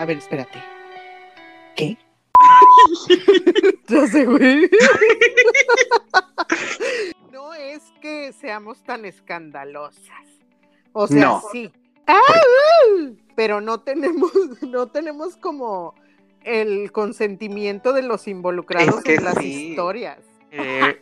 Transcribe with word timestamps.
A 0.00 0.06
ver, 0.06 0.16
espérate. 0.16 0.58
¿Qué? 1.76 1.98
ya 3.88 4.06
sé, 4.06 4.24
güey. 4.24 4.70
no 7.30 7.52
es 7.52 7.82
que 8.00 8.32
seamos 8.32 8.82
tan 8.82 9.04
escandalosas. 9.04 10.24
O 10.94 11.06
sea, 11.06 11.20
No. 11.20 11.42
sí. 11.52 11.70
¡Ah! 12.06 12.22
Pero 13.36 13.60
no 13.60 13.80
tenemos, 13.80 14.32
no 14.62 14.86
tenemos 14.86 15.36
como 15.36 15.94
el 16.44 16.92
consentimiento 16.92 17.92
de 17.92 18.00
los 18.00 18.26
involucrados 18.26 18.96
Es 18.96 19.04
que 19.04 19.14
en 19.16 19.24
las 19.24 19.36
sí. 19.36 19.68
historias. 19.72 20.20
Eh, 20.50 20.98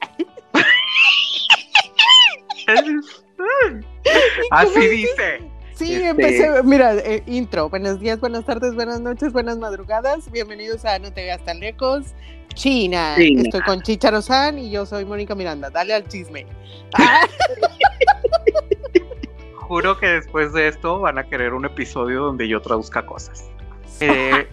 Así 4.50 4.88
dice. 4.88 5.47
Sí, 5.78 5.94
Este- 5.94 6.08
empecé, 6.08 6.62
mira, 6.64 6.92
eh, 6.96 7.22
intro, 7.26 7.68
buenos 7.68 8.00
días, 8.00 8.18
buenas 8.18 8.44
tardes, 8.44 8.74
buenas 8.74 9.00
noches, 9.00 9.32
buenas 9.32 9.58
madrugadas, 9.58 10.28
bienvenidos 10.32 10.84
a 10.84 10.98
No 10.98 11.12
te 11.12 11.22
veas 11.22 11.44
tan 11.44 11.60
lejos, 11.60 12.14
China, 12.54 13.14
China. 13.16 13.42
estoy 13.42 13.60
con 13.60 13.80
Chicharo 13.82 14.20
San 14.20 14.58
y 14.58 14.72
yo 14.72 14.86
soy 14.86 15.04
Mónica 15.04 15.36
Miranda, 15.36 15.70
dale 15.70 15.94
al 15.94 16.08
chisme. 16.08 16.46
Ah, 16.94 17.24
Juro 19.54 20.00
que 20.00 20.08
después 20.08 20.52
de 20.52 20.66
esto 20.66 20.98
van 20.98 21.18
a 21.18 21.28
querer 21.28 21.54
un 21.54 21.64
episodio 21.64 22.22
donde 22.22 22.48
yo 22.48 22.60
traduzca 22.60 23.06
cosas. 23.06 23.44
Eh, 24.00 24.46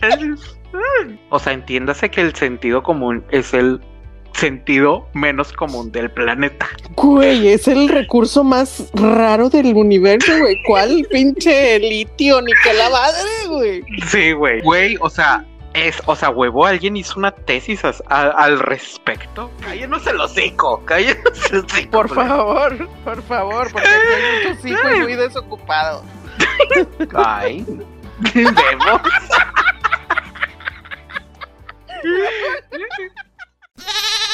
o 1.30 1.38
sea, 1.38 1.52
entiéndase 1.52 2.10
que 2.10 2.22
el 2.22 2.34
sentido 2.34 2.82
común 2.82 3.22
es 3.30 3.52
el 3.52 3.82
sentido 4.40 5.06
menos 5.12 5.52
común 5.52 5.92
del 5.92 6.10
planeta. 6.10 6.68
Güey, 6.96 7.48
es 7.48 7.68
el 7.68 7.88
recurso 7.88 8.42
más 8.42 8.90
raro 8.94 9.50
del 9.50 9.74
universo, 9.76 10.32
güey, 10.38 10.56
¿cuál 10.66 11.06
pinche 11.10 11.78
litio 11.78 12.40
ni 12.40 12.52
que 12.64 12.72
la 12.72 12.88
madre, 12.90 13.28
güey? 13.48 13.82
Sí, 14.08 14.32
güey. 14.32 14.60
Güey, 14.62 14.96
o 15.00 15.10
sea, 15.10 15.44
es, 15.74 15.96
o 16.06 16.16
sea, 16.16 16.30
huevo, 16.30 16.66
alguien 16.66 16.96
hizo 16.96 17.18
una 17.18 17.30
tesis 17.32 17.84
a- 17.84 17.92
al 18.08 18.58
respecto. 18.58 19.50
Cállenos 19.62 20.06
el 20.06 20.20
hocico, 20.20 20.82
cállenos 20.84 21.52
el 21.52 21.58
hocico. 21.64 21.90
Por 21.90 22.08
güey. 22.14 22.26
favor, 22.26 22.88
por 23.04 23.22
favor, 23.22 23.72
porque 23.72 23.88
hay 23.88 24.48
muchos 24.48 24.64
hijos 24.66 24.98
muy 25.00 25.14
desocupados. 25.14 26.02
Ay, 27.14 27.64
vemos. 28.34 29.00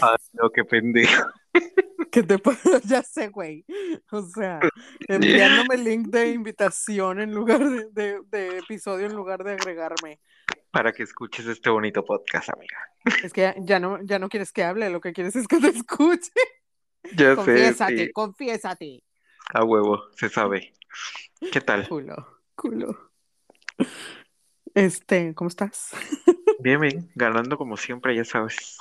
Ay, 0.00 0.16
no, 0.32 0.50
qué 0.50 0.64
pendejo. 0.64 1.24
¿Qué 2.12 2.22
te 2.22 2.38
pasa? 2.38 2.80
Ya 2.84 3.02
sé, 3.02 3.28
güey. 3.28 3.64
O 4.10 4.22
sea, 4.22 4.60
enviándome 5.08 5.74
el 5.76 5.84
link 5.84 6.08
de 6.08 6.30
invitación 6.30 7.20
en 7.20 7.32
lugar 7.34 7.60
de, 7.68 7.86
de- 7.92 8.20
de 8.30 8.58
episodio 8.58 9.06
en 9.06 9.14
lugar 9.14 9.42
de 9.44 9.52
agregarme. 9.52 10.20
Para 10.70 10.92
que 10.92 11.02
escuches 11.02 11.46
este 11.46 11.70
bonito 11.70 12.04
podcast, 12.04 12.50
amiga. 12.50 12.76
Es 13.22 13.32
que 13.32 13.40
ya, 13.42 13.54
ya 13.58 13.80
no, 13.80 13.98
ya 14.02 14.18
no 14.18 14.28
quieres 14.28 14.52
que 14.52 14.62
hable, 14.64 14.90
lo 14.90 15.00
que 15.00 15.12
quieres 15.12 15.34
es 15.36 15.46
que 15.48 15.58
te 15.58 15.68
escuche. 15.68 16.30
Ya 17.14 17.36
Confiésate, 17.36 17.96
sé, 17.96 18.04
sí, 18.06 18.12
confiésate. 18.12 19.04
a 19.54 19.62
huevo, 19.62 20.10
se 20.16 20.28
sabe. 20.28 20.72
¿Qué 21.52 21.60
tal? 21.60 21.86
Culo, 21.88 22.40
culo. 22.56 23.12
Este, 24.74 25.32
¿cómo 25.34 25.46
estás? 25.46 25.90
Bien, 26.58 26.80
bien, 26.80 27.10
ganando 27.14 27.56
como 27.56 27.76
siempre, 27.76 28.16
ya 28.16 28.24
sabes. 28.24 28.76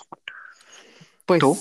Pues 1.25 1.39
¿Tú? 1.41 1.57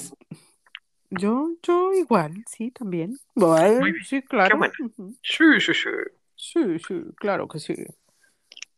yo, 1.11 1.51
yo 1.63 1.93
igual, 1.95 2.45
sí, 2.47 2.71
también. 2.71 3.19
Bueno, 3.35 3.81
Muy 3.81 3.93
bien, 3.93 4.05
sí, 4.05 4.23
claro. 4.23 4.59
bueno. 4.59 4.75
Sí, 5.23 5.61
sí, 5.61 5.75
sí. 5.75 5.89
Sí, 6.37 6.79
sí, 6.79 7.03
claro 7.17 7.49
que 7.49 7.59
sí. 7.59 7.75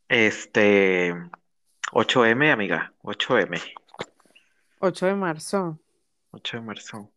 Este, 0.08 1.14
8M, 1.92 2.52
amiga, 2.52 2.92
8M, 3.02 3.58
8 4.80 5.06
de 5.06 5.14
marzo. 5.14 5.78
8 6.32 6.58
de 6.58 6.62
marzo. 6.62 7.10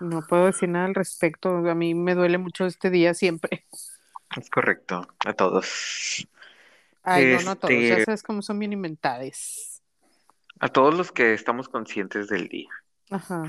No 0.00 0.22
puedo 0.22 0.46
decir 0.46 0.68
nada 0.68 0.86
al 0.86 0.94
respecto. 0.94 1.48
A 1.68 1.74
mí 1.74 1.94
me 1.94 2.14
duele 2.14 2.38
mucho 2.38 2.66
este 2.66 2.90
día 2.90 3.14
siempre. 3.14 3.66
Es 4.36 4.48
correcto, 4.50 5.06
a 5.26 5.32
todos. 5.32 6.26
Ay, 7.02 7.26
no, 7.26 7.42
no 7.42 7.56
todos. 7.56 7.72
Ya 7.72 7.80
Este- 7.80 8.04
sabes 8.04 8.22
cómo 8.22 8.42
son 8.42 8.58
bien 8.58 8.72
inventades. 8.72 9.82
A 10.60 10.68
todos 10.68 10.94
los 10.94 11.10
que 11.12 11.34
estamos 11.34 11.68
conscientes 11.68 12.28
del 12.28 12.48
día. 12.48 12.68
Ajá. 13.10 13.44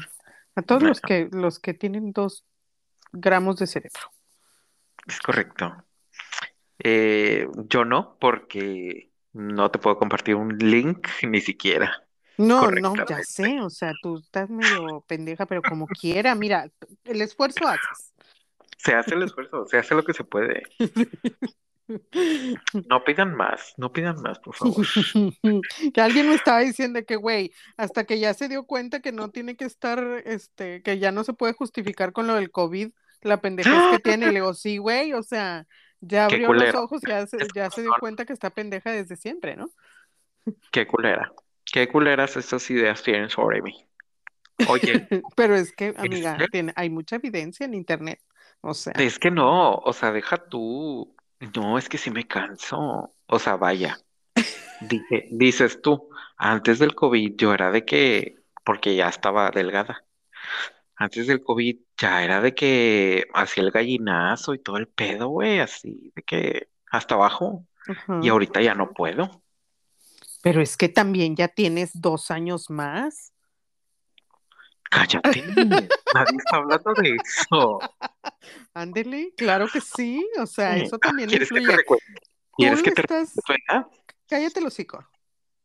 A 0.55 0.61
todos 0.61 0.83
los 0.83 0.99
que 0.99 1.29
los 1.31 1.59
que 1.59 1.73
tienen 1.73 2.11
dos 2.11 2.45
gramos 3.13 3.57
de 3.57 3.67
cerebro. 3.67 4.11
Es 5.07 5.19
correcto. 5.19 5.75
Eh, 6.79 7.47
yo 7.69 7.85
no, 7.85 8.17
porque 8.19 9.11
no 9.33 9.71
te 9.71 9.79
puedo 9.79 9.97
compartir 9.97 10.35
un 10.35 10.57
link 10.57 11.07
ni 11.23 11.41
siquiera. 11.41 12.03
No, 12.37 12.71
no, 12.71 12.93
ya 13.07 13.23
sé. 13.23 13.61
O 13.61 13.69
sea, 13.69 13.93
tú 14.01 14.17
estás 14.17 14.49
medio 14.49 15.01
pendeja, 15.07 15.45
pero 15.45 15.61
como 15.61 15.85
quiera. 15.87 16.33
Mira, 16.35 16.69
el 17.03 17.21
esfuerzo 17.21 17.67
haces. 17.67 18.13
Se 18.77 18.95
hace 18.95 19.13
el 19.13 19.23
esfuerzo, 19.23 19.67
se 19.67 19.77
hace 19.77 19.93
lo 19.93 20.03
que 20.03 20.13
se 20.13 20.23
puede. 20.23 20.63
No 22.87 23.03
pidan 23.03 23.35
más, 23.35 23.73
no 23.77 23.91
pidan 23.91 24.21
más, 24.21 24.39
por 24.39 24.55
favor. 24.55 24.85
Que 25.93 26.01
alguien 26.01 26.29
me 26.29 26.35
estaba 26.35 26.59
diciendo 26.59 27.03
que, 27.05 27.15
güey, 27.15 27.51
hasta 27.77 28.03
que 28.05 28.19
ya 28.19 28.33
se 28.33 28.47
dio 28.47 28.65
cuenta 28.65 29.01
que 29.01 29.11
no 29.11 29.29
tiene 29.29 29.55
que 29.55 29.65
estar, 29.65 30.23
este, 30.25 30.81
que 30.81 30.99
ya 30.99 31.11
no 31.11 31.23
se 31.23 31.33
puede 31.33 31.53
justificar 31.53 32.13
con 32.13 32.27
lo 32.27 32.35
del 32.35 32.51
COVID, 32.51 32.91
la 33.21 33.41
pendejez 33.41 33.73
que 33.91 33.99
tiene. 33.99 34.27
Le 34.27 34.33
digo, 34.33 34.53
sí, 34.53 34.77
güey, 34.77 35.13
o 35.13 35.23
sea, 35.23 35.67
ya 35.99 36.25
abrió 36.25 36.53
los 36.53 36.75
ojos, 36.75 37.01
ya 37.07 37.25
se, 37.27 37.37
ya 37.55 37.69
se 37.69 37.81
dio 37.81 37.91
cuenta 37.99 38.25
que 38.25 38.33
está 38.33 38.49
pendeja 38.49 38.91
desde 38.91 39.15
siempre, 39.15 39.55
¿no? 39.55 39.69
Qué 40.71 40.87
culera. 40.87 41.31
Qué 41.65 41.87
culeras 41.87 42.35
estas 42.37 42.69
ideas 42.69 43.03
tienen 43.03 43.29
sobre 43.29 43.61
mí. 43.61 43.85
Oye, 44.67 45.07
Pero 45.35 45.55
es 45.55 45.71
que, 45.73 45.93
amiga, 45.97 46.37
tiene, 46.51 46.73
hay 46.75 46.89
mucha 46.89 47.15
evidencia 47.17 47.65
en 47.65 47.73
internet. 47.73 48.19
O 48.61 48.73
sea, 48.73 48.93
es 48.93 49.17
que 49.17 49.31
no, 49.31 49.75
o 49.75 49.93
sea, 49.93 50.11
deja 50.11 50.37
tú. 50.37 51.15
No, 51.55 51.77
es 51.77 51.89
que 51.89 51.97
sí 51.97 52.11
me 52.11 52.27
canso. 52.27 53.13
O 53.25 53.39
sea, 53.39 53.55
vaya. 53.55 53.99
Dije, 54.81 55.27
dices 55.31 55.81
tú, 55.81 56.09
antes 56.37 56.79
del 56.79 56.95
COVID 56.95 57.35
yo 57.35 57.53
era 57.53 57.71
de 57.71 57.85
que, 57.85 58.35
porque 58.63 58.95
ya 58.95 59.09
estaba 59.09 59.49
delgada. 59.51 60.05
Antes 60.95 61.27
del 61.27 61.43
COVID 61.43 61.77
ya 61.97 62.23
era 62.23 62.41
de 62.41 62.53
que 62.53 63.25
hacía 63.33 63.63
el 63.63 63.71
gallinazo 63.71 64.53
y 64.53 64.59
todo 64.59 64.77
el 64.77 64.87
pedo, 64.87 65.29
güey, 65.29 65.59
así, 65.59 66.11
de 66.15 66.21
que 66.23 66.69
hasta 66.91 67.15
abajo. 67.15 67.65
ajá. 67.87 68.19
Y 68.21 68.29
ahorita 68.29 68.61
ya 68.61 68.75
no 68.75 68.91
puedo. 68.91 69.41
Pero 70.43 70.61
es 70.61 70.77
que 70.77 70.89
también 70.89 71.35
ya 71.35 71.47
tienes 71.47 71.91
dos 71.93 72.31
años 72.31 72.69
más. 72.69 73.30
Cállate, 74.91 75.41
nadie 75.55 76.37
está 76.37 76.57
hablando 76.57 76.93
de 77.01 77.15
eso. 77.15 77.79
Ándele, 78.73 79.33
claro 79.37 79.67
que 79.71 79.79
sí. 79.79 80.27
O 80.37 80.45
sea, 80.45 80.75
eso 80.75 80.97
también 80.99 81.29
¿Quieres 81.29 81.47
que 81.47 81.55
te 81.55 81.61
influye. 81.61 81.77
recuerde? 81.77 82.03
¿Quieres 82.57 82.83
que 82.83 82.91
te 82.91 83.01
estás- 83.01 83.33
recuerde 83.35 83.89
cállate 84.27 84.59
el 84.59 84.65
hocico. 84.67 85.05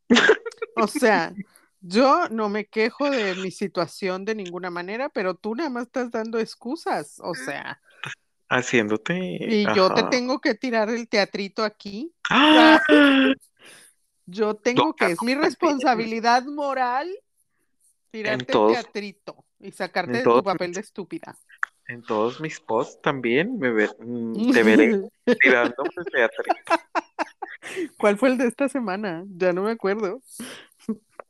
O 0.79 0.87
sea, 0.87 1.33
yo 1.81 2.29
no 2.29 2.49
me 2.49 2.65
quejo 2.67 3.09
de 3.09 3.33
mi 3.35 3.49
situación 3.49 4.25
de 4.25 4.35
ninguna 4.35 4.69
manera, 4.69 5.09
pero 5.09 5.33
tú 5.33 5.55
nada 5.55 5.69
más 5.71 5.87
estás 5.87 6.11
dando 6.11 6.37
excusas. 6.37 7.19
O 7.19 7.33
sea, 7.33 7.81
Haciéndote. 8.47 9.17
y 9.17 9.65
yo 9.75 9.91
te 9.93 10.03
tengo 10.03 10.39
que 10.39 10.53
tirar 10.53 10.89
el 10.89 11.09
teatrito 11.09 11.63
aquí. 11.63 12.13
¡Ah! 12.29 12.79
Yo 14.29 14.55
tengo 14.55 14.93
que, 14.93 15.05
es 15.11 15.23
mi 15.23 15.35
responsabilidad 15.35 16.43
moral 16.43 17.09
tirarte 18.11 18.43
el 18.45 18.47
todos- 18.51 18.73
teatrito 18.73 19.45
y 19.59 19.71
sacarte 19.71 20.11
en 20.11 20.17
de 20.19 20.23
tu 20.23 20.43
papel 20.43 20.73
de 20.73 20.81
estúpida. 20.81 21.37
En 21.87 22.01
todos 22.03 22.41
mis 22.41 22.59
posts 22.59 23.01
también 23.01 23.57
me 23.59 23.71
ve- 23.71 23.89
mm, 23.99 24.51
te 24.51 24.63
veré 24.63 25.01
tirando 25.41 25.83
el 25.95 26.05
teatrito. 26.05 26.73
¿Cuál 27.97 28.17
fue 28.17 28.29
el 28.29 28.37
de 28.37 28.47
esta 28.47 28.67
semana? 28.69 29.23
Ya 29.27 29.53
no 29.53 29.63
me 29.63 29.71
acuerdo. 29.71 30.21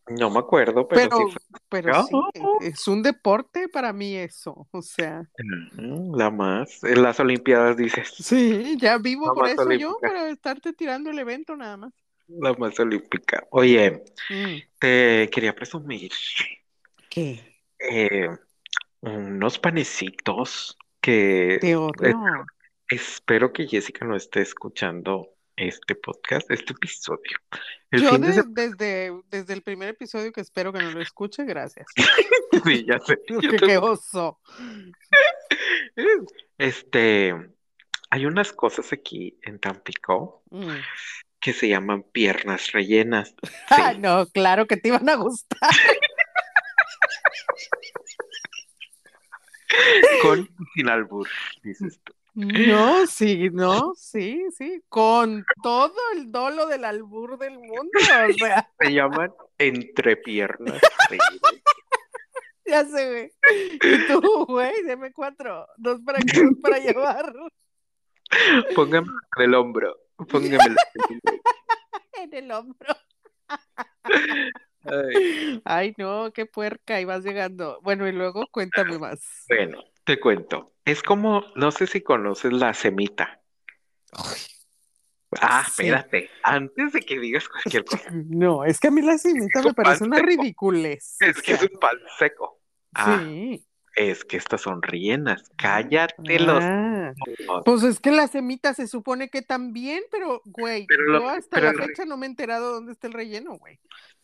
No 0.10 0.30
me 0.30 0.40
acuerdo, 0.40 0.88
pero, 0.88 1.02
Pero, 1.02 1.18
sí 1.18 1.24
fue 1.34 1.60
pero 1.70 2.04
sí, 2.06 2.16
Ah. 2.16 2.32
es 2.62 2.88
un 2.88 3.04
deporte 3.04 3.68
para 3.68 3.92
mí 3.92 4.16
eso. 4.16 4.68
O 4.72 4.82
sea, 4.82 5.24
Mm, 5.74 6.16
la 6.16 6.32
más. 6.32 6.82
En 6.84 7.04
las 7.04 7.20
Olimpiadas 7.20 7.76
dices. 7.76 8.14
sí, 8.18 8.78
ya 8.80 8.98
vivo 9.00 9.28
La 9.28 9.34
por 9.34 9.48
eso 9.50 9.72
yo, 9.74 9.98
para 10.00 10.30
estarte 10.30 10.72
tirando 10.74 11.10
el 11.10 11.20
evento 11.20 11.56
nada 11.58 11.76
más. 11.78 11.94
La 12.30 12.54
más 12.54 12.80
olímpica. 12.80 13.46
Oye, 13.52 14.04
Mm, 14.30 14.56
te 14.80 15.30
quería 15.32 15.54
presumir 15.54 16.12
¿Qué? 17.10 17.56
eh, 17.80 18.30
unos 19.02 19.60
panecitos 19.60 20.78
que 21.02 21.60
odio. 21.76 22.46
espero 22.90 23.54
que 23.54 23.68
Jessica 23.68 24.06
no 24.06 24.16
esté 24.16 24.42
escuchando 24.42 25.30
este 25.56 25.96
podcast, 25.96 26.50
este 26.52 26.74
episodio. 26.74 27.38
El 27.92 28.02
Yo 28.04 28.18
de 28.18 28.32
de- 28.32 28.44
desde, 28.48 29.22
desde 29.30 29.54
el 29.54 29.62
primer 29.64 29.90
episodio 29.90 30.32
que 30.32 30.42
espero 30.42 30.72
que 30.74 30.80
no 30.80 30.92
lo 30.92 31.02
escuche, 31.02 31.46
gracias. 31.46 31.88
sí, 32.66 32.86
ya 32.86 33.00
sé. 33.00 33.18
te- 33.28 33.58
qué 33.58 33.78
oso. 33.78 34.40
Este, 36.58 37.34
hay 38.10 38.26
unas 38.26 38.54
cosas 38.54 38.92
aquí 38.94 39.38
en 39.44 39.60
Tampico 39.60 40.44
Mm. 40.50 40.70
que 41.40 41.54
se 41.54 41.68
llaman 41.70 42.04
piernas 42.04 42.72
rellenas. 42.72 43.36
Ah, 43.70 43.94
no, 43.98 44.26
claro 44.28 44.66
que 44.68 44.78
te 44.78 44.90
iban 44.90 45.08
a 45.10 45.16
gustar. 45.16 45.70
Con 50.22 50.50
sin 50.74 50.90
albur, 50.90 51.28
dices 51.64 52.00
tú. 52.04 52.14
No, 52.36 53.08
sí, 53.08 53.50
no, 53.52 53.94
sí, 53.96 54.46
sí, 54.56 54.84
con 54.90 55.44
todo 55.64 55.96
el 56.14 56.32
dolo 56.32 56.68
del 56.68 56.86
albur 56.86 57.40
del 57.40 57.58
mundo, 57.58 57.90
o 57.96 58.00
sea, 58.38 58.70
Se 58.80 58.94
llaman 58.94 59.34
entrepiernas 59.58 60.80
rellenas. 61.10 61.64
ya 62.66 62.86
sé, 62.86 63.10
güey. 63.10 63.32
Y 63.82 64.08
tú, 64.08 64.46
güey, 64.46 64.84
deme 64.84 65.12
cuatro, 65.14 65.68
dos 65.78 66.00
para 66.02 66.20
aquí, 66.20 66.40
dos 66.40 66.54
para 66.62 66.78
llevar 66.78 67.34
Póngame 68.76 69.08
en 69.38 69.44
el 69.44 69.56
hombro. 69.56 69.98
Póngamelo. 70.30 70.76
en 72.14 72.34
el 72.34 72.52
hombro. 72.52 72.96
Ay, 74.84 75.62
Ay, 75.66 75.94
no, 75.98 76.32
qué 76.34 76.46
puerca, 76.46 77.00
y 77.02 77.06
vas 77.06 77.24
llegando. 77.24 77.80
Bueno, 77.84 78.08
y 78.08 78.12
luego 78.12 78.46
cuéntame 78.52 78.98
más. 79.00 79.20
bueno, 79.50 79.84
te 80.04 80.20
cuento. 80.20 80.74
Es 80.86 81.04
como, 81.04 81.44
no 81.56 81.72
sé 81.72 81.88
si 81.88 82.02
conoces 82.02 82.54
la 82.54 82.74
semita. 82.74 83.42
Ah, 85.42 85.64
Sí. 85.66 85.84
espérate. 85.84 86.30
Antes 86.44 86.94
de 86.94 87.02
que 87.02 87.20
digas 87.20 87.48
cualquier 87.50 87.84
cosa, 87.84 88.10
No, 88.14 88.64
es 88.64 88.80
que 88.80 88.88
a 88.88 88.92
mí 88.92 89.02
la 89.02 89.18
cimita 89.18 89.60
Es 89.60 89.66
me 89.66 89.74
parece 89.74 90.04
una 90.06 90.18
seco. 90.18 90.28
ridiculez. 90.30 91.18
es 91.20 91.38
o 91.38 91.42
que 91.42 91.52
es 91.54 91.62
un 91.64 91.80
pan 91.80 91.98
seco. 92.18 92.62
Ah, 92.94 93.20
sí. 93.22 93.64
es 93.96 94.24
que 94.24 94.38
estas 94.38 94.62
son 94.62 94.82
rellenas. 94.82 95.50
Cállate 95.58 96.40
los. 96.40 96.64
Ah. 96.64 97.14
Pues 97.66 97.84
es 97.84 98.00
que 98.00 98.12
la 98.12 98.28
semita 98.28 98.74
se 98.74 98.88
supone 98.88 99.30
que 99.30 99.42
también, 99.42 100.04
pero 100.12 100.42
güey, 100.46 100.86
Pero 100.88 101.04
lo- 101.04 101.20
yo 101.20 101.30
hasta 101.30 101.56
pero 101.60 101.74
la 101.74 101.74
re- 101.74 101.88
fecha 101.88 102.06
no 102.06 102.16
me 102.16 102.26
he 102.26 102.30
enterado 102.30 102.74
dónde 102.74 102.94
está 102.94 103.08
el 103.08 103.14
relleno, 103.14 103.58
güey. 103.58 103.80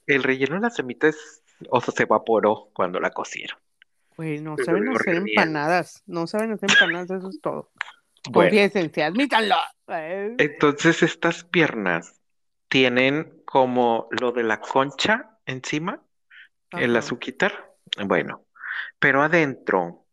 El 0.07 0.23
relleno 0.23 0.55
de 0.55 0.61
la 0.61 0.69
semita 0.69 1.07
es, 1.07 1.43
o 1.69 1.81
sea, 1.81 1.93
se 1.93 2.03
evaporó 2.03 2.69
cuando 2.73 2.99
la 2.99 3.11
cocieron. 3.11 3.57
Güey, 4.15 4.41
no 4.41 4.55
Pero 4.55 4.65
saben 4.65 4.89
hacer 4.89 5.15
empanadas, 5.15 6.03
no 6.05 6.27
saben 6.27 6.51
hacer 6.51 6.69
empanadas, 6.71 7.09
eso 7.09 7.29
es 7.29 7.41
todo. 7.41 7.71
Bueno, 8.29 8.49
Confiésense, 8.49 9.03
admítanlo. 9.03 9.55
Eh, 9.87 10.35
entonces 10.37 11.03
estas 11.03 11.43
piernas 11.43 12.21
tienen 12.69 13.41
como 13.45 14.07
lo 14.11 14.31
de 14.31 14.43
la 14.43 14.61
concha 14.61 15.37
encima, 15.45 16.01
el 16.71 16.95
azuquitar. 16.95 17.75
Bueno, 18.05 18.45
pero 18.99 19.21
adentro 19.21 20.05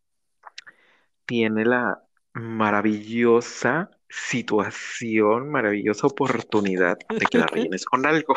tiene 1.24 1.64
la 1.64 2.02
maravillosa 2.32 3.90
situación, 4.10 5.50
maravillosa 5.50 6.06
oportunidad 6.06 6.98
de 7.08 7.26
que 7.26 7.38
la 7.38 7.46
rellenes 7.52 7.84
con 7.84 8.04
algo. 8.06 8.36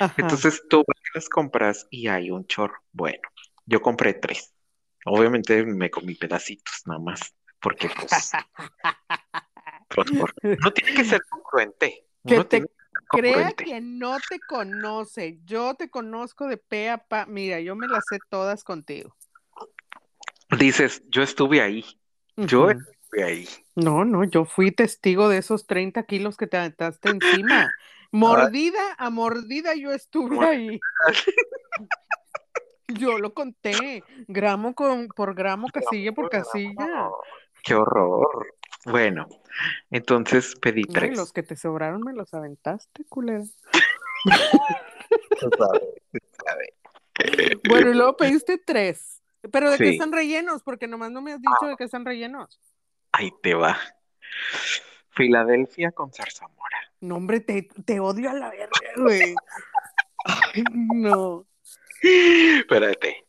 Ajá. 0.00 0.14
Entonces 0.18 0.62
tú 0.68 0.84
las 1.14 1.28
compras 1.28 1.86
y 1.90 2.08
hay 2.08 2.30
un 2.30 2.46
chorro. 2.46 2.76
Bueno, 2.92 3.20
yo 3.64 3.80
compré 3.80 4.14
tres. 4.14 4.52
Obviamente 5.04 5.64
me 5.64 5.90
comí 5.90 6.14
pedacitos 6.14 6.82
nada 6.86 7.00
más, 7.00 7.34
porque 7.60 7.88
pues, 7.88 8.32
pues, 9.88 10.10
por- 10.10 10.34
no 10.42 10.72
tiene 10.72 10.94
que 10.94 11.04
ser 11.04 11.22
congruente. 11.28 12.06
Que 12.26 12.34
Uno 12.34 12.44
te 12.44 12.48
tiene 12.58 12.66
que 12.66 12.74
ser 12.74 12.86
Crea 13.08 13.52
que 13.52 13.80
no 13.80 14.18
te 14.18 14.40
conoce, 14.40 15.38
yo 15.44 15.74
te 15.74 15.88
conozco 15.88 16.48
de 16.48 16.56
pe 16.56 16.90
a 16.90 16.98
pa. 16.98 17.24
Mira, 17.26 17.60
yo 17.60 17.76
me 17.76 17.86
las 17.86 18.04
sé 18.08 18.18
todas 18.28 18.64
contigo. 18.64 19.16
Dices, 20.58 21.02
yo 21.08 21.22
estuve 21.22 21.60
ahí, 21.60 21.84
yo 22.36 22.70
ahí. 23.22 23.48
No, 23.74 24.04
no, 24.04 24.24
yo 24.24 24.44
fui 24.44 24.70
testigo 24.72 25.28
de 25.28 25.38
esos 25.38 25.66
30 25.66 26.02
kilos 26.04 26.36
que 26.36 26.46
te 26.46 26.56
aventaste 26.56 27.08
encima. 27.10 27.70
Mordida 28.12 28.94
a 28.98 29.10
mordida 29.10 29.74
yo 29.74 29.92
estuve 29.92 30.44
ahí. 30.44 30.80
Yo 32.88 33.18
lo 33.18 33.34
conté, 33.34 34.04
gramo 34.28 34.74
con, 34.74 35.08
por 35.08 35.34
gramo, 35.34 35.68
casilla 35.68 36.12
por 36.12 36.30
casilla. 36.30 37.10
Qué 37.64 37.74
horror. 37.74 38.46
Bueno, 38.84 39.26
entonces 39.90 40.54
pedí 40.60 40.82
No, 40.84 40.90
y 40.90 40.94
tres. 40.94 41.16
los 41.16 41.32
que 41.32 41.42
te 41.42 41.56
sobraron 41.56 42.02
me 42.02 42.12
los 42.12 42.32
aventaste, 42.32 43.04
culera. 43.08 43.42
Tú 45.40 45.50
sabes, 45.58 45.82
tú 46.12 46.18
sabes. 46.46 46.68
Bueno, 47.68 47.90
y 47.90 47.94
luego 47.94 48.16
pediste 48.16 48.58
tres. 48.58 49.20
Pero 49.52 49.70
de 49.70 49.78
qué 49.78 49.84
Sí. 49.88 49.90
están 49.92 50.12
rellenos, 50.12 50.62
porque 50.62 50.86
nomás 50.88 51.10
no 51.10 51.22
me 51.22 51.32
has 51.32 51.40
dicho 51.40 51.66
de 51.68 51.76
qué 51.76 51.84
están 51.84 52.04
rellenos. 52.04 52.60
Ahí 53.18 53.32
te 53.42 53.54
va. 53.54 53.78
Filadelfia 55.08 55.90
con 55.92 56.12
zarzamora. 56.12 56.92
No, 57.00 57.16
hombre, 57.16 57.40
te, 57.40 57.66
te 57.86 57.98
odio 57.98 58.28
a 58.28 58.34
la 58.34 58.50
verga, 58.50 58.92
güey. 58.96 59.34
Ay, 60.26 60.64
no. 60.72 61.46
Espérate. 62.02 63.24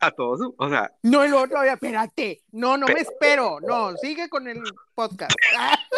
A 0.00 0.10
todos, 0.10 0.52
o 0.58 0.68
sea, 0.68 0.92
No, 1.02 1.24
luego 1.28 1.46
todavía, 1.46 1.74
espérate. 1.74 2.42
No, 2.50 2.76
no 2.76 2.88
me 2.88 3.00
espero. 3.00 3.60
No, 3.60 3.96
sigue 3.98 4.28
con 4.28 4.48
el 4.48 4.60
podcast. 4.94 5.34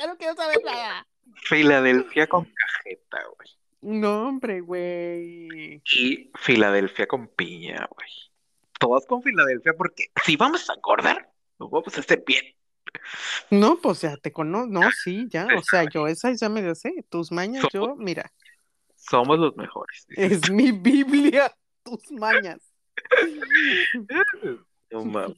Ya 0.00 0.06
no 0.06 0.16
quiero 0.16 0.36
saber 0.36 0.58
nada. 0.64 1.08
Filadelfia 1.48 2.28
con 2.28 2.44
cajeta, 2.44 3.18
güey. 3.36 4.00
No, 4.00 4.28
hombre, 4.28 4.60
güey. 4.60 5.80
Y 5.84 6.30
Filadelfia 6.36 7.08
con 7.08 7.26
piña, 7.26 7.88
güey. 7.90 8.08
Todas 8.78 9.06
con 9.06 9.24
Filadelfia 9.24 9.72
porque 9.74 10.12
si 10.24 10.36
vamos 10.36 10.70
a 10.70 10.74
engordar, 10.74 11.32
vamos 11.58 11.96
a 11.96 12.00
hacer 12.00 12.22
bien. 12.26 12.44
No, 13.50 13.78
pues 13.80 14.00
ya 14.00 14.16
te 14.16 14.32
conozco. 14.32 14.68
No, 14.68 14.82
sí, 15.04 15.26
ya. 15.30 15.46
O 15.56 15.62
sea, 15.62 15.84
yo 15.84 16.06
esa 16.06 16.32
ya 16.32 16.48
me 16.48 16.62
la 16.62 16.74
sé. 16.74 17.04
Tus 17.08 17.30
mañas, 17.32 17.64
yo, 17.72 17.96
mira, 17.96 18.32
Somos 18.94 19.38
los 19.38 19.56
mejores. 19.56 20.06
dices. 20.08 20.42
es 20.44 20.50
mi 20.50 20.72
Biblia. 20.72 21.54
Tus 21.82 22.10
mañas. 22.12 22.58
No 24.90 25.04
mames. 25.04 25.36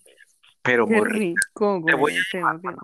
Pero 0.63 0.87
Qué 0.87 1.01
rico. 1.01 1.09
rico, 1.09 1.83
Te 1.85 1.95
voy 1.95 2.13
güey. 2.13 2.77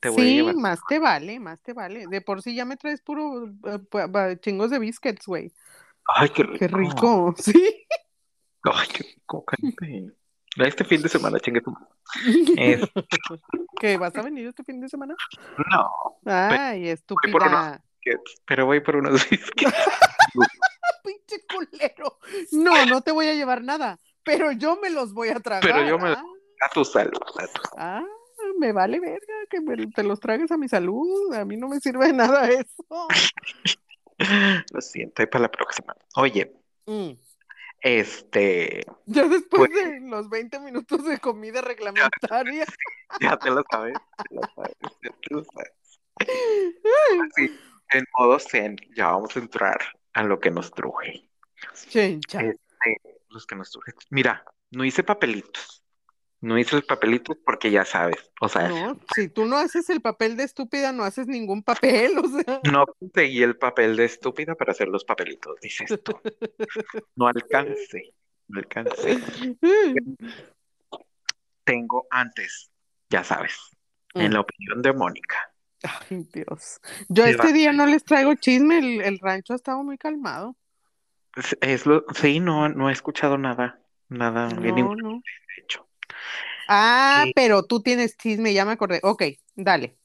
Te 0.00 0.08
voy 0.10 0.20
a 0.20 0.24
Sí, 0.24 0.34
llevar. 0.36 0.54
más 0.54 0.80
te 0.88 0.98
vale, 1.00 1.40
más 1.40 1.60
te 1.62 1.72
vale. 1.72 2.06
De 2.06 2.20
por 2.20 2.40
sí 2.42 2.54
ya 2.54 2.64
me 2.64 2.76
traes 2.76 3.02
puro 3.02 3.46
eh, 3.64 4.36
chingos 4.40 4.70
de 4.70 4.78
biscuits, 4.78 5.26
güey. 5.26 5.52
Ay, 6.06 6.28
qué 6.30 6.44
rico. 6.44 6.58
Qué 6.58 6.68
rico, 6.68 7.34
sí. 7.38 7.84
Ay, 8.62 8.88
qué 8.92 9.02
rico, 9.02 9.44
cállate. 9.44 10.12
Este 10.66 10.84
fin 10.84 11.00
de 11.02 11.08
semana, 11.08 11.38
chingue 11.40 11.60
tu. 11.60 11.72
Es- 12.56 12.80
¿Qué, 13.80 13.96
vas 13.96 14.14
a 14.16 14.22
venir 14.22 14.46
este 14.48 14.64
fin 14.64 14.80
de 14.80 14.88
semana? 14.88 15.14
No, 15.70 15.90
Ay, 16.26 16.80
por 16.82 16.88
estúpida. 16.90 17.82
que- 18.00 18.16
pero 18.46 18.66
voy 18.66 18.80
por 18.80 18.96
unos 18.96 19.12
biscuits. 19.30 19.74
Pinche 21.04 21.44
culero. 21.48 22.18
No, 22.52 22.84
no 22.86 23.00
te 23.02 23.12
voy 23.12 23.26
a 23.28 23.34
llevar 23.34 23.62
nada, 23.62 23.98
pero 24.24 24.50
yo 24.52 24.76
me 24.80 24.90
los 24.90 25.12
voy 25.14 25.28
a 25.28 25.40
tragar. 25.40 25.62
Pero 25.62 25.86
yo 25.86 25.98
me- 25.98 26.10
Ah, 26.10 26.22
A 26.66 26.68
tu 26.70 26.84
salud. 26.84 27.12
a 27.38 27.46
tu- 27.46 27.62
ah, 27.76 28.04
me 28.58 28.72
vale 28.72 28.98
verga 29.00 29.34
que 29.48 29.60
me- 29.60 29.86
te 29.88 30.02
los 30.02 30.18
tragues 30.20 30.50
a 30.50 30.56
mi 30.56 30.68
salud. 30.68 31.32
A 31.34 31.44
mí 31.44 31.56
no 31.56 31.68
me 31.68 31.78
sirve 31.80 32.08
de 32.08 32.12
nada 32.14 32.48
eso. 32.50 33.06
Lo 34.72 34.80
siento, 34.80 35.22
ahí 35.22 35.26
para 35.26 35.42
la 35.42 35.50
próxima. 35.50 35.94
Oye, 36.16 36.52
Mm. 36.86 37.12
Este, 37.80 38.84
Ya 39.06 39.26
después 39.28 39.70
Pues- 39.70 39.72
de 39.74 40.00
los 40.00 40.28
20 40.28 40.60
minutos 40.60 41.04
de 41.04 41.18
comida 41.18 41.60
reglamentaria. 41.60 42.64
ya 43.20 43.36
te 43.38 43.50
lo 43.50 43.62
sabes, 43.70 43.96
te 44.28 44.34
lo 44.34 44.40
sabes, 44.54 44.76
ya 45.02 45.10
te 45.10 45.34
lo 45.34 45.44
sabes. 45.44 45.72
Sí, 47.36 47.58
en 47.92 48.04
modo 48.18 48.38
zen, 48.38 48.76
ya 48.94 49.06
vamos 49.06 49.36
a 49.36 49.38
entrar 49.40 49.78
a 50.12 50.22
lo 50.24 50.40
que 50.40 50.50
nos 50.50 50.70
truje. 50.72 51.28
Este, 51.72 52.96
los 53.28 53.46
que 53.46 53.56
nos 53.56 53.70
truje. 53.70 53.92
Mira, 54.10 54.44
no 54.70 54.84
hice 54.84 55.02
papelitos. 55.04 55.84
No 56.40 56.56
hice 56.56 56.76
los 56.76 56.84
papelitos 56.84 57.36
porque 57.44 57.70
ya 57.70 57.84
sabes, 57.84 58.30
o 58.40 58.48
sea, 58.48 58.68
No, 58.68 58.98
si 59.14 59.28
tú 59.28 59.44
no 59.44 59.56
haces 59.56 59.90
el 59.90 60.00
papel 60.00 60.36
de 60.36 60.44
estúpida, 60.44 60.92
no 60.92 61.02
haces 61.02 61.26
ningún 61.26 61.62
papel, 61.64 62.12
o 62.18 62.28
sea. 62.28 62.60
no 62.70 62.86
conseguí 62.86 63.42
el 63.42 63.56
papel 63.56 63.96
de 63.96 64.04
estúpida 64.04 64.54
para 64.54 64.70
hacer 64.72 64.86
los 64.88 65.04
papelitos, 65.04 65.58
dices 65.60 66.00
tú. 66.04 66.12
No 67.16 67.26
alcancé, 67.26 68.14
no 68.46 68.60
alcancé. 68.60 69.18
Tengo 71.64 72.06
antes, 72.10 72.70
ya 73.10 73.24
sabes, 73.24 73.58
en 74.14 74.30
Mm. 74.30 74.34
la 74.34 74.40
opinión 74.40 74.82
de 74.82 74.92
Mónica. 74.92 75.52
Ay, 75.82 76.26
Dios. 76.32 76.80
Yo 77.08 77.24
este 77.24 77.52
día 77.52 77.72
no 77.72 77.86
les 77.86 78.04
traigo 78.04 78.34
chisme, 78.34 78.78
el, 78.78 79.00
el 79.02 79.18
rancho 79.18 79.52
ha 79.52 79.56
estado 79.56 79.82
muy 79.82 79.98
calmado. 79.98 80.56
Es, 81.36 81.56
es 81.60 81.86
lo, 81.86 82.04
sí, 82.14 82.40
no, 82.40 82.68
no 82.68 82.88
he 82.88 82.92
escuchado 82.92 83.38
nada, 83.38 83.80
nada, 84.08 84.48
de 84.48 84.54
No, 84.54 84.74
ningún 84.76 84.98
no. 84.98 85.22
hecho. 85.56 85.87
Ah, 86.68 87.22
Sí. 87.24 87.32
pero 87.34 87.62
tú 87.64 87.80
tienes 87.80 88.16
chisme, 88.16 88.52
ya 88.52 88.64
me 88.64 88.72
acordé. 88.72 89.00
Ok, 89.02 89.22
dale. 89.54 89.96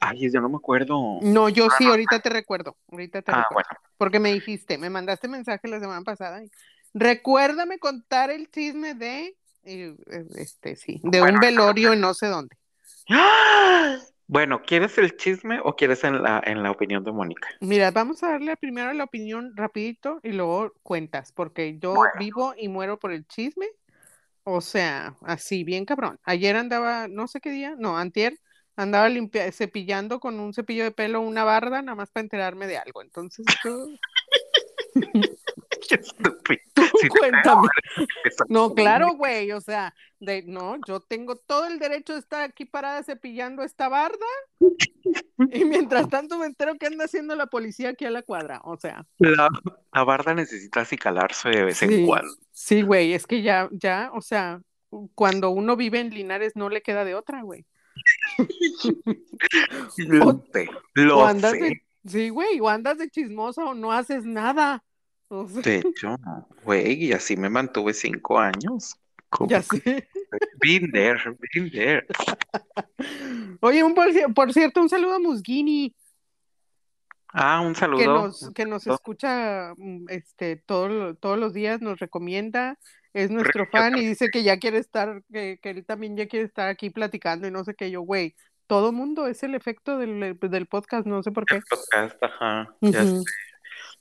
Ay, 0.00 0.30
ya 0.30 0.40
no 0.40 0.48
me 0.48 0.56
acuerdo. 0.56 1.18
No, 1.22 1.48
yo 1.48 1.68
sí, 1.70 1.88
ahorita 1.88 2.20
te 2.20 2.28
recuerdo. 2.28 2.76
Ahorita 2.90 3.22
te 3.22 3.32
Ah, 3.32 3.46
recuerdo. 3.48 3.68
bueno, 3.70 3.90
Porque 3.96 4.20
me 4.20 4.32
dijiste, 4.32 4.78
me 4.78 4.90
mandaste 4.90 5.28
mensaje 5.28 5.66
la 5.68 5.80
semana 5.80 6.02
pasada. 6.02 6.44
y, 6.44 6.50
Recuérdame 6.94 7.78
contar 7.78 8.30
el 8.30 8.50
chisme 8.50 8.94
de, 8.94 9.36
eh, 9.64 9.96
eh, 10.10 10.24
este, 10.36 10.76
sí, 10.76 11.00
de 11.02 11.20
Bueno, 11.20 11.34
un 11.34 11.40
velorio 11.40 11.92
en 11.92 12.00
no 12.00 12.14
sé 12.14 12.26
dónde. 12.26 12.56
¡Ah! 13.10 13.98
Bueno, 14.28 14.62
¿quieres 14.62 14.98
el 14.98 15.16
chisme 15.16 15.60
o 15.62 15.76
quieres 15.76 16.02
en 16.04 16.22
la, 16.22 16.42
en 16.44 16.62
la 16.62 16.70
opinión 16.72 17.04
de 17.04 17.12
Mónica? 17.12 17.48
Mira, 17.60 17.92
vamos 17.92 18.22
a 18.22 18.30
darle 18.30 18.56
primero 18.56 18.92
la 18.92 19.04
opinión 19.04 19.52
rapidito 19.56 20.18
y 20.24 20.32
luego 20.32 20.72
cuentas, 20.82 21.32
porque 21.32 21.78
yo 21.78 21.94
Bueno. 21.94 22.12
vivo 22.18 22.54
y 22.56 22.68
muero 22.68 22.98
por 22.98 23.12
el 23.12 23.26
chisme. 23.26 23.66
O 24.48 24.60
sea, 24.60 25.16
así, 25.22 25.64
bien 25.64 25.84
cabrón. 25.84 26.20
Ayer 26.22 26.54
andaba, 26.54 27.08
no 27.08 27.26
sé 27.26 27.40
qué 27.40 27.50
día, 27.50 27.74
no, 27.76 27.98
antier, 27.98 28.38
andaba 28.76 29.08
limpia, 29.08 29.50
cepillando 29.50 30.20
con 30.20 30.38
un 30.38 30.54
cepillo 30.54 30.84
de 30.84 30.92
pelo 30.92 31.20
una 31.20 31.42
barda, 31.42 31.82
nada 31.82 31.96
más 31.96 32.12
para 32.12 32.22
enterarme 32.22 32.68
de 32.68 32.78
algo. 32.78 33.02
Entonces, 33.02 33.44
yo, 33.64 33.86
Qué 35.88 35.94
estúpido. 35.96 36.60
tú 36.74 36.82
Sí, 36.82 37.08
te 37.08 37.08
cuéntame. 37.08 37.68
No, 38.48 38.72
claro, 38.72 39.14
güey, 39.14 39.50
o 39.52 39.60
sea, 39.60 39.94
de, 40.20 40.42
no, 40.42 40.76
yo 40.86 41.00
tengo 41.00 41.36
todo 41.36 41.66
el 41.66 41.78
derecho 41.78 42.12
de 42.12 42.20
estar 42.20 42.42
aquí 42.42 42.66
parada 42.66 43.02
cepillando 43.02 43.62
esta 43.62 43.88
barda 43.88 44.26
y 45.52 45.64
mientras 45.64 46.08
tanto 46.08 46.38
me 46.38 46.46
entero 46.46 46.76
que 46.76 46.86
anda 46.86 47.06
haciendo 47.06 47.34
la 47.34 47.46
policía 47.46 47.90
aquí 47.90 48.04
a 48.04 48.10
la 48.10 48.22
cuadra, 48.22 48.60
o 48.64 48.76
sea. 48.76 49.06
La, 49.18 49.48
la 49.92 50.04
barda 50.04 50.34
necesita 50.34 50.82
acicalarse 50.82 51.48
de 51.48 51.64
vez 51.64 51.82
en 51.82 52.06
cuando. 52.06 52.32
Sí, 52.56 52.80
güey, 52.80 53.12
es 53.12 53.26
que 53.26 53.42
ya, 53.42 53.68
ya, 53.70 54.10
o 54.14 54.22
sea, 54.22 54.62
cuando 55.14 55.50
uno 55.50 55.76
vive 55.76 56.00
en 56.00 56.08
Linares 56.08 56.56
no 56.56 56.70
le 56.70 56.80
queda 56.80 57.04
de 57.04 57.14
otra, 57.14 57.42
güey. 57.42 57.66
Lo 59.98 60.42
sé, 60.52 60.68
lo 60.94 61.18
O 61.18 61.26
andas 61.26 61.52
sé. 61.52 61.58
de, 61.60 61.82
sí, 62.06 62.28
güey, 62.30 62.58
o 62.60 62.68
andas 62.68 62.96
de 62.96 63.10
chismosa 63.10 63.64
o 63.66 63.74
no 63.74 63.92
haces 63.92 64.24
nada. 64.24 64.82
O 65.28 65.46
sea, 65.48 65.60
De 65.60 65.76
hecho, 65.84 66.16
güey, 66.64 67.04
y 67.04 67.12
así 67.12 67.36
me 67.36 67.50
mantuve 67.50 67.92
cinco 67.92 68.38
años. 68.38 68.96
¿Cómo 69.28 69.50
ya 69.50 69.60
sé. 69.60 70.08
Been 70.62 70.90
there, 70.92 71.20
been 71.52 71.70
there. 71.70 72.06
Oye, 73.60 73.82
un 73.82 73.94
por, 73.94 74.08
por 74.34 74.52
cierto, 74.52 74.80
un 74.80 74.88
saludo 74.88 75.14
a 75.14 75.18
Musguini, 75.18 75.94
Ah, 77.32 77.60
un 77.60 77.74
que 77.74 77.80
saludo. 77.80 78.04
nos, 78.04 78.50
que 78.54 78.64
nos 78.66 78.86
escucha 78.86 79.74
mm, 79.76 80.06
este, 80.08 80.56
todo- 80.56 81.14
todos 81.16 81.38
los 81.38 81.52
días, 81.52 81.80
nos 81.80 81.98
recomienda, 81.98 82.78
es 83.12 83.30
nuestro 83.30 83.66
fan 83.66 83.96
y 83.98 84.06
dice 84.06 84.30
que 84.30 84.42
ya 84.42 84.58
quiere 84.58 84.78
estar, 84.78 85.22
que, 85.32 85.58
que 85.62 85.70
él 85.70 85.84
también 85.84 86.16
ya 86.16 86.26
quiere 86.28 86.46
estar 86.46 86.68
aquí 86.68 86.90
platicando 86.90 87.46
y 87.46 87.50
no 87.50 87.64
sé 87.64 87.74
qué, 87.74 87.90
yo, 87.90 88.00
güey, 88.02 88.34
todo 88.66 88.92
mundo 88.92 89.26
es 89.26 89.42
el 89.42 89.54
efecto 89.54 89.98
del, 89.98 90.38
del 90.40 90.66
podcast, 90.66 91.06
no 91.06 91.22
sé 91.22 91.30
por 91.30 91.44
qué. 91.46 91.60
podcast, 91.68 92.22
ajá, 92.22 92.74
ya 92.80 93.02
Ujú. 93.04 93.22
sé. 93.22 93.30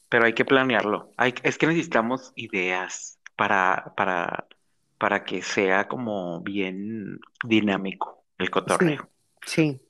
Pero 0.09 0.25
hay 0.25 0.33
que 0.33 0.45
planearlo. 0.45 1.11
Hay, 1.17 1.33
es 1.43 1.57
que 1.57 1.67
necesitamos 1.67 2.31
ideas 2.35 3.19
para, 3.35 3.93
para, 3.97 4.47
para 4.97 5.23
que 5.23 5.41
sea 5.41 5.87
como 5.87 6.41
bien 6.41 7.19
dinámico 7.43 8.23
el 8.37 8.49
cotorreo. 8.49 9.09
Sí, 9.45 9.81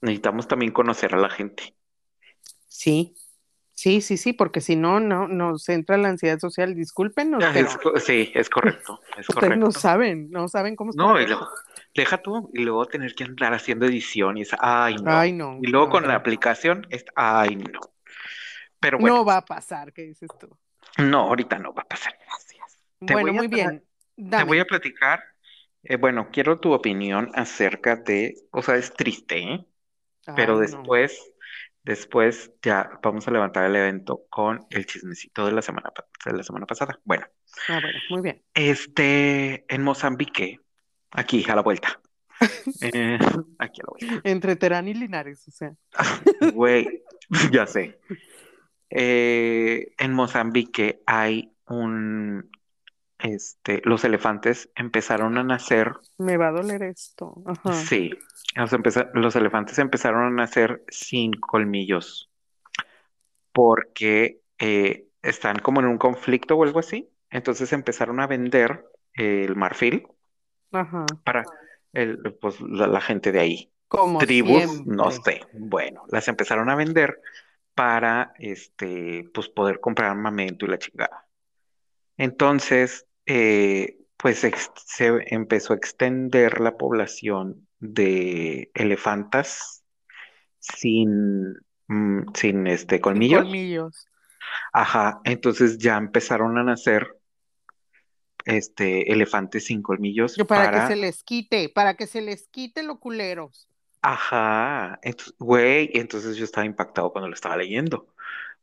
Necesitamos 0.00 0.48
también 0.48 0.72
conocer 0.72 1.14
a 1.14 1.18
la 1.18 1.30
gente. 1.30 1.74
Sí, 2.72 3.14
sí, 3.74 4.00
sí, 4.00 4.16
sí, 4.16 4.32
porque 4.32 4.60
si 4.60 4.76
no, 4.76 5.00
no 5.00 5.28
nos 5.28 5.68
entra 5.68 5.96
la 5.96 6.08
ansiedad 6.08 6.38
social, 6.38 6.74
discúlpenos, 6.74 7.44
Ah, 7.44 7.52
pero 7.54 7.68
es 7.96 8.04
sí, 8.04 8.30
es 8.34 8.48
correcto, 8.50 9.00
es 9.16 9.26
ustedes 9.28 9.34
correcto. 9.34 9.66
no 9.66 9.72
saben, 9.72 10.30
no 10.30 10.48
saben 10.48 10.76
cómo 10.76 10.90
está 10.90 11.04
No, 11.04 11.20
y 11.20 11.26
luego, 11.26 11.48
deja 11.94 12.22
tú, 12.22 12.50
y 12.52 12.62
luego 12.64 12.86
tener 12.86 13.14
que 13.14 13.24
andar 13.24 13.54
haciendo 13.54 13.86
edición 13.86 14.36
y 14.38 14.42
esa, 14.42 14.58
ay, 14.60 14.96
no. 14.96 15.10
Ay, 15.20 15.32
no, 15.32 15.54
Y 15.60 15.66
luego 15.68 15.86
no, 15.86 15.92
con 15.92 16.08
la 16.08 16.14
aplicación, 16.16 16.86
es, 16.90 17.04
ay, 17.16 17.56
no. 17.56 17.80
Pero 18.80 18.98
bueno, 18.98 19.16
No 19.16 19.24
va 19.24 19.36
a 19.38 19.44
pasar, 19.44 19.92
¿qué 19.92 20.02
dices 20.02 20.28
tú? 20.38 20.48
no, 20.98 21.20
ahorita 21.20 21.58
no 21.58 21.72
va 21.72 21.82
a 21.82 21.88
pasar, 21.88 22.16
gracias. 22.26 22.78
Te 23.04 23.14
Bueno, 23.14 23.32
muy 23.32 23.48
bien, 23.48 23.84
Te 24.16 24.44
voy 24.44 24.58
a 24.60 24.64
platicar, 24.64 25.22
eh, 25.82 25.96
bueno, 25.96 26.30
quiero 26.32 26.60
tu 26.60 26.72
opinión 26.72 27.30
acerca 27.34 27.96
de, 27.96 28.34
o 28.52 28.62
sea, 28.62 28.76
es 28.76 28.92
triste, 28.94 29.38
¿eh? 29.38 29.66
Pero 30.34 30.54
Ay, 30.54 30.60
después, 30.60 31.31
después 31.84 32.52
ya 32.62 32.98
vamos 33.02 33.26
a 33.26 33.30
levantar 33.30 33.64
el 33.64 33.76
evento 33.76 34.22
con 34.30 34.66
el 34.70 34.86
chismecito 34.86 35.46
de 35.46 35.52
la 35.52 35.62
semana, 35.62 35.90
de 36.24 36.32
la 36.36 36.42
semana 36.42 36.66
pasada. 36.66 36.98
Bueno, 37.04 37.26
Ah, 37.68 37.80
bueno, 37.82 37.98
muy 38.10 38.22
bien. 38.22 38.42
este, 38.54 39.64
en 39.72 39.82
Mozambique, 39.82 40.60
aquí 41.10 41.44
a 41.48 41.54
la 41.56 41.62
vuelta. 41.62 42.00
Eh, 42.80 43.18
aquí 43.58 43.80
a 43.80 43.84
la 43.84 43.90
vuelta. 43.90 44.28
Entre 44.28 44.56
Terán 44.56 44.88
y 44.88 44.94
Linares, 44.94 45.46
o 45.46 45.50
sea. 45.52 45.74
Güey, 46.54 47.02
ya 47.50 47.66
sé. 47.66 47.98
Eh, 48.94 49.94
en 49.96 50.12
Mozambique 50.12 51.00
hay 51.06 51.50
un, 51.66 52.50
este, 53.22 53.80
los 53.84 54.04
elefantes 54.04 54.70
empezaron 54.74 55.38
a 55.38 55.44
nacer, 55.44 55.92
Me 56.18 56.36
va 56.36 56.48
a 56.48 56.52
doler 56.52 56.82
esto. 56.82 57.42
Ajá. 57.46 57.72
sí, 57.72 58.10
los, 59.14 59.36
elefantes 59.36 59.78
empezaron 59.78 60.24
a 60.24 60.30
nacer 60.30 60.84
sin 60.88 61.32
colmillos 61.32 62.30
porque 63.52 64.40
eh, 64.58 65.06
están 65.22 65.58
como 65.58 65.80
en 65.80 65.86
un 65.86 65.98
conflicto 65.98 66.56
o 66.56 66.64
algo 66.64 66.80
así. 66.80 67.10
Entonces 67.30 67.72
empezaron 67.72 68.20
a 68.20 68.26
vender 68.26 68.84
el 69.14 69.56
marfil 69.56 70.06
Ajá. 70.72 71.06
para 71.24 71.44
el, 71.92 72.18
pues, 72.40 72.60
la, 72.60 72.86
la 72.86 73.00
gente 73.00 73.32
de 73.32 73.40
ahí. 73.40 73.72
Como 73.88 74.18
Tribus, 74.18 74.86
no 74.86 75.10
sé. 75.10 75.42
Bueno, 75.52 76.04
las 76.08 76.26
empezaron 76.28 76.70
a 76.70 76.74
vender 76.74 77.20
para 77.74 78.32
este, 78.38 79.28
pues 79.32 79.48
poder 79.48 79.80
comprar 79.80 80.10
armamento 80.10 80.64
y 80.64 80.68
la 80.68 80.78
chingada. 80.78 81.26
Entonces, 82.16 83.06
eh, 83.26 83.98
pues 84.16 84.38
se 84.38 84.52
empezó 85.34 85.72
a 85.72 85.76
extender 85.76 86.60
la 86.60 86.76
población 86.76 87.66
de 87.80 88.70
elefantas 88.74 89.84
sin, 90.60 91.54
mm, 91.88 92.34
sin 92.34 92.66
este 92.66 93.00
colmillos. 93.00 93.42
colmillos. 93.42 94.06
Ajá, 94.72 95.20
entonces 95.24 95.78
ya 95.78 95.96
empezaron 95.96 96.58
a 96.58 96.64
nacer 96.64 97.16
este 98.44 99.12
elefantes 99.12 99.66
sin 99.66 99.82
colmillos 99.82 100.36
Yo 100.36 100.46
para 100.46 100.70
que 100.70 100.86
se 100.86 100.96
les 100.96 101.22
quite, 101.22 101.68
para 101.68 101.94
que 101.94 102.06
se 102.06 102.20
les 102.20 102.48
quite 102.48 102.82
lo 102.82 102.98
culeros. 102.98 103.68
Ajá, 104.04 104.98
güey, 105.38 105.90
entonces 105.94 106.36
yo 106.36 106.44
estaba 106.44 106.66
impactado 106.66 107.12
cuando 107.12 107.28
lo 107.28 107.34
estaba 107.34 107.56
leyendo, 107.56 108.08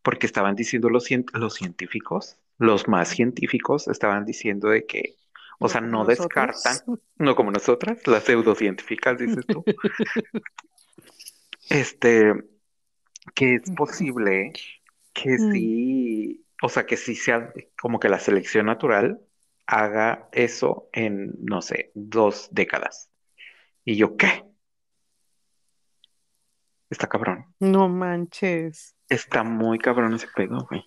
porque 0.01 0.25
estaban 0.27 0.55
diciendo 0.55 0.89
los, 0.89 1.09
cien- 1.09 1.31
los 1.33 1.53
científicos, 1.55 2.38
los 2.59 2.87
más 2.87 3.09
científicos, 3.09 3.87
estaban 3.89 4.25
diciendo 4.25 4.69
de 4.69 4.85
que, 4.85 5.15
o 5.59 5.69
sea, 5.69 5.81
no 5.81 6.05
nosotros. 6.05 6.17
descartan, 6.19 6.77
no 7.17 7.35
como 7.35 7.51
nosotras, 7.51 8.05
las 8.07 8.23
pseudocientíficas, 8.25 9.17
dices 9.19 9.45
tú, 9.47 9.63
este, 11.69 12.33
que 13.35 13.55
es 13.55 13.71
posible 13.71 14.53
que 15.13 15.37
Mm. 15.37 15.51
sí, 15.53 16.45
o 16.61 16.69
sea, 16.69 16.85
que 16.85 16.97
sí 16.97 17.15
sea 17.15 17.53
como 17.81 17.99
que 17.99 18.09
la 18.09 18.19
selección 18.19 18.67
natural 18.67 19.21
haga 19.67 20.29
eso 20.31 20.89
en, 20.93 21.33
no 21.39 21.61
sé, 21.61 21.91
dos 21.95 22.49
décadas. 22.51 23.11
Y 23.85 23.97
yo, 23.97 24.17
¿qué? 24.17 24.45
Está 26.89 27.07
cabrón. 27.07 27.45
No 27.59 27.87
manches. 27.87 28.95
Está 29.09 29.43
muy 29.43 29.79
cabrón 29.79 30.13
ese 30.15 30.27
pedo, 30.35 30.65
güey. 30.69 30.83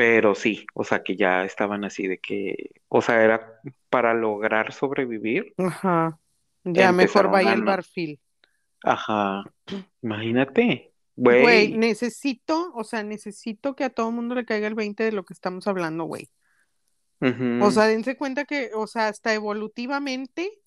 Pero 0.00 0.34
sí, 0.34 0.66
o 0.72 0.82
sea, 0.82 1.02
que 1.02 1.14
ya 1.14 1.44
estaban 1.44 1.84
así 1.84 2.06
de 2.06 2.18
que, 2.18 2.70
o 2.88 3.02
sea, 3.02 3.22
era 3.22 3.60
para 3.90 4.14
lograr 4.14 4.72
sobrevivir. 4.72 5.52
Ajá. 5.58 6.18
Ya 6.64 6.90
mejor 6.90 7.30
vaya 7.30 7.50
a 7.50 7.52
el 7.52 7.60
no- 7.60 7.66
barfil. 7.66 8.18
Ajá. 8.82 9.44
Imagínate, 10.00 10.94
Güey, 11.16 11.42
güey. 11.42 11.72
necesito, 11.76 12.72
o 12.74 12.82
sea, 12.82 13.02
necesito 13.02 13.76
que 13.76 13.84
a 13.84 13.90
todo 13.90 14.10
mundo 14.10 14.34
le 14.34 14.46
caiga 14.46 14.68
el 14.68 14.74
20 14.74 15.04
de 15.04 15.12
lo 15.12 15.24
que 15.26 15.34
estamos 15.34 15.66
hablando, 15.66 16.04
güey. 16.04 16.30
Ujú, 17.20 17.62
O 17.62 17.70
sea, 17.70 17.84
dense 17.84 18.16
cuenta 18.16 18.46
que, 18.46 18.70
o 18.74 18.86
sea, 18.86 19.08
hasta 19.08 19.34
evolutivamente 19.34 20.62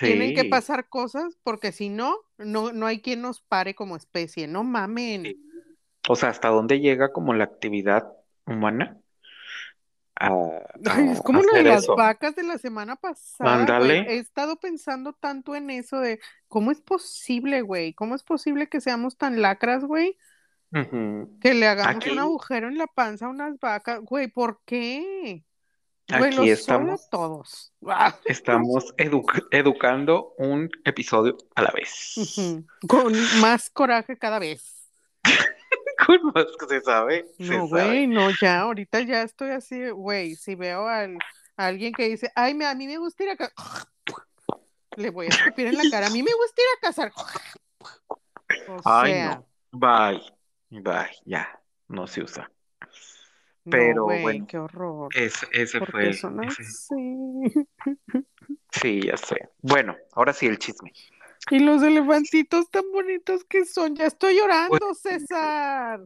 tienen 0.00 0.34
que 0.34 0.44
pasar 0.44 0.90
cosas 0.90 1.38
porque 1.42 1.72
si 1.72 1.88
no, 1.88 2.14
no, 2.36 2.72
no 2.74 2.84
hay 2.84 3.00
quien 3.00 3.22
nos 3.22 3.40
pare 3.40 3.74
como 3.74 3.96
especie. 3.96 4.46
No 4.48 4.64
mamen. 4.64 5.22
Sí. 5.24 5.40
O 6.10 6.14
sea, 6.16 6.28
¿hasta 6.28 6.48
dónde 6.48 6.80
llega 6.80 7.10
como 7.10 7.32
la 7.32 7.44
actividad 7.44 8.12
humana 8.46 8.98
a, 10.16 10.28
Ay, 10.90 11.08
a 11.08 11.12
es 11.12 11.22
como 11.22 11.42
lo 11.42 11.52
de 11.52 11.64
las 11.64 11.84
eso? 11.84 11.96
vacas 11.96 12.36
de 12.36 12.44
la 12.44 12.58
semana 12.58 12.96
pasada, 12.96 13.78
güey. 13.78 14.00
He 14.06 14.18
estado 14.18 14.56
pensando 14.60 15.12
tanto 15.12 15.54
en 15.56 15.70
eso 15.70 15.98
de 15.98 16.20
cómo 16.48 16.70
es 16.70 16.80
posible, 16.80 17.62
güey. 17.62 17.94
¿Cómo 17.94 18.14
es 18.14 18.22
posible 18.22 18.68
que 18.68 18.80
seamos 18.80 19.16
tan 19.16 19.42
lacras, 19.42 19.84
güey? 19.84 20.16
Que 21.40 21.54
le 21.54 21.68
hagamos 21.68 22.04
un 22.06 22.18
agujero 22.18 22.66
en 22.66 22.78
la 22.78 22.88
panza 22.88 23.26
a 23.26 23.28
unas 23.28 23.58
vacas, 23.60 24.00
güey. 24.00 24.26
¿Por 24.26 24.60
qué? 24.64 25.44
Aquí 26.08 26.50
estamos, 26.50 27.08
todos. 27.08 27.72
Estamos 28.26 28.94
edu- 28.96 29.24
educando 29.50 30.34
un 30.36 30.68
episodio 30.84 31.38
a 31.54 31.62
la 31.62 31.70
vez. 31.70 32.14
Con 32.86 33.14
más 33.40 33.70
coraje 33.70 34.18
cada 34.18 34.38
vez. 34.38 34.90
Con 36.06 36.20
más 36.34 36.46
que 36.58 36.66
se 36.66 36.80
sabe, 36.80 37.26
se 37.38 37.56
No, 37.56 37.68
güey, 37.68 38.06
no, 38.06 38.28
ya, 38.40 38.60
ahorita 38.60 39.00
ya 39.02 39.22
estoy 39.22 39.50
así, 39.50 39.88
güey, 39.90 40.34
si 40.36 40.54
veo 40.54 40.86
al- 40.88 41.18
a 41.56 41.66
alguien 41.66 41.92
que 41.92 42.08
dice, 42.08 42.30
ay, 42.34 42.54
me, 42.54 42.66
a 42.66 42.74
mí 42.74 42.86
me 42.86 42.98
gusta 42.98 43.22
ir 43.24 43.30
acá, 43.30 43.52
Le 44.96 45.10
voy 45.10 45.26
a 45.26 45.28
escupir 45.28 45.66
en 45.68 45.76
la 45.76 45.84
cara. 45.90 46.06
A 46.06 46.10
mí 46.10 46.22
me 46.22 46.32
gusta 46.32 46.60
ir 46.62 46.66
a 46.78 46.80
cazar. 46.86 47.12
O 48.68 48.80
Ay, 48.84 49.12
sea, 49.12 49.34
no. 49.36 49.46
Bye. 49.72 50.22
Bye. 50.82 51.10
Ya. 51.24 51.60
No 51.88 52.06
se 52.06 52.22
usa. 52.22 52.50
no, 52.80 53.70
Pero 53.70 54.04
güey, 54.04 54.22
bueno, 54.22 54.46
qué 54.48 54.58
horror. 54.58 55.08
ese, 55.14 55.46
ese 55.52 55.78
¿Por 55.80 55.90
fue. 55.90 56.10
ese-? 56.10 56.28
Sí, 58.70 59.00
ya 59.02 59.16
sé. 59.16 59.36
Bueno, 59.62 59.96
ahora 60.12 60.32
sí 60.32 60.46
el 60.46 60.58
chisme. 60.58 60.92
Y 61.50 61.58
los 61.58 61.82
elefantitos 61.82 62.70
tan 62.70 62.84
bonitos 62.92 63.44
que 63.44 63.64
son. 63.64 63.94
Ya 63.96 64.06
estoy 64.06 64.36
llorando, 64.36 64.94
César. 64.94 66.04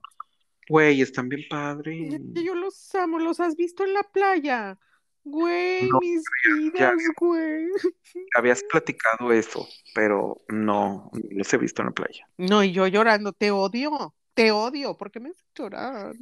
Güey, 0.69 1.01
están 1.01 1.29
bien 1.29 1.43
padres. 1.49 2.21
Yo 2.35 2.55
los 2.55 2.95
amo. 2.95 3.19
¿Los 3.19 3.41
has 3.41 3.57
visto 3.57 3.85
en 3.85 3.95
la 3.95 4.03
playa? 4.03 4.79
Güey, 5.25 5.89
No, 5.89 5.99
mis 6.01 6.23
ya- 6.23 6.91
vidas, 6.91 6.95
güey. 7.19 7.67
Habías 8.35 8.63
platicado 8.65 9.31
eso, 9.33 9.67
pero 9.95 10.43
no, 10.49 11.11
no 11.13 11.21
los 11.31 11.53
he 11.53 11.59
visto 11.59 11.83
en 11.83 11.87
la 11.87 11.93
playa. 11.93 12.27
No, 12.37 12.63
y 12.65 12.73
yo 12.73 12.87
llorando. 12.87 13.33
Te 13.33 13.51
odio. 13.51 14.15
Te 14.35 14.51
odio. 14.53 14.97
¿Por 14.97 15.11
qué 15.11 15.21
me 15.21 15.31
haces 15.31 15.45
llorar? 15.55 16.15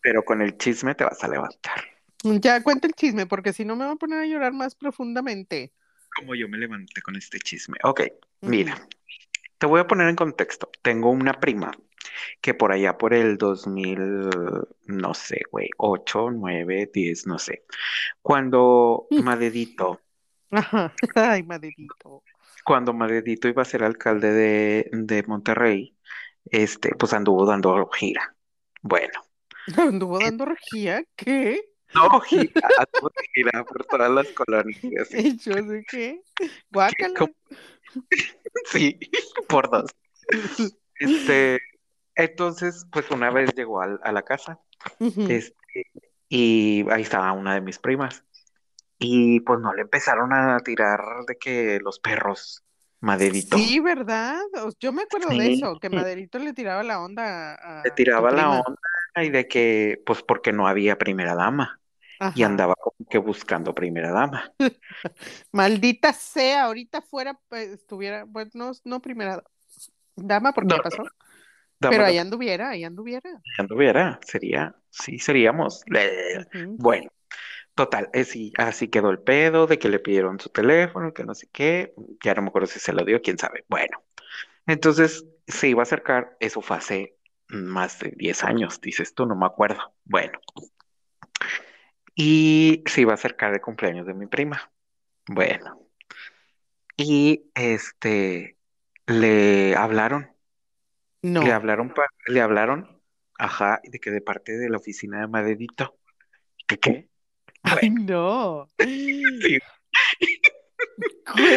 Pero 0.00 0.24
con 0.24 0.40
el 0.42 0.56
chisme 0.56 0.94
te 0.94 1.04
vas 1.04 1.22
a 1.22 1.28
levantar. 1.28 1.84
Ya 2.24 2.62
cuenta 2.62 2.86
el 2.88 2.94
chisme, 2.94 3.26
porque 3.26 3.52
si 3.52 3.64
no 3.64 3.76
me 3.76 3.84
va 3.84 3.92
a 3.92 3.96
poner 3.96 4.18
a 4.20 4.26
llorar 4.26 4.52
más 4.52 4.74
profundamente. 4.74 5.72
Como 6.16 6.34
yo 6.34 6.48
me 6.48 6.58
levanté 6.58 7.00
con 7.02 7.14
este 7.16 7.38
chisme. 7.38 7.76
Ok, 7.84 8.02
mira, 8.40 8.86
te 9.58 9.66
voy 9.66 9.80
a 9.80 9.86
poner 9.86 10.08
en 10.08 10.16
contexto. 10.16 10.70
Tengo 10.82 11.10
una 11.10 11.34
prima 11.34 11.72
que 12.40 12.54
por 12.54 12.72
allá 12.72 12.98
por 12.98 13.14
el 13.14 13.38
2000, 13.38 14.60
no 14.86 15.14
sé, 15.14 15.42
güey, 15.50 15.70
8, 15.78 16.30
9, 16.30 16.90
10, 16.92 17.26
no 17.26 17.38
sé. 17.38 17.64
Cuando 18.22 19.06
Mm. 19.10 19.22
Madedito. 19.22 20.00
Ay, 21.14 21.42
maderito. 21.42 22.22
cuando 22.64 22.92
Madedito 22.94 23.48
iba 23.48 23.62
a 23.62 23.66
ser 23.66 23.84
alcalde 23.84 24.32
de, 24.32 24.90
de 24.92 25.22
Monterrey, 25.24 25.96
este, 26.46 26.94
pues 26.96 27.12
anduvo 27.12 27.46
dando 27.46 27.88
gira. 27.90 28.34
Bueno, 28.82 29.12
Anduvo 29.76 30.18
dando 30.20 30.44
regía. 30.46 31.04
¿Qué? 31.16 31.62
no 31.94 32.20
gira, 32.20 32.52
anduvo 32.78 33.10
de 33.16 33.24
gira 33.34 33.64
por 33.64 33.84
todas 33.86 34.10
las 34.10 34.28
colonias. 34.28 34.82
y 34.82 34.96
así. 34.98 35.18
¿Y 35.18 35.38
yo 35.38 35.52
sé 35.54 35.84
qué? 35.88 36.20
Guácala. 36.70 37.14
Sí, 38.70 38.98
por 39.48 39.70
dos. 39.70 39.90
Este, 40.98 41.60
entonces, 42.14 42.86
pues 42.92 43.10
una 43.10 43.30
vez 43.30 43.54
llegó 43.54 43.80
al- 43.80 44.00
a, 44.02 44.12
la 44.12 44.22
casa, 44.22 44.60
este, 45.28 45.86
y 46.28 46.84
ahí 46.90 47.02
estaba 47.02 47.32
una 47.32 47.54
de 47.54 47.60
mis 47.60 47.78
primas. 47.78 48.24
Y 48.98 49.40
pues 49.40 49.60
no 49.60 49.72
le 49.72 49.82
empezaron 49.82 50.32
a 50.32 50.58
tirar 50.60 51.00
de 51.26 51.36
que 51.36 51.78
los 51.82 52.00
perros, 52.00 52.64
Maderito, 53.00 53.56
Sí, 53.56 53.78
¿verdad? 53.78 54.40
Yo 54.80 54.92
me 54.92 55.02
acuerdo 55.02 55.28
de 55.30 55.52
eso, 55.52 55.78
que 55.78 55.88
Maderito 55.88 56.38
le 56.40 56.52
tiraba 56.52 56.82
la 56.82 57.00
onda 57.00 57.54
a, 57.54 57.82
le 57.84 57.90
a 57.90 57.94
tiraba 57.94 58.32
la 58.32 58.50
onda 58.50 58.80
y 59.22 59.30
de 59.30 59.46
que, 59.46 60.02
pues 60.04 60.22
porque 60.22 60.52
no 60.52 60.66
había 60.66 60.98
primera 60.98 61.34
dama 61.36 61.77
y 62.34 62.42
andaba 62.42 62.74
como 62.76 63.08
que 63.08 63.18
buscando 63.18 63.74
primera 63.74 64.10
dama. 64.12 64.52
Maldita 65.52 66.12
sea, 66.12 66.64
ahorita 66.64 67.02
fuera, 67.02 67.38
pues, 67.48 67.68
estuviera, 67.70 68.26
pues 68.26 68.54
no, 68.54 68.72
no 68.84 69.00
primera 69.00 69.42
dama, 70.16 70.52
porque 70.52 70.76
No, 70.76 70.82
pasó, 70.82 71.04
Dama 71.80 71.90
pero 71.90 72.04
ahí 72.04 72.18
anduviera, 72.18 72.70
ahí 72.70 72.84
anduviera. 72.84 73.42
anduviera, 73.58 74.18
sería, 74.24 74.74
sí, 74.90 75.18
seríamos. 75.18 75.82
Eh. 75.94 76.44
Bueno, 76.76 77.10
total, 77.74 78.10
sí, 78.26 78.52
así 78.58 78.88
quedó 78.88 79.10
el 79.10 79.20
pedo 79.20 79.66
de 79.66 79.78
que 79.78 79.88
le 79.88 80.00
pidieron 80.00 80.40
su 80.40 80.50
teléfono, 80.50 81.14
que 81.14 81.24
no 81.24 81.34
sé 81.34 81.48
qué, 81.52 81.94
ya 82.24 82.34
no 82.34 82.42
me 82.42 82.48
acuerdo 82.48 82.66
si 82.68 82.80
se 82.80 82.92
lo 82.92 83.04
dio, 83.04 83.22
quién 83.22 83.38
sabe. 83.38 83.64
Bueno, 83.68 84.04
entonces 84.66 85.26
se 85.46 85.68
iba 85.68 85.82
a 85.82 85.84
acercar, 85.84 86.36
eso 86.40 86.62
fue 86.62 86.76
hace 86.78 87.16
más 87.48 87.98
de 88.00 88.12
10 88.16 88.44
años, 88.44 88.80
dices 88.80 89.14
tú, 89.14 89.26
no 89.26 89.36
me 89.36 89.46
acuerdo. 89.46 89.80
Bueno, 90.04 90.40
y 92.20 92.82
se 92.86 93.02
iba 93.02 93.12
a 93.12 93.14
acercar 93.14 93.54
el 93.54 93.60
cumpleaños 93.60 94.04
de 94.04 94.12
mi 94.12 94.26
prima. 94.26 94.72
Bueno, 95.28 95.86
y 96.96 97.44
este, 97.54 98.56
le 99.06 99.76
hablaron, 99.76 100.28
No. 101.22 101.42
le 101.44 101.52
hablaron, 101.52 101.94
pa- 101.94 102.10
le 102.26 102.40
hablaron, 102.40 103.00
ajá, 103.38 103.80
de 103.84 104.00
que 104.00 104.10
de 104.10 104.20
parte 104.20 104.58
de 104.58 104.68
la 104.68 104.78
oficina 104.78 105.20
de 105.20 105.28
Madedito. 105.28 105.96
¿Qué 106.66 106.78
qué? 106.78 107.08
Ay, 107.62 107.90
no. 107.90 108.66
Sí. 108.78 109.58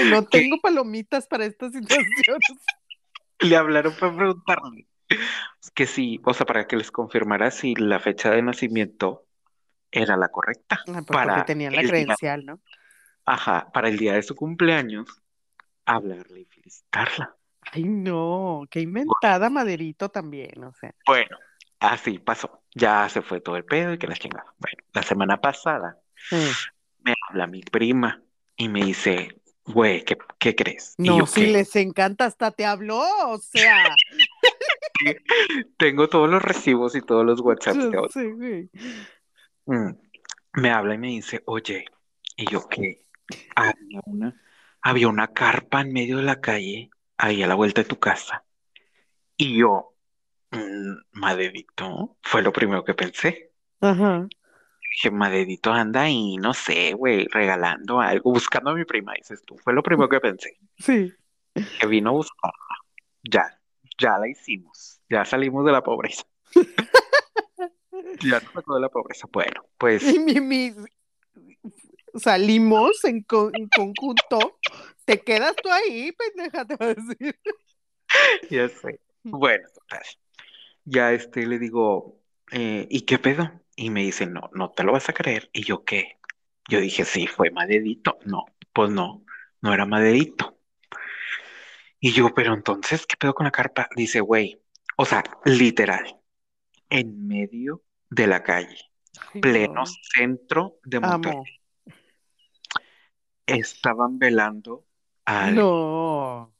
No 0.06 0.28
¿Qué? 0.28 0.42
tengo 0.42 0.60
palomitas 0.62 1.26
para 1.26 1.46
estas 1.46 1.72
situaciones. 1.72 2.12
Le 3.40 3.56
hablaron 3.56 3.96
para 4.00 4.16
preguntarle 4.16 4.86
que 5.74 5.88
sí, 5.88 6.20
o 6.24 6.34
sea, 6.36 6.46
para 6.46 6.68
que 6.68 6.76
les 6.78 6.92
confirmara 6.92 7.50
si 7.50 7.74
la 7.76 8.00
fecha 8.00 8.30
de 8.30 8.44
nacimiento 8.44 9.26
era 9.92 10.18
la 10.18 10.30
correcta 10.30 10.82
Ah, 10.88 10.94
pues 10.94 11.06
para 11.06 11.36
porque 11.36 11.48
tenían 11.48 11.76
la 11.76 11.82
día, 11.82 11.90
credencial, 11.90 12.46
¿no? 12.46 12.60
ajá, 13.26 13.70
para 13.72 13.90
el 13.90 13.98
día 13.98 14.14
de 14.14 14.24
su 14.24 14.36
cumpleaños, 14.36 15.22
hablarle 15.86 16.42
y 16.42 16.46
felicitarla. 16.46 17.36
Ay, 17.72 17.84
no, 17.84 18.64
qué 18.70 18.82
inventada 18.82 19.50
Maderito 19.50 20.10
también, 20.10 20.64
o 20.64 20.74
sea. 20.74 20.94
Bueno, 21.06 21.38
así 21.80 22.20
pasó. 22.20 22.64
Ya 22.74 23.08
se 23.10 23.22
fue 23.22 23.42
todo 23.42 23.58
el 23.58 23.66
pedo 23.66 23.94
y 23.94 23.98
que 23.98 24.08
la 24.08 24.16
chingada. 24.16 24.54
Bueno, 24.58 24.78
la 24.94 25.04
semana 25.04 25.40
pasada 25.40 26.00
me 27.00 27.14
habla 27.30 27.48
mi 27.48 27.62
prima 27.62 28.22
y 28.56 28.70
me 28.70 28.86
dice, 28.86 29.42
güey, 29.66 30.04
¿qué, 30.06 30.18
qué 30.40 30.56
crees? 30.56 30.96
No, 30.98 31.20
yo, 31.20 31.26
si 31.26 31.42
¿qué? 31.42 31.52
les 31.52 31.76
encanta, 31.76 32.26
hasta 32.26 32.52
te 32.52 32.66
habló, 32.66 33.04
o 33.28 33.38
sea. 33.38 33.96
Tengo 35.78 36.08
todos 36.10 36.30
los 36.30 36.42
recibos 36.42 36.96
y 36.96 37.02
todos 37.02 37.26
los 37.26 37.40
WhatsApp 37.42 37.76
de 37.76 38.10
sé, 38.10 38.32
güey. 38.32 38.70
Mm, 39.66 39.92
Me 40.54 40.70
habla 40.72 40.96
y 40.96 40.98
me 40.98 41.08
dice, 41.08 41.42
oye, 41.46 41.86
y 42.36 42.50
yo 42.50 42.68
qué, 42.68 43.06
había 43.56 44.02
una, 44.06 44.42
había 44.82 45.08
una 45.08 45.28
carpa 45.28 45.82
en 45.82 45.94
medio 45.94 46.18
de 46.18 46.24
la 46.24 46.42
calle, 46.42 46.90
ahí 47.18 47.42
a 47.44 47.48
la 47.48 47.56
vuelta 47.56 47.82
de 47.82 47.88
tu 47.88 48.00
casa. 48.00 48.44
Y 49.38 49.58
yo, 49.58 49.96
mm, 50.52 50.96
Madedito, 51.14 52.18
fue 52.22 52.42
lo 52.42 52.52
primero 52.52 52.84
que 52.84 52.94
pensé. 52.94 53.52
Ajá. 53.80 54.28
Dije, 54.92 55.12
Madedito 55.12 55.72
anda 55.72 56.02
ahí, 56.02 56.36
no 56.36 56.54
sé, 56.54 56.94
güey, 56.94 57.26
regalando 57.28 58.02
algo, 58.02 58.32
buscando 58.32 58.72
a 58.72 58.76
mi 58.76 58.84
prima, 58.84 59.14
dices 59.14 59.42
tú. 59.46 59.58
Fue 59.58 59.74
lo 59.74 59.82
primero 59.84 60.10
que 60.10 60.20
pensé, 60.20 60.58
Sí. 60.78 61.14
que 61.80 61.88
vino 61.88 62.10
a 62.10 62.14
buscarla. 62.14 62.58
Ya, 63.24 63.58
ya 63.98 64.18
la 64.18 64.28
hicimos, 64.28 65.00
ya 65.10 65.24
salimos 65.24 65.64
de 65.66 65.72
la 65.72 65.82
pobreza, 65.82 66.24
ya 68.24 68.40
nos 68.40 68.54
sacó 68.54 68.76
de 68.76 68.82
la 68.82 68.90
pobreza. 68.90 69.28
Bueno, 69.32 69.66
pues 69.78 70.04
Y 70.04 70.20
mi, 70.20 70.40
mi- 70.40 70.74
salimos 72.16 73.04
en, 73.06 73.24
co- 73.24 73.52
en 73.54 73.68
conjunto. 73.70 74.60
Te 75.06 75.22
quedas 75.22 75.56
tú 75.62 75.70
ahí, 75.70 76.12
pendeja, 76.12 76.66
te 76.66 76.76
va 76.76 76.86
a 76.88 76.94
decir. 76.94 77.40
Ya 78.50 78.68
sé. 78.70 79.00
Bueno, 79.24 79.68
total. 79.74 80.04
Ya 80.86 81.14
este 81.14 81.46
le 81.48 81.60
digo, 81.60 82.20
eh, 82.52 82.88
¿y 82.90 83.02
qué 83.02 83.20
pedo? 83.20 83.52
Y 83.76 83.90
me 83.90 84.02
dice, 84.04 84.26
no, 84.26 84.50
no 84.54 84.72
te 84.72 84.84
lo 84.84 84.92
vas 84.94 85.10
a 85.10 85.14
creer. 85.14 85.50
Y 85.54 85.64
yo, 85.64 85.84
¿qué? 85.86 86.18
Yo 86.70 86.80
dije, 86.80 87.06
sí, 87.06 87.28
fue 87.28 87.52
Madedito. 87.52 88.20
No, 88.26 88.46
pues 88.74 88.90
no, 88.92 89.26
no 89.62 89.74
era 89.74 89.86
Madedito. 89.86 90.58
Y 92.00 92.12
yo, 92.14 92.34
pero 92.34 92.54
entonces, 92.54 93.06
¿qué 93.06 93.16
pedo 93.18 93.34
con 93.34 93.46
la 93.46 93.52
carpa? 93.52 93.88
Dice, 93.96 94.20
güey, 94.22 94.60
o 94.98 95.06
sea, 95.06 95.24
literal, 95.46 96.18
en 96.90 97.28
medio 97.28 97.84
de 98.12 98.28
la 98.28 98.44
calle, 98.44 98.78
Ay, 99.34 99.42
pleno 99.42 99.74
no. 99.74 99.86
centro 99.86 100.78
de 100.84 101.00
Monterrey, 101.00 101.38
Amo. 101.38 101.46
estaban 103.46 104.20
velando 104.20 104.86
a 105.26 105.46
alguien 105.46 105.56
No. 105.66 106.56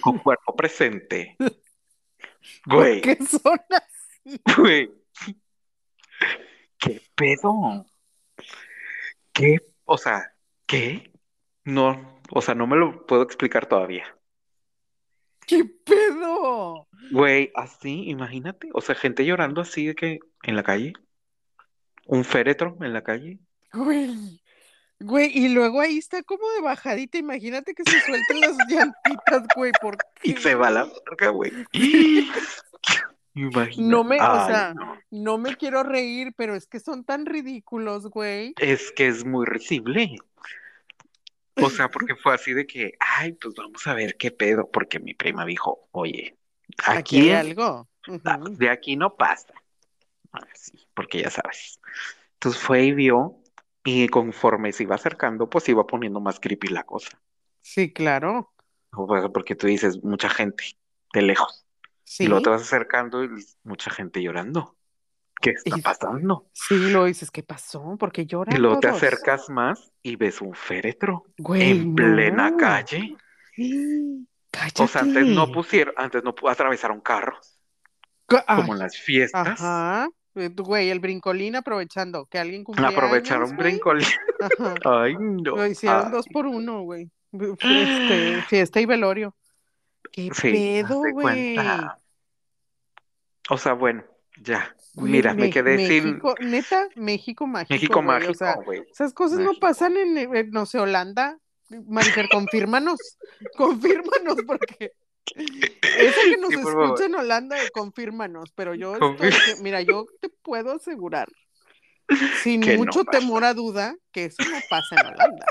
con 0.00 0.18
cuerpo 0.18 0.54
presente. 0.56 1.36
¿Por 2.64 2.74
Güey, 2.76 3.00
qué 3.00 3.16
son 3.16 3.58
así? 3.70 4.40
güey. 4.56 4.90
¿Qué 6.78 7.02
pedo? 7.14 7.84
¿Qué? 9.32 9.58
O 9.84 9.98
sea, 9.98 10.34
¿qué? 10.66 11.12
No, 11.64 12.20
o 12.30 12.40
sea, 12.42 12.54
no 12.54 12.66
me 12.66 12.76
lo 12.76 13.06
puedo 13.06 13.22
explicar 13.22 13.66
todavía. 13.66 14.04
¿Qué 15.50 15.64
pedo? 15.64 16.86
Güey, 17.10 17.50
así, 17.56 18.04
imagínate. 18.08 18.68
O 18.72 18.80
sea, 18.80 18.94
gente 18.94 19.24
llorando 19.24 19.60
así 19.62 19.84
de 19.86 19.94
que 19.96 20.20
en 20.44 20.54
la 20.54 20.62
calle. 20.62 20.92
Un 22.06 22.24
féretro 22.24 22.76
en 22.80 22.92
la 22.92 23.02
calle. 23.02 23.40
Güey. 23.72 24.40
Güey, 25.00 25.30
y 25.36 25.48
luego 25.48 25.80
ahí 25.80 25.98
está 25.98 26.22
como 26.22 26.48
de 26.52 26.60
bajadita. 26.60 27.18
Imagínate 27.18 27.74
que 27.74 27.82
se 27.82 28.00
suelten 28.00 28.40
las 28.40 28.56
llantitas, 28.68 29.42
güey. 29.56 29.72
¿Por 29.82 29.96
Y 30.22 30.34
qué? 30.34 30.40
se 30.40 30.54
va 30.54 30.70
la 30.70 30.84
verga, 30.84 31.30
güey. 31.30 31.50
Imagínate. 33.34 33.90
No 33.90 34.04
me, 34.04 34.16
o 34.16 34.46
sea, 34.46 34.72
no. 34.74 34.98
no 35.10 35.38
me 35.38 35.56
quiero 35.56 35.82
reír, 35.82 36.32
pero 36.36 36.54
es 36.54 36.66
que 36.68 36.78
son 36.78 37.04
tan 37.04 37.26
ridículos, 37.26 38.08
güey. 38.08 38.54
Es 38.60 38.92
que 38.92 39.08
es 39.08 39.24
muy 39.24 39.46
risible. 39.46 40.16
O 41.62 41.70
sea, 41.70 41.90
porque 41.90 42.16
fue 42.16 42.34
así 42.34 42.52
de 42.52 42.66
que, 42.66 42.94
ay, 43.00 43.32
pues 43.32 43.54
vamos 43.54 43.86
a 43.86 43.94
ver 43.94 44.16
qué 44.16 44.30
pedo, 44.30 44.70
porque 44.70 44.98
mi 45.00 45.14
prima 45.14 45.44
dijo, 45.44 45.88
oye, 45.92 46.36
Aquí 46.86 46.98
aquí, 46.98 47.20
hay 47.20 47.30
algo. 47.30 47.88
ah, 48.24 48.38
de 48.50 48.70
aquí 48.70 48.96
no 48.96 49.16
pasa. 49.16 49.52
Así, 50.32 50.88
porque 50.94 51.22
ya 51.22 51.30
sabes. 51.30 51.80
Entonces 52.34 52.62
fue 52.62 52.84
y 52.84 52.92
vio, 52.92 53.38
y 53.84 54.08
conforme 54.08 54.72
se 54.72 54.84
iba 54.84 54.94
acercando, 54.96 55.50
pues 55.50 55.68
iba 55.68 55.86
poniendo 55.86 56.20
más 56.20 56.40
creepy 56.40 56.68
la 56.68 56.84
cosa. 56.84 57.20
Sí, 57.62 57.92
claro. 57.92 58.52
Porque 59.32 59.54
tú 59.54 59.66
dices, 59.66 60.02
mucha 60.02 60.28
gente, 60.28 60.64
de 61.12 61.22
lejos. 61.22 61.66
Y 62.18 62.26
luego 62.26 62.42
te 62.42 62.50
Sí. 62.50 62.50
vas 62.50 62.62
acercando 62.62 63.24
y 63.24 63.28
mucha 63.64 63.90
gente 63.90 64.22
llorando. 64.22 64.76
¿Qué 65.40 65.50
está 65.50 65.78
Y- 65.78 65.80
pasando? 65.80 66.46
Sí, 66.52 66.90
lo 66.90 67.04
dices, 67.06 67.30
¿qué 67.30 67.42
pasó? 67.42 67.96
Porque 67.98 68.22
Y 68.22 68.26
lloran 68.26 68.60
luego 68.60 68.78
te 68.80 68.88
acercas 68.88 69.48
más 69.48 69.92
y 70.02 70.16
ves 70.16 70.40
un 70.42 70.54
féretro 70.54 71.24
Güey, 71.38 71.70
en 71.70 71.94
plena 71.94 72.56
calle. 72.56 73.16
Cállate. 74.50 74.82
O 74.82 74.88
sea, 74.88 75.02
antes 75.02 75.26
no 75.26 75.50
pusieron, 75.52 75.94
antes 75.96 76.22
no 76.24 76.34
atravesaron 76.48 77.00
carros, 77.00 77.58
Ca- 78.26 78.44
ay, 78.46 78.60
como 78.60 78.74
en 78.74 78.78
las 78.80 78.96
fiestas. 78.96 79.46
Ajá. 79.60 80.08
Eh, 80.34 80.48
Güey, 80.54 80.90
el 80.90 81.00
brincolín 81.00 81.56
aprovechando 81.56 82.26
que 82.26 82.38
alguien 82.38 82.62
cumplía 82.62 82.88
Aprovecharon 82.88 83.48
años, 83.48 83.56
brincolín. 83.58 84.06
Ajá. 84.40 84.74
Ay, 84.84 85.16
no. 85.18 85.56
Lo 85.56 85.66
hicieron 85.66 86.06
Ay, 86.06 86.12
dos 86.12 86.26
por 86.28 86.46
uno, 86.46 86.82
güey. 86.82 87.10
Este, 87.32 88.42
fiesta 88.48 88.80
y 88.80 88.86
velorio. 88.86 89.34
¿Qué 90.12 90.30
sí, 90.34 90.50
pedo, 90.52 91.02
güey? 91.12 91.56
O 93.48 93.58
sea, 93.58 93.72
bueno, 93.74 94.04
ya. 94.40 94.74
Mira, 94.96 95.34
me 95.34 95.42
Me- 95.42 95.50
quedé 95.50 95.76
sin 95.86 96.04
México, 96.04 96.34
neta, 96.40 96.88
México 96.96 97.46
mágico, 97.46 97.74
México. 97.74 97.98
O 98.30 98.34
sea, 98.34 98.46
mágico, 98.48 98.64
güey. 98.64 98.82
esas 98.90 99.12
cosas 99.14 99.38
no 99.38 99.54
pasan 99.54 99.96
en, 99.96 100.18
en, 100.18 100.50
no 100.50 100.66
sé, 100.66 100.78
Holanda. 100.78 101.38
Marifer, 101.86 102.28
confírmanos, 102.28 102.98
confírmanos, 103.56 104.36
porque 104.46 104.92
eso 105.36 106.20
que 106.24 106.36
nos 106.38 106.50
Sí, 106.50 106.56
escucha 106.56 107.04
en 107.04 107.14
Holanda, 107.14 107.56
confírmanos, 107.72 108.50
pero 108.56 108.74
yo 108.74 108.94
estoy, 108.94 109.62
mira, 109.62 109.80
yo 109.80 110.06
te 110.20 110.28
puedo 110.42 110.72
asegurar, 110.72 111.28
sin 112.42 112.60
Que 112.62 112.76
mucho 112.76 113.04
temor 113.04 113.44
a 113.44 113.54
duda, 113.54 113.94
que 114.10 114.24
eso 114.24 114.42
no 114.50 114.58
pasa 114.68 114.96
en 115.00 115.06
Holanda. 115.06 115.46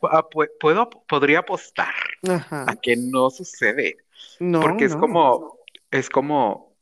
O 0.00 0.06
Ah, 0.08 0.22
pu- 0.26 0.48
puedo, 0.58 0.88
podría 0.88 1.40
apostar 1.40 1.92
ajá. 2.26 2.64
a 2.66 2.76
que 2.76 2.96
no 2.96 3.28
sucede. 3.28 3.96
No, 4.40 4.62
Porque 4.62 4.86
es 4.86 4.94
no. 4.94 5.00
como, 5.00 5.58
es 5.90 6.08
como, 6.08 6.73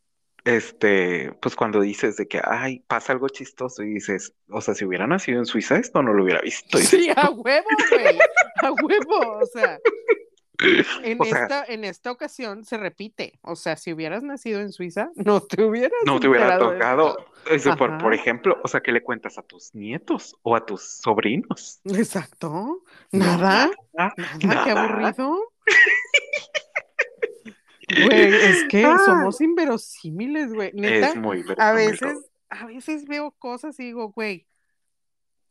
este, 0.44 1.32
pues 1.40 1.54
cuando 1.56 1.80
dices 1.80 2.16
de 2.16 2.26
que, 2.26 2.40
ay, 2.42 2.80
pasa 2.86 3.12
algo 3.12 3.28
chistoso 3.28 3.82
y 3.82 3.94
dices, 3.94 4.34
o 4.48 4.60
sea, 4.60 4.74
si 4.74 4.84
hubiera 4.84 5.06
nacido 5.06 5.38
en 5.38 5.46
Suiza, 5.46 5.76
esto 5.76 6.02
no 6.02 6.12
lo 6.12 6.24
hubiera 6.24 6.40
visto. 6.40 6.78
Sí, 6.78 7.10
a 7.14 7.30
huevo, 7.30 7.66
güey, 7.90 8.18
a 8.62 8.72
huevo, 8.72 9.38
o 9.40 9.46
sea, 9.46 9.78
en 11.02 11.20
O 11.20 11.24
sea- 11.24 11.42
esta, 11.42 11.64
en 11.66 11.84
esta 11.84 12.10
ocasión 12.10 12.64
se 12.64 12.76
repite, 12.76 13.38
o 13.42 13.56
sea, 13.56 13.76
si 13.76 13.92
hubieras 13.92 14.22
nacido 14.22 14.60
en 14.60 14.72
Suiza, 14.72 15.10
no 15.16 15.40
te 15.40 15.62
hubieras 15.62 15.92
no 16.06 16.18
te 16.20 16.28
hubiera 16.28 16.58
tocado. 16.58 17.16
Eso 17.50 17.76
por, 17.76 17.98
por 17.98 18.14
ejemplo, 18.14 18.56
o 18.62 18.68
sea, 18.68 18.80
¿qué 18.82 18.92
le 18.92 19.02
cuentas 19.02 19.36
a 19.36 19.42
tus 19.42 19.74
nietos 19.74 20.36
o 20.42 20.54
a 20.54 20.64
tus 20.64 20.80
sobrinos? 21.02 21.80
Exacto, 21.84 22.84
No, 23.10 23.18
nada, 23.18 23.68
nada, 23.92 24.14
nada, 24.16 24.38
qué 24.38 24.46
nada. 24.46 24.84
aburrido. 24.84 25.52
Güey, 28.04 28.34
es 28.34 28.64
que 28.68 28.84
Ay. 28.84 28.96
somos 29.04 29.40
inverosímiles, 29.40 30.52
güey, 30.52 30.72
neta, 30.74 31.08
Es 31.10 31.16
muy 31.16 31.44
a 31.58 31.72
veces, 31.72 32.30
a 32.48 32.66
veces 32.66 33.06
veo 33.06 33.30
cosas 33.32 33.78
y 33.80 33.84
digo, 33.84 34.10
güey, 34.12 34.46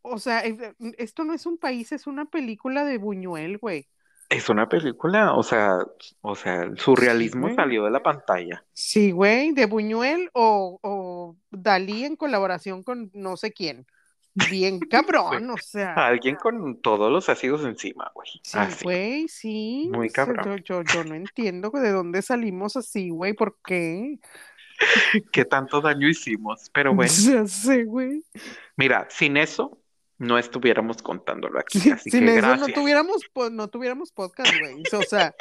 o 0.02 0.18
sea, 0.18 0.40
es- 0.40 0.56
esto 0.98 1.24
no 1.24 1.32
es 1.34 1.46
un 1.46 1.58
país, 1.58 1.92
es 1.92 2.06
una 2.06 2.24
película 2.26 2.84
de 2.84 2.98
Buñuel, 2.98 3.58
güey. 3.58 3.88
Es 4.28 4.48
una 4.48 4.66
película, 4.68 5.34
o 5.34 5.42
sea, 5.42 5.76
o 6.22 6.34
sea, 6.34 6.62
el 6.62 6.78
surrealismo 6.78 7.54
salió 7.54 7.84
de 7.84 7.90
la 7.90 8.02
pantalla. 8.02 8.64
Sí, 8.72 9.10
güey, 9.10 9.52
de 9.52 9.66
Buñuel 9.66 10.30
o, 10.32 10.78
o 10.82 11.36
Dalí 11.50 12.04
en 12.04 12.16
colaboración 12.16 12.82
con 12.82 13.10
no 13.12 13.36
sé 13.36 13.52
quién. 13.52 13.86
Bien 14.34 14.78
cabrón, 14.90 15.50
o 15.50 15.56
sea. 15.58 15.94
Alguien 15.94 16.36
con 16.36 16.80
todos 16.80 17.10
los 17.10 17.28
ácidos 17.28 17.64
encima, 17.64 18.10
güey. 18.14 18.28
Sí, 18.42 18.58
Así. 18.58 18.84
güey, 18.84 19.28
sí. 19.28 19.90
Muy 19.92 20.10
cabrón. 20.10 20.62
Yo, 20.64 20.82
yo, 20.82 20.82
yo 20.82 21.04
no 21.04 21.14
entiendo 21.14 21.70
de 21.70 21.90
dónde 21.90 22.22
salimos 22.22 22.76
así, 22.76 23.10
güey, 23.10 23.34
¿por 23.34 23.58
qué? 23.64 24.18
¿Qué 25.32 25.44
tanto 25.44 25.80
daño 25.80 26.08
hicimos? 26.08 26.70
Pero 26.72 26.94
bueno, 26.94 27.12
Ya 27.12 27.46
sé, 27.46 27.84
güey. 27.84 28.24
mira, 28.76 29.06
sin 29.10 29.36
eso 29.36 29.78
no 30.18 30.38
estuviéramos 30.38 31.02
contándolo 31.02 31.58
aquí. 31.58 31.80
Sí, 31.80 31.90
Así 31.90 32.10
sin 32.10 32.26
que 32.26 32.38
eso 32.38 32.56
no 32.56 32.68
tuviéramos, 32.68 33.22
no 33.50 33.68
tuviéramos 33.68 34.12
podcast, 34.12 34.52
güey. 34.60 34.82
O 34.92 35.02
sea, 35.02 35.34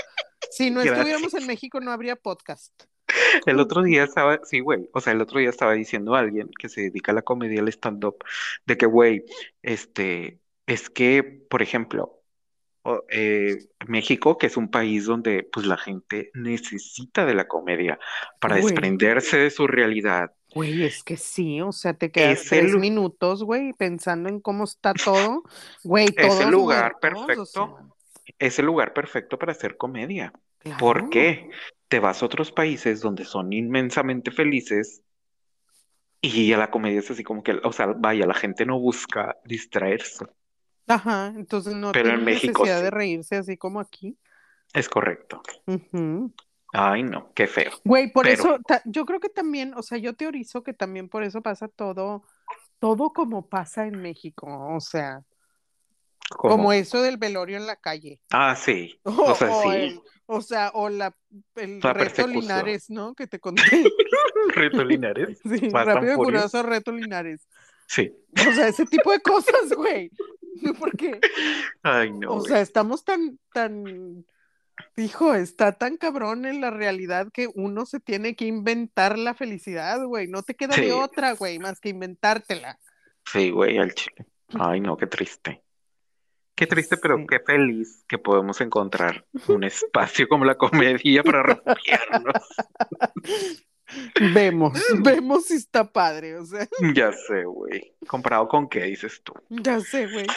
si 0.50 0.72
no 0.72 0.82
Gracias. 0.82 0.98
estuviéramos 0.98 1.34
en 1.36 1.48
México 1.48 1.80
no 1.80 1.92
habría 1.92 2.16
podcast. 2.16 2.74
El 3.46 3.60
otro 3.60 3.84
día 3.84 4.04
estaba, 4.04 4.40
sí, 4.46 4.60
güey, 4.60 4.90
o 4.94 5.02
sea, 5.02 5.14
el 5.14 5.22
otro 5.22 5.40
día 5.40 5.50
estaba 5.50 5.74
diciendo 5.74 6.16
a 6.16 6.20
alguien 6.20 6.50
que 6.60 6.70
se 6.70 6.82
dedica 6.82 7.12
a 7.12 7.16
la 7.16 7.22
comedia, 7.24 7.62
al 7.62 7.68
stand-up, 7.70 8.18
de 8.66 8.78
que, 8.78 8.86
güey, 8.86 9.26
este, 9.62 10.40
es 10.68 10.90
que, 10.90 11.24
por 11.24 11.62
ejemplo, 11.62 12.22
o- 12.84 13.04
eh, 13.10 13.68
México, 13.88 14.38
que 14.38 14.48
es 14.48 14.58
un 14.58 14.72
país 14.72 15.06
donde, 15.06 15.44
pues, 15.44 15.66
la 15.68 15.78
gente 15.78 16.32
necesita 16.36 17.26
de 17.26 17.36
la 17.36 17.48
comedia 17.48 18.00
para 18.40 18.56
Güey. 18.56 18.58
desprenderse 18.58 19.38
de 19.38 19.52
su 19.52 19.68
realidad. 19.68 20.34
Güey, 20.54 20.84
es 20.84 21.04
que 21.04 21.16
sí, 21.16 21.62
o 21.62 21.72
sea, 21.72 21.94
te 21.94 22.12
quedas 22.12 22.46
Es 22.46 22.52
el 22.54 22.68
tres 22.68 22.76
minutos, 22.76 23.42
güey, 23.44 23.72
pensando 23.74 24.28
en 24.30 24.42
cómo 24.42 24.66
está 24.66 24.96
todo. 24.96 25.44
Güey, 25.84 26.14
Es 26.18 26.40
el 26.40 26.50
lugar 26.50 27.00
muertos, 27.02 27.38
o 27.38 27.46
perfecto. 27.46 27.46
sea, 27.46 27.86
Es 28.40 28.60
el 28.60 28.66
lugar 28.66 28.94
perfecto 28.94 29.38
para 29.40 29.52
hacer 29.54 29.78
comedia. 29.78 30.34
claro. 30.60 30.78
¿Por 30.78 31.10
qué? 31.10 31.50
Te 31.92 32.00
vas 32.00 32.24
a 32.24 32.26
otros 32.26 32.54
países 32.54 33.02
donde 33.02 33.26
son 33.26 33.52
inmensamente 33.52 34.32
felices 34.32 35.04
y 36.22 36.54
a 36.54 36.58
la 36.58 36.72
comedia 36.72 37.00
es 37.00 37.12
así 37.12 37.22
como 37.22 37.44
que, 37.44 37.60
o 37.66 37.74
sea, 37.74 37.88
vaya, 37.88 38.26
la 38.26 38.34
gente 38.34 38.66
no 38.66 38.80
busca 38.80 39.36
distraerse. 39.44 40.26
Ajá, 40.88 41.34
entonces 41.36 41.76
no 41.76 41.92
Pero 41.92 42.12
en 42.12 42.16
tienen 42.16 42.26
México 42.26 42.64
necesidad 42.64 42.78
sí. 42.78 42.84
de 42.86 42.92
reírse 42.92 43.36
así 43.36 43.58
como 43.58 43.82
aquí. 43.82 44.18
Es 44.74 44.88
correcto. 44.88 45.42
Ay, 46.72 47.04
no, 47.04 47.34
qué 47.34 47.46
feo. 47.46 47.72
Güey, 47.84 48.10
por 48.14 48.24
Pero- 48.24 48.42
eso, 48.42 48.58
yo 48.86 49.06
creo 49.06 49.20
que 49.20 49.28
también, 49.28 49.74
o 49.76 49.84
sea, 49.84 49.98
yo 49.98 50.14
teorizo 50.14 50.64
que 50.64 50.72
también 50.72 51.10
por 51.10 51.24
eso 51.24 51.42
pasa 51.42 51.68
todo, 51.68 52.24
todo 52.80 53.12
como 53.12 53.50
pasa 53.50 53.86
en 53.86 54.02
México, 54.02 54.48
o 54.74 54.80
sea, 54.80 55.26
¿Cómo? 56.38 56.56
como 56.58 56.74
eso 56.74 57.02
del 57.02 57.18
velorio 57.18 57.58
en 57.58 57.68
la 57.68 57.76
calle. 57.76 58.20
Ah, 58.32 58.56
sí. 58.56 59.00
O, 59.04 59.12
O 59.32 59.36
sea, 59.36 59.50
o 59.52 59.62
sí. 59.64 59.70
el- 59.78 60.02
o 60.34 60.42
sea, 60.42 60.72
o 60.74 60.88
la, 60.90 61.14
el 61.56 61.80
La 61.82 61.92
reto. 61.94 62.26
Linares, 62.26 62.90
¿no? 62.90 63.14
Que 63.16 63.28
te 63.28 63.40
conté. 63.40 63.62
Reto 64.56 64.84
Linares. 64.84 65.40
Sí, 65.44 65.70
rápido 65.70 66.14
y 66.14 66.16
furioso, 66.16 66.64
reto 66.64 66.92
Linares. 66.94 67.48
Sí. 67.88 68.14
O 68.48 68.52
sea, 68.54 68.70
ese 68.70 68.86
tipo 68.86 69.12
de 69.12 69.20
cosas, 69.20 69.74
güey. 69.76 70.10
Porque, 70.80 71.20
Ay, 71.84 72.12
no. 72.12 72.32
o 72.32 72.36
güey. 72.40 72.48
sea, 72.48 72.62
estamos 72.62 73.04
tan, 73.04 73.40
tan, 73.54 74.26
hijo, 74.96 75.34
está 75.34 75.74
tan 75.74 75.98
cabrón 75.98 76.46
en 76.46 76.62
la 76.62 76.70
realidad 76.72 77.28
que 77.34 77.50
uno 77.54 77.86
se 77.86 78.00
tiene 78.00 78.36
que 78.36 78.46
inventar 78.46 79.18
la 79.20 79.34
felicidad, 79.34 80.02
güey. 80.06 80.28
No 80.28 80.44
te 80.44 80.56
queda 80.56 80.76
Sí. 80.76 80.82
de 80.86 80.94
otra, 80.94 81.34
güey, 81.34 81.60
más 81.60 81.82
que 81.82 81.90
inventártela. 81.90 82.80
Sí, 83.26 83.50
güey, 83.50 83.78
al 83.78 83.94
chile. 83.94 84.26
Ay, 84.60 84.80
no, 84.80 84.96
qué 84.96 85.08
triste. 85.08 85.62
Qué 86.56 86.68
triste, 86.68 86.98
pero 86.98 87.18
Sí. 87.18 87.26
qué 87.30 87.40
feliz 87.40 88.04
que 88.08 88.18
podemos 88.18 88.62
encontrar 88.62 89.26
un 89.48 89.64
espacio 89.64 90.28
como 90.28 90.46
la 90.46 90.56
comedia 90.58 91.24
para 91.24 91.44
refugiarnos. 91.44 92.34
Vemos, 94.34 94.80
vemos 95.00 95.48
si 95.48 95.56
está 95.56 95.92
padre, 95.92 96.38
o 96.38 96.46
sea, 96.46 96.66
Ya 96.96 97.12
sé, 97.12 97.44
güey. 97.44 97.94
¿Comparado 98.08 98.48
con 98.48 98.70
qué 98.70 98.84
dices 98.84 99.22
tú? 99.22 99.34
ya 99.50 99.82
sé, 99.82 100.08
güey. 100.10 100.28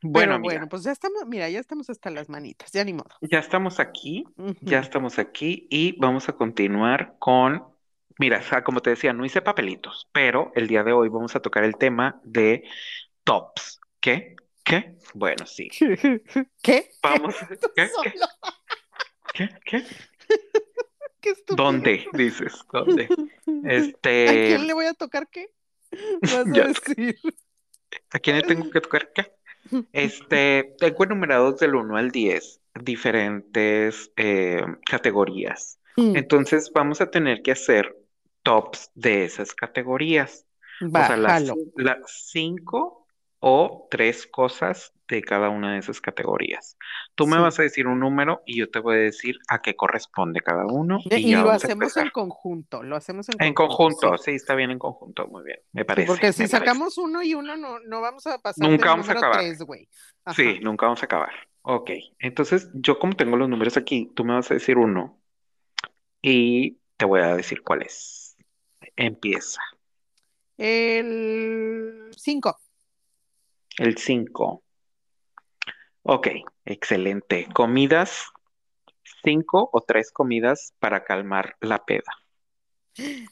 Bueno, 0.00 0.34
Pero 0.34 0.42
bueno, 0.42 0.68
pues 0.68 0.84
ya 0.84 0.92
estamos, 0.92 1.24
mira, 1.26 1.48
ya 1.48 1.58
estamos 1.58 1.90
hasta 1.90 2.10
las 2.10 2.28
manitas, 2.28 2.70
ya 2.70 2.84
ni 2.84 2.92
modo. 2.92 3.08
ya 3.22 3.38
estamos 3.40 3.80
aquí, 3.80 4.24
ya 4.60 4.78
estamos 4.78 5.18
aquí 5.18 5.66
y 5.70 5.98
vamos 5.98 6.28
a 6.28 6.34
continuar 6.34 7.16
con, 7.18 7.64
mira, 8.18 8.38
o 8.38 8.42
sea, 8.42 8.62
como 8.62 8.80
te 8.80 8.90
decía, 8.90 9.12
no 9.12 9.24
hice 9.24 9.40
papelitos, 9.42 10.08
pero 10.12 10.52
el 10.54 10.68
día 10.68 10.84
de 10.84 10.92
hoy 10.92 11.08
vamos 11.08 11.34
a 11.34 11.40
tocar 11.40 11.64
el 11.64 11.76
tema 11.76 12.20
de 12.22 12.62
tops. 13.24 13.80
¿Qué? 13.98 14.36
¿Qué? 14.64 14.96
Bueno, 15.12 15.46
sí. 15.46 15.68
¿Qué? 16.62 16.90
Vamos. 17.02 17.34
¿Qué? 17.76 17.90
¿Qué? 19.34 19.48
¿Qué? 19.64 19.84
¿Qué 21.20 21.34
¿Dónde? 21.56 22.06
Dices, 22.12 22.54
¿dónde? 22.72 23.08
Este... 23.64 24.28
¿A 24.28 24.32
quién 24.32 24.66
le 24.66 24.72
voy 24.72 24.86
a 24.86 24.94
tocar 24.94 25.28
qué? 25.28 25.50
Vas 26.22 26.34
a 26.34 26.40
¿A 28.10 28.18
quién 28.18 28.36
le 28.36 28.42
tengo 28.42 28.70
que 28.70 28.80
tocar 28.80 29.12
qué? 29.12 29.32
Este, 29.92 30.74
tengo 30.78 31.04
enumerados 31.04 31.58
del 31.60 31.74
1 31.74 31.96
al 31.96 32.10
10 32.10 32.60
diferentes 32.82 34.10
eh, 34.16 34.64
categorías. 34.84 35.78
Mm. 35.96 36.16
Entonces 36.16 36.70
vamos 36.74 37.00
a 37.00 37.10
tener 37.10 37.42
que 37.42 37.52
hacer 37.52 37.96
tops 38.42 38.90
de 38.94 39.24
esas 39.24 39.54
categorías. 39.54 40.46
Va, 40.82 41.04
o 41.04 41.06
sea, 41.06 41.16
las 41.16 42.28
5 42.30 43.03
o 43.46 43.88
tres 43.90 44.26
cosas 44.26 44.94
de 45.06 45.20
cada 45.20 45.50
una 45.50 45.74
de 45.74 45.78
esas 45.80 46.00
categorías. 46.00 46.78
Tú 47.14 47.26
me 47.26 47.38
vas 47.38 47.58
a 47.58 47.62
decir 47.62 47.86
un 47.86 48.00
número 48.00 48.40
y 48.46 48.58
yo 48.58 48.70
te 48.70 48.78
voy 48.78 48.96
a 48.96 49.00
decir 49.00 49.36
a 49.48 49.60
qué 49.60 49.76
corresponde 49.76 50.40
cada 50.40 50.64
uno 50.64 50.98
Y, 51.04 51.34
lo 51.36 51.50
hacemos 51.50 51.94
en 51.98 52.08
conjunto, 52.08 52.82
lo 52.82 52.96
hacemos 52.96 53.28
en 53.28 53.42
En 53.42 53.52
conjunto, 53.52 53.98
conjunto, 53.98 54.22
sí. 54.22 54.30
sí, 54.30 54.36
está 54.36 54.54
bien 54.54 54.70
en 54.70 54.78
conjunto, 54.78 55.26
muy 55.26 55.44
bien, 55.44 55.58
me 55.72 55.82
Sí, 55.82 55.84
parece, 55.84 56.06
porque 56.06 56.32
si 56.32 56.38
parece. 56.38 56.56
sacamos 56.56 56.96
uno 56.96 57.22
y 57.22 57.34
uno, 57.34 57.54
no, 57.54 57.80
no 57.80 58.00
vamos 58.00 58.26
a 58.26 58.38
pasar 58.38 58.66
Nunca 58.66 58.88
vamos 58.88 59.10
a 59.10 59.12
acabar. 59.12 59.40
tres. 59.40 59.58
Sí, 60.34 60.58
nunca 60.62 60.86
vamos 60.86 61.02
a 61.02 61.04
acabar. 61.04 61.32
Ok, 61.60 61.90
entonces 62.20 62.70
yo 62.72 62.98
como 62.98 63.14
tengo 63.14 63.36
los 63.36 63.50
números 63.50 63.76
aquí, 63.76 64.10
tú 64.16 64.24
me 64.24 64.32
vas 64.32 64.50
a 64.50 64.54
decir 64.54 64.78
uno 64.78 65.18
y 66.22 66.78
te 66.96 67.04
voy 67.04 67.20
a 67.20 67.36
decir 67.36 67.60
cuál 67.62 67.82
es. 67.82 68.36
Empieza. 68.96 69.60
El 70.56 72.10
cinco. 72.16 72.63
El 73.78 73.96
5. 73.96 74.62
Ok, 76.02 76.28
excelente. 76.64 77.48
Comidas, 77.54 78.26
cinco 79.22 79.70
o 79.72 79.80
tres 79.80 80.12
comidas 80.12 80.74
para 80.78 81.04
calmar 81.04 81.56
la 81.60 81.84
peda. 81.84 82.12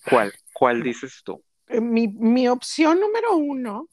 ¿Cuál? 0.09 0.33
¿Cuál 0.53 0.83
dices 0.83 1.23
tú? 1.25 1.45
Eh, 1.69 1.81
Mi, 1.81 2.09
mi 2.09 2.49
opción 2.49 2.99
número 2.99 3.37
uno 3.37 3.89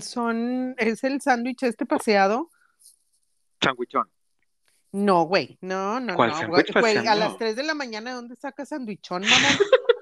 son, 0.00 0.74
es 0.78 1.04
el 1.04 1.20
sándwich 1.20 1.62
este 1.62 1.86
paseado. 1.86 2.50
Sandwichón. 3.60 4.08
No, 4.92 5.24
güey, 5.24 5.58
no, 5.60 6.00
no, 6.00 6.14
¿Cuál 6.14 6.30
no, 6.30 6.48
güey, 6.48 6.64
a 6.96 7.14
las 7.14 7.34
paseado? 7.34 7.36
3 7.36 7.56
de 7.56 7.62
la 7.62 7.74
mañana, 7.74 8.14
¿dónde 8.14 8.36
sacas 8.36 8.70
sandwichón, 8.70 9.22
mamá? 9.22 9.48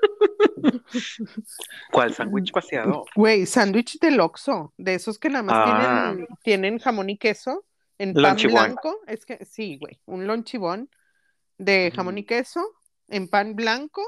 ¿Cuál 1.93 2.15
sándwich 2.15 2.53
paseado? 2.53 3.05
Güey, 3.15 3.47
sándwich 3.47 3.99
del 4.01 4.21
Oxxo, 4.21 4.73
de 4.77 4.95
esos 4.95 5.19
que 5.19 5.29
nada 5.29 5.43
más 5.43 5.57
Ah. 5.59 6.11
tienen, 6.13 6.27
tienen 6.43 6.79
jamón 6.79 7.11
y 7.11 7.19
queso 7.19 7.65
en 7.99 8.15
pan 8.15 8.37
blanco. 8.37 9.01
Es 9.07 9.25
que 9.27 9.45
sí, 9.45 9.79
güey, 9.79 10.01
un 10.07 10.27
lonchibón 10.27 10.91
de 11.59 11.93
jamón 11.95 12.19
y 12.19 12.25
queso 12.25 12.63
en 13.09 13.29
pan 13.29 13.55
blanco, 13.55 14.03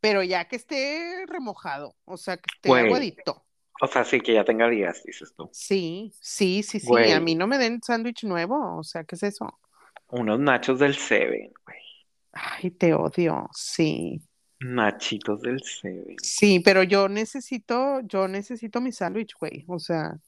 pero 0.00 0.22
ya 0.22 0.46
que 0.46 0.56
esté 0.56 1.24
remojado, 1.26 1.96
o 2.04 2.16
sea, 2.16 2.36
que 2.36 2.46
esté 2.54 2.68
Güey. 2.68 2.86
aguadito. 2.86 3.44
O 3.82 3.86
sea, 3.88 4.04
sí 4.04 4.20
que 4.20 4.34
ya 4.34 4.44
tenga 4.44 4.68
días, 4.68 5.02
dices 5.04 5.34
tú. 5.36 5.48
Sí, 5.52 6.12
sí, 6.20 6.62
sí, 6.62 6.78
sí. 6.78 6.86
Güey. 6.86 7.10
A 7.12 7.20
mí 7.20 7.34
no 7.34 7.46
me 7.48 7.58
den 7.58 7.82
sándwich 7.82 8.22
nuevo, 8.24 8.78
o 8.78 8.84
sea, 8.84 9.02
¿qué 9.04 9.16
es 9.16 9.22
eso? 9.24 9.58
Unos 10.08 10.38
nachos 10.38 10.78
del 10.78 10.94
Seven, 10.94 11.52
güey. 11.66 11.78
Ay, 12.32 12.70
te 12.70 12.94
odio, 12.94 13.48
sí. 13.52 14.22
Nachitos 14.60 15.40
del 15.42 15.62
Seven. 15.62 16.16
Sí, 16.22 16.60
pero 16.60 16.82
yo 16.82 17.08
necesito, 17.08 18.00
yo 18.00 18.28
necesito 18.28 18.80
mi 18.80 18.92
sándwich, 18.92 19.34
güey. 19.38 19.64
O 19.68 19.78
sea, 19.78 20.18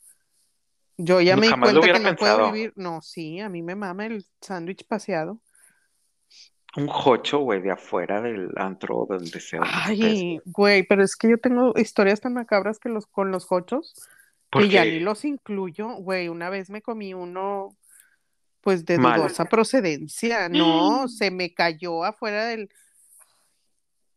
yo 0.97 1.21
ya 1.21 1.35
No, 1.35 1.41
me 1.41 1.49
di 1.49 1.53
cuenta 1.55 1.93
que 1.93 1.99
no 2.01 2.17
puedo 2.17 2.53
vivir. 2.53 2.73
No, 2.77 3.03
sí, 3.03 3.41
a 3.41 3.49
mí 3.49 3.63
me 3.63 3.75
mama 3.75 4.07
el 4.07 4.25
sándwich 4.41 4.87
paseado. 4.87 5.41
Un 6.77 6.89
jocho, 6.89 7.39
güey, 7.39 7.63
de 7.63 7.71
afuera 7.71 8.21
del 8.21 8.51
antro 8.57 9.07
donde 9.09 9.39
estés, 9.39 9.61
Ay, 9.63 10.41
güey, 10.45 10.83
pero 10.83 11.03
es 11.03 11.17
que 11.17 11.31
yo 11.31 11.39
tengo 11.39 11.73
historias 11.75 12.21
tan 12.21 12.35
macabras 12.35 12.79
que 12.79 12.91
los 12.91 13.07
con 13.07 13.31
los 13.31 13.47
hochos 13.51 13.95
¿Por 14.51 14.63
que 14.63 14.69
ya 14.69 14.85
ni 14.85 15.01
los 15.01 15.25
incluyo. 15.25 15.95
Güey, 15.97 16.29
una 16.29 16.51
vez 16.51 16.71
me 16.71 16.83
comí 16.83 17.15
uno, 17.15 17.77
pues 18.61 18.85
de 18.85 18.99
Mal. 18.99 19.21
dudosa 19.21 19.47
procedencia. 19.47 20.49
No, 20.51 21.09
se 21.09 21.31
me 21.31 21.53
cayó 21.55 22.05
afuera 22.05 22.47
del. 22.47 22.71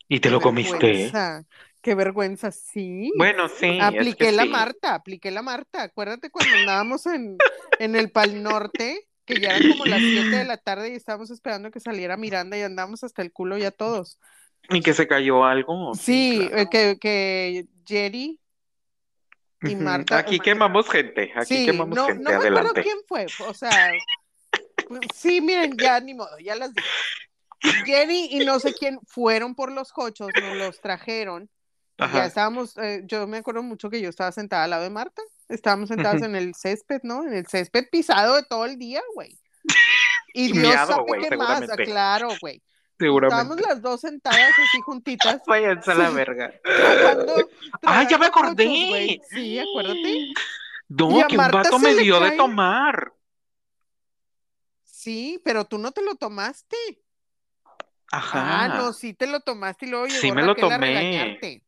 ¿Y 0.10 0.20
te 0.20 0.30
lo 0.32 0.42
comiste? 0.42 0.76
vergüenza, 0.78 1.46
qué 1.82 1.96
vergüenza, 1.96 2.52
sí. 2.52 3.14
Bueno, 3.16 3.48
sí, 3.48 3.78
es 3.78 3.84
Apliqué 3.84 4.26
que 4.26 4.32
la 4.32 4.44
sí. 4.44 4.50
Marta, 4.50 4.96
apliqué 4.96 5.32
la 5.32 5.44
Marta. 5.44 5.84
Acuérdate 5.84 6.32
cuando 6.32 6.56
andábamos 6.56 7.06
en, 7.06 7.38
en 7.78 7.96
el 7.96 8.12
Pal 8.12 8.42
Norte, 8.42 9.08
que 9.26 9.40
ya 9.40 9.50
eran 9.56 9.70
como 9.70 9.86
las 9.86 10.00
7 10.02 10.36
de 10.36 10.46
la 10.46 10.58
tarde 10.58 10.90
y 10.90 10.96
estábamos 10.96 11.30
esperando 11.30 11.70
que 11.70 11.80
saliera 11.80 12.18
Miranda 12.18 12.58
y 12.58 12.64
andábamos 12.64 13.04
hasta 13.04 13.22
el 13.22 13.32
culo 13.32 13.58
ya 13.58 13.70
todos. 13.70 14.20
¿Y 14.70 14.82
que 14.82 14.94
se 14.94 15.08
cayó 15.08 15.46
algo? 15.46 15.94
Sí, 15.94 16.48
claro. 16.48 16.58
eh, 16.58 16.68
que, 16.70 16.98
que 17.00 17.66
Jerry 17.86 18.40
y. 19.62 19.76
Marta. 19.76 20.18
Aquí 20.18 20.40
quemamos 20.40 20.90
gente, 20.90 21.32
aquí 21.36 21.58
sí, 21.58 21.66
quemamos 21.68 21.96
no, 21.96 22.08
gente, 22.08 22.24
no 22.24 22.30
me 22.40 22.48
acuerdo 22.48 22.74
quién 22.74 22.98
fue. 23.08 23.28
O 23.48 23.54
sea, 23.54 23.92
pues, 24.88 25.02
sí, 25.14 25.40
miren, 25.42 25.78
ya 25.78 26.00
ni 26.00 26.16
modo, 26.16 26.38
ya 26.40 26.56
las 26.56 26.74
dije. 26.74 26.88
Jerry 27.86 28.28
y 28.32 28.46
no 28.46 28.60
sé 28.60 28.74
quién 28.74 29.00
fueron 29.06 29.56
por 29.56 29.72
los 29.72 29.92
cochos, 29.92 30.30
nos 30.42 30.56
los 30.58 30.82
trajeron. 30.82 31.50
Ya 31.98 32.26
estábamos, 32.26 32.78
eh, 32.78 33.02
yo 33.06 33.28
me 33.28 33.38
acuerdo 33.40 33.62
mucho 33.62 33.90
que 33.90 34.00
yo 34.00 34.10
estaba 34.10 34.32
sentada 34.32 34.64
al 34.64 34.70
lado 34.70 34.84
de 34.84 34.90
Marta. 34.90 35.22
Estábamos 35.50 35.90
sentadas 35.90 36.18
Ujú. 36.18 36.26
en 36.26 36.36
el 36.38 36.56
césped, 36.56 37.02
¿no? 37.04 37.24
En 37.28 37.34
el 37.34 37.46
césped 37.48 37.90
pisado 37.92 38.36
de 38.36 38.44
todo 38.44 38.64
el 38.64 38.78
día, 38.78 39.02
güey. 39.16 39.38
Y 40.34 40.46
Y 40.46 40.52
Dios 40.54 40.68
miado, 40.68 40.94
sabe 40.94 41.28
qué 41.28 41.36
más, 41.36 41.62
claro, 41.86 42.30
güey. 42.40 42.62
Estábamos 43.00 43.30
Seguramente. 43.58 43.64
las 43.68 43.82
dos 43.82 44.02
sentadas 44.02 44.52
así 44.52 44.82
juntitas, 44.82 45.42
Váyanse 45.48 45.92
a 45.92 45.96
la 45.96 46.10
verga. 46.10 46.54
¡Ah, 47.84 48.08
ya 48.10 48.18
me 48.18 48.28
acordé! 48.28 48.66
cochos, 48.66 48.90
güey. 48.90 49.22
Sí, 49.30 49.60
acuérdate. 49.60 50.34
No, 50.90 51.28
que 51.28 51.36
un 51.36 51.38
Marta 51.38 51.58
vato 51.58 51.80
se 51.80 51.86
me 51.96 52.02
dio 52.02 52.20
de 52.22 52.32
tomar. 52.32 53.14
Sí, 54.84 55.42
pero 55.44 55.66
tú 55.66 55.78
no 55.78 55.92
te 55.92 56.02
lo 56.02 56.16
tomaste. 56.16 56.78
Ajá. 58.12 58.64
Ah, 58.64 58.68
no, 58.70 58.94
sí 58.94 59.14
te 59.14 59.28
lo 59.28 59.40
tomaste 59.42 59.86
y 59.86 59.90
luego 59.90 60.08
llegó 60.08 60.20
Sí 60.22 60.32
me 60.32 60.42
lo 60.44 60.52
a 60.54 60.56
tomé. 60.56 61.62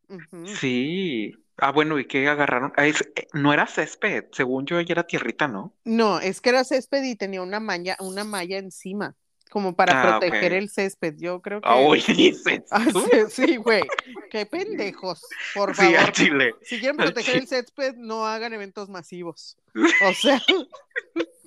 Sí. 0.60 1.34
Ah, 1.58 1.72
bueno, 1.72 2.00
¿y 2.00 2.06
qué 2.06 2.28
agarraron? 2.28 2.74
Ah, 2.76 2.88
es- 2.88 3.02
eh, 3.16 3.28
no 3.34 3.54
era 3.54 3.68
césped, 3.68 4.26
según 4.32 4.66
yo, 4.66 4.80
ella 4.80 4.94
era 4.94 5.04
tierrita, 5.06 5.48
¿no? 5.48 5.76
No, 5.84 6.20
es 6.20 6.42
que 6.42 6.50
era 6.50 6.64
césped 6.64 7.04
y 7.04 7.16
tenía 7.16 7.42
una 7.44 7.60
malla, 7.60 7.96
una 8.00 8.24
malla 8.24 8.58
encima, 8.58 9.16
como 9.52 9.76
para 9.76 10.02
Ah, 10.02 10.20
proteger 10.20 10.54
el 10.54 10.70
césped. 10.72 11.14
Yo 11.20 11.40
creo 11.42 11.62
que. 11.62 11.70
Ah, 11.70 11.76
oye, 11.86 12.14
dices 12.14 12.64
Ah, 12.72 12.86
sí, 12.86 12.92
sí, 13.30 13.56
güey. 13.58 13.84
Qué 14.32 14.48
pendejos. 14.48 15.22
Por 15.54 15.76
Sí, 15.76 15.84
favor. 15.84 15.98
al 16.00 16.12
chile. 16.14 16.56
Si 16.64 16.80
quieren 16.80 16.98
proteger 16.98 17.36
el 17.36 17.48
césped, 17.48 17.96
no 17.98 18.26
hagan 18.26 18.54
eventos 18.54 18.90
masivos. 18.90 19.56
O 20.04 20.14
sea, 20.14 20.42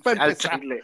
Al 0.05 0.37
chile. 0.37 0.81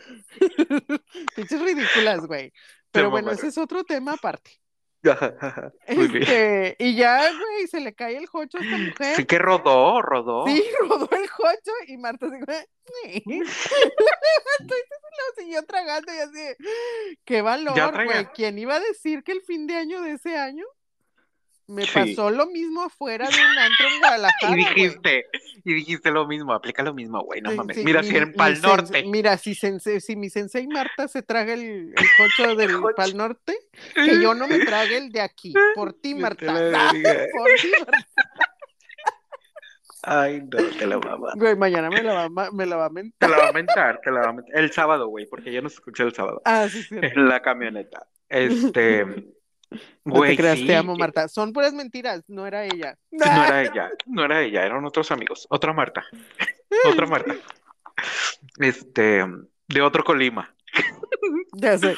Pinches 1.36 1.62
ridículas, 1.62 2.26
güey. 2.26 2.52
Pero 2.92 3.10
bueno, 3.10 3.28
mamaron. 3.28 3.40
ese 3.40 3.48
es 3.48 3.58
otro 3.58 3.84
tema 3.84 4.14
aparte. 4.14 4.62
Este, 5.88 6.76
y 6.80 6.96
ya, 6.96 7.32
güey, 7.32 7.68
se 7.68 7.80
le 7.80 7.94
cae 7.94 8.18
el 8.18 8.28
jocho 8.28 8.60
a 8.60 8.62
esta 8.62 8.78
mujer. 8.78 9.16
Sí 9.16 9.26
que 9.26 9.40
rodó, 9.40 10.02
rodó. 10.02 10.46
Sí, 10.46 10.64
rodó 10.82 11.10
el 11.12 11.28
jocho 11.28 11.72
y 11.88 11.98
Marta 11.98 12.30
se 12.30 12.46
fue. 12.46 12.68
lo 14.60 15.42
siguió 15.42 15.64
tragando 15.64 16.14
y 16.14 16.18
así. 16.18 16.56
Qué 17.26 17.42
valor, 17.42 18.06
güey. 18.06 18.26
¿Quién 18.34 18.60
iba 18.60 18.76
a 18.76 18.80
decir 18.80 19.24
que 19.24 19.32
el 19.32 19.42
fin 19.42 19.68
de 19.68 19.76
año 19.76 20.02
de 20.02 20.14
ese 20.14 20.38
año 20.38 20.66
me 21.72 21.84
Sí. 21.86 21.92
pasó 21.94 22.30
lo 22.30 22.46
mismo 22.48 22.84
afuera 22.84 23.28
de 23.28 23.34
un 23.36 23.58
antro 23.58 23.88
en 23.88 24.00
Guadalajara? 24.00 24.54
Y 24.54 24.56
dijiste, 24.58 25.26
y 25.64 25.74
dijiste 25.74 26.12
lo 26.12 26.28
mismo, 26.28 26.54
aplica 26.54 26.84
lo 26.84 26.94
mismo, 26.94 27.22
güey, 27.24 27.42
no 27.42 27.52
Sí, 27.52 27.58
mames. 27.58 27.78
sí, 27.78 27.84
Mira, 27.84 28.02
mi- 28.02 28.08
si 28.10 28.18
en 28.18 28.34
Pal 28.34 28.62
Norte. 28.62 29.04
Mira, 29.06 29.38
si, 29.38 29.52
sensei- 29.56 30.00
si 30.00 30.16
mi 30.16 30.30
sensei 30.30 30.68
Marta 30.68 31.08
se 31.08 31.22
traga 31.24 31.54
el, 31.54 31.94
el 31.96 32.08
jocho 32.18 32.56
del. 32.56 32.72
Pal 32.96 33.16
Norte, 33.18 33.58
que 33.96 34.22
yo 34.22 34.34
no 34.34 34.48
me 34.48 34.60
trague 34.60 34.98
el 34.98 35.12
de 35.12 35.22
aquí. 35.22 35.54
Por 35.76 35.94
ti, 35.94 36.14
Marta. 36.16 36.52
a. 36.52 36.92
Por 36.92 37.52
ti, 37.62 37.72
Marta. 37.80 38.08
Ay, 40.04 40.42
no, 40.42 40.68
te 40.80 40.88
la 40.88 40.98
mamá. 40.98 41.34
Güey, 41.36 41.56
mañana 41.56 41.90
me 41.90 42.02
la 42.02 42.28
va, 42.28 42.48
a 42.48 42.52
me 42.52 42.66
la 42.66 42.76
va 42.76 42.86
a 42.86 42.90
Te 42.90 42.94
mentar. 42.96 43.30
la 43.30 43.38
va 43.38 43.50
a 43.50 43.54
mentar, 43.54 44.02
te 44.04 44.10
la 44.12 44.22
va 44.22 44.30
a 44.30 44.34
mentar. 44.34 44.58
El 44.60 44.72
sábado, 44.72 45.08
güey, 45.10 45.28
porque 45.28 45.54
yo 45.54 45.62
no 45.62 45.68
escuché 45.68 46.02
el 46.04 46.14
sábado. 46.14 46.42
Ah, 46.44 46.68
sí, 46.68 46.82
sí. 46.82 46.96
En 47.00 47.28
la 47.28 47.40
camioneta. 47.42 48.08
Este. 48.28 49.06
No 50.04 50.22
te 50.22 50.36
creas, 50.36 50.60
sí, 50.60 50.68
te 50.68 50.76
amo, 50.76 50.96
Marta. 50.96 51.28
Son 51.28 51.54
puras 51.54 51.74
mentiras, 51.74 52.24
no 52.28 52.48
era 52.48 52.66
ella. 52.66 52.98
No 53.12 53.26
era 53.26 53.62
ella, 53.64 53.90
no 54.08 54.26
era 54.26 54.42
ella, 54.42 54.66
eran 54.66 54.84
otros 54.86 55.12
amigos. 55.12 55.48
Otra 55.50 55.74
Marta. 55.74 56.06
Otra 56.90 57.06
Marta. 57.06 57.36
Este, 58.60 59.24
de 59.68 59.82
otro 59.82 60.04
Colima. 60.04 60.54
Ya 61.54 61.78
sé. 61.78 61.96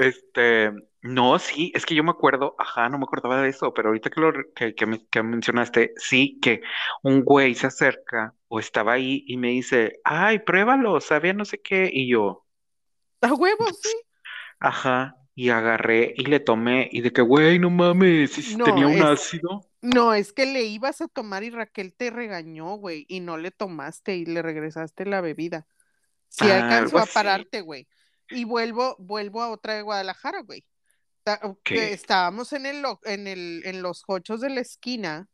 Este, 0.00 0.72
no, 1.02 1.38
sí, 1.38 1.72
es 1.74 1.86
que 1.86 1.94
yo 1.94 2.04
me 2.04 2.10
acuerdo, 2.10 2.54
ajá, 2.58 2.88
no 2.88 2.98
me 2.98 3.04
acordaba 3.04 3.40
de 3.42 3.48
eso, 3.48 3.72
pero 3.72 3.88
ahorita 3.88 4.10
que 4.10 4.20
lo 4.20 4.32
que, 4.54 4.74
que 4.74 4.86
me- 4.86 5.06
que 5.06 5.22
mencionaste, 5.22 5.92
sí, 5.96 6.38
que 6.40 6.60
un 7.02 7.22
güey 7.24 7.54
se 7.54 7.66
acerca 7.66 8.34
o 8.48 8.60
estaba 8.60 8.92
ahí 8.92 9.24
y 9.26 9.36
me 9.36 9.48
dice, 9.48 10.00
ay, 10.04 10.40
pruébalo, 10.40 11.00
sabía 11.00 11.32
no 11.32 11.44
sé 11.44 11.60
qué, 11.60 11.88
y 11.92 12.10
yo, 12.10 12.46
A 13.22 13.32
huevos, 13.34 13.78
sí. 13.82 13.88
ajá, 14.60 15.16
y 15.40 15.48
agarré 15.48 16.12
y 16.18 16.24
le 16.24 16.38
tomé, 16.38 16.90
y 16.92 17.00
de 17.00 17.12
que, 17.14 17.22
güey, 17.22 17.58
no 17.58 17.70
mames, 17.70 18.36
¿y 18.36 18.42
si 18.42 18.56
No, 18.56 18.64
tenía 18.66 18.86
un 18.86 18.92
es- 18.98 19.02
ácido? 19.04 19.64
No, 19.80 20.12
es 20.12 20.34
que 20.34 20.44
le 20.44 20.64
ibas 20.64 21.00
a 21.00 21.08
tomar 21.08 21.42
y 21.44 21.48
Raquel 21.48 21.94
te 21.94 22.10
regañó, 22.10 22.74
güey, 22.74 23.06
y 23.08 23.20
no 23.20 23.38
le 23.38 23.50
tomaste 23.50 24.16
y 24.16 24.26
le 24.26 24.42
regresaste 24.42 25.06
la 25.06 25.22
bebida. 25.22 25.66
Sí 26.28 26.44
Ah, 26.50 26.56
alcanzó 26.64 26.98
a 26.98 27.06
pararte, 27.06 27.62
güey. 27.62 27.88
Y 28.28 28.44
vuelvo, 28.44 28.96
vuelvo 28.98 29.40
a 29.40 29.48
otra 29.48 29.74
de 29.74 29.80
Guadalajara, 29.82 30.42
güey. 30.42 30.62
¿Qué? 31.64 31.94
Estábamos 31.94 32.52
en 32.52 32.66
el, 32.66 32.84
en 33.04 33.26
el, 33.26 33.62
en 33.64 33.80
los 33.80 34.02
hochos 34.08 34.42
de 34.42 34.50
la 34.50 34.60
esquina 34.60 35.26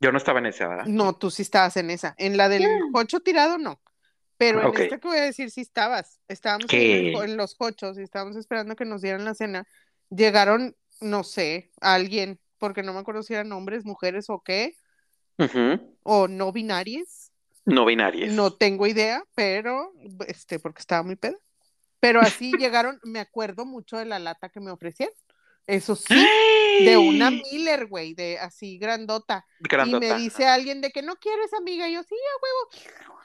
Yo 0.00 0.12
no 0.12 0.18
estaba 0.18 0.38
en 0.38 0.46
esa, 0.46 0.68
¿verdad? 0.68 0.84
No, 0.86 1.16
tú 1.16 1.32
sí 1.32 1.42
estabas 1.42 1.76
en 1.76 1.90
esa. 1.90 2.14
En 2.18 2.36
la 2.36 2.48
del 2.48 2.64
jocho 2.92 3.18
tirado, 3.20 3.58
no. 3.58 3.80
Pero 4.38 4.72
en 4.72 4.82
esta 4.82 4.98
que 4.98 5.08
voy 5.08 5.18
a 5.18 5.22
decir, 5.22 5.50
sí 5.50 5.60
estabas. 5.60 6.20
Estábamos 6.28 6.66
en, 6.72 7.36
los 7.36 7.56
jochos 7.56 7.98
y 7.98 8.02
estábamos 8.02 8.36
esperando 8.36 8.76
que 8.76 8.84
nos 8.84 9.02
dieran 9.02 9.24
la 9.24 9.34
cena. 9.34 9.66
Llegaron, 10.10 10.76
no 11.00 11.24
sé, 11.24 11.72
alguien, 11.80 12.40
porque 12.56 12.84
no 12.84 12.92
me 12.92 13.00
acuerdo 13.00 13.24
si 13.24 13.34
eran 13.34 13.52
hombres, 13.52 13.84
mujeres 13.84 14.30
o 14.30 14.40
qué, 14.40 14.76
o 16.04 16.28
no 16.28 16.52
binarias. 16.52 17.32
No 17.64 17.84
binarias. 17.84 18.32
No 18.32 18.54
tengo 18.54 18.86
idea, 18.86 19.24
pero, 19.34 19.92
este, 20.26 20.60
porque 20.60 20.80
estaba 20.80 21.02
muy 21.02 21.16
peda. 21.16 21.36
Pero 22.00 22.20
así 22.20 22.52
llegaron, 22.58 23.00
me 23.02 23.18
acuerdo 23.18 23.66
mucho 23.66 23.96
de 23.98 24.04
la 24.04 24.20
lata 24.20 24.48
que 24.48 24.60
me 24.60 24.70
ofrecieron. 24.70 25.14
Eso 25.66 25.96
sí, 25.96 26.26
de 26.82 26.96
una 26.96 27.30
Miller, 27.30 27.86
güey, 27.86 28.14
de 28.14 28.38
así 28.38 28.78
grandota. 28.78 29.44
Grandota. 29.60 30.06
Y 30.06 30.08
me 30.08 30.16
dice 30.16 30.46
alguien 30.46 30.80
de 30.80 30.90
que 30.90 31.02
no 31.02 31.16
quieres, 31.16 31.52
amiga. 31.52 31.86
Y 31.88 31.92
yo, 31.92 32.02
sí, 32.04 32.14
a 32.14 32.78
huevo. 32.80 33.17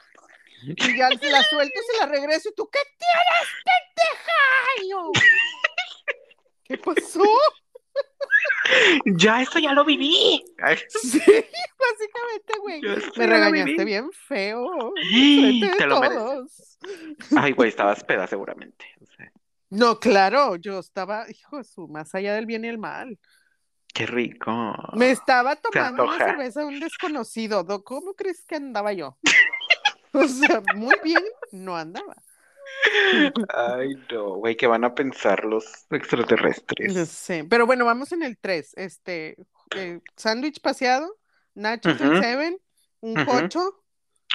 Y 0.66 0.96
ya 0.98 1.08
la 1.10 1.42
suelto, 1.42 1.80
se 1.92 1.98
la 2.00 2.06
regreso. 2.06 2.48
¿Y 2.48 2.54
tú 2.54 2.68
qué 2.70 2.78
tienes, 2.98 3.48
pendeja? 3.64 5.24
¿qué 6.64 6.78
pasó? 6.78 7.22
Ya, 9.04 9.42
esto 9.42 9.58
ya 9.58 9.72
lo 9.72 9.84
viví. 9.84 10.42
Ay, 10.62 10.78
Sí, 10.88 11.18
básicamente, 11.18 12.58
güey. 12.60 12.80
Me 13.16 13.26
regañaste 13.26 13.84
bien 13.84 14.10
feo. 14.12 14.92
De 14.94 15.70
Te 15.78 15.86
lo 15.86 16.00
mereces. 16.00 16.18
todos. 16.18 16.78
Ay, 17.36 17.52
güey, 17.52 17.68
estabas 17.68 18.02
peda 18.04 18.26
seguramente. 18.26 18.86
O 19.00 19.06
sea, 19.06 19.30
No, 19.70 19.98
claro, 20.00 20.56
yo 20.56 20.78
estaba, 20.80 21.26
hijo 21.30 21.58
de 21.58 21.64
su, 21.64 21.86
más 21.88 22.14
allá 22.14 22.34
del 22.34 22.46
bien 22.46 22.64
y 22.64 22.68
el 22.68 22.78
mal. 22.78 23.18
qué 23.92 24.06
rico. 24.06 24.50
Me 24.94 25.10
estaba 25.10 25.56
tomando 25.56 26.04
una 26.04 26.18
cerveza 26.18 26.60
de 26.60 26.66
un 26.66 26.80
desconocido. 26.80 27.62
Do- 27.62 27.84
¿Cómo 27.84 28.14
crees 28.14 28.44
que 28.46 28.56
andaba 28.56 28.92
yo? 28.92 29.18
O 30.24 30.28
sea, 30.28 30.60
muy 30.60 30.94
bien 31.02 31.22
no 31.52 31.76
andaba. 31.76 32.16
Ay, 33.48 33.94
no, 34.10 34.36
güey, 34.36 34.56
¿qué 34.56 34.66
van 34.66 34.84
a 34.84 34.94
pensar 34.94 35.44
los 35.44 35.64
extraterrestres? 35.90 37.08
Sí, 37.08 37.42
pero 37.48 37.66
bueno, 37.66 37.84
vamos 37.84 38.12
en 38.12 38.22
el 38.22 38.38
3. 38.38 38.72
Este, 38.76 39.36
eh, 39.74 40.00
sándwich 40.16 40.60
paseado, 40.60 41.08
nachos 41.54 41.98
del 41.98 42.12
Ujú. 42.12 42.22
Seven, 42.22 42.58
un 43.00 43.12
Ujú. 43.20 43.24
cocho, 43.24 43.84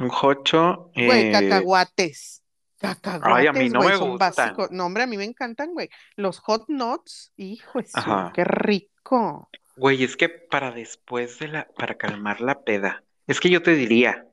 Un 0.01 0.09
jocho. 0.09 0.91
güey, 0.95 1.29
eh, 1.29 1.31
cacahuates. 1.31 2.43
Cacahuates, 2.79 3.35
Ay, 3.35 3.47
a 3.47 3.53
mí 3.53 3.69
no 3.69 3.79
güey, 3.79 3.89
me 3.91 3.97
son 3.97 4.11
gustan. 4.11 4.49
básicos. 4.49 4.71
No, 4.71 4.85
hombre, 4.85 5.03
a 5.03 5.07
mí 5.07 5.17
me 5.17 5.25
encantan, 5.25 5.73
güey. 5.73 5.89
Los 6.15 6.39
hot 6.39 6.65
nuts, 6.69 7.33
hijo 7.35 7.79
Ajá. 7.93 8.31
qué 8.33 8.43
rico. 8.45 9.49
Güey, 9.75 10.03
es 10.03 10.15
que 10.17 10.29
para 10.29 10.71
después 10.71 11.39
de 11.39 11.47
la, 11.49 11.67
para 11.77 11.95
calmar 11.97 12.41
la 12.41 12.61
peda, 12.63 13.03
es 13.27 13.39
que 13.39 13.49
yo 13.49 13.61
te 13.63 13.75
diría, 13.75 14.25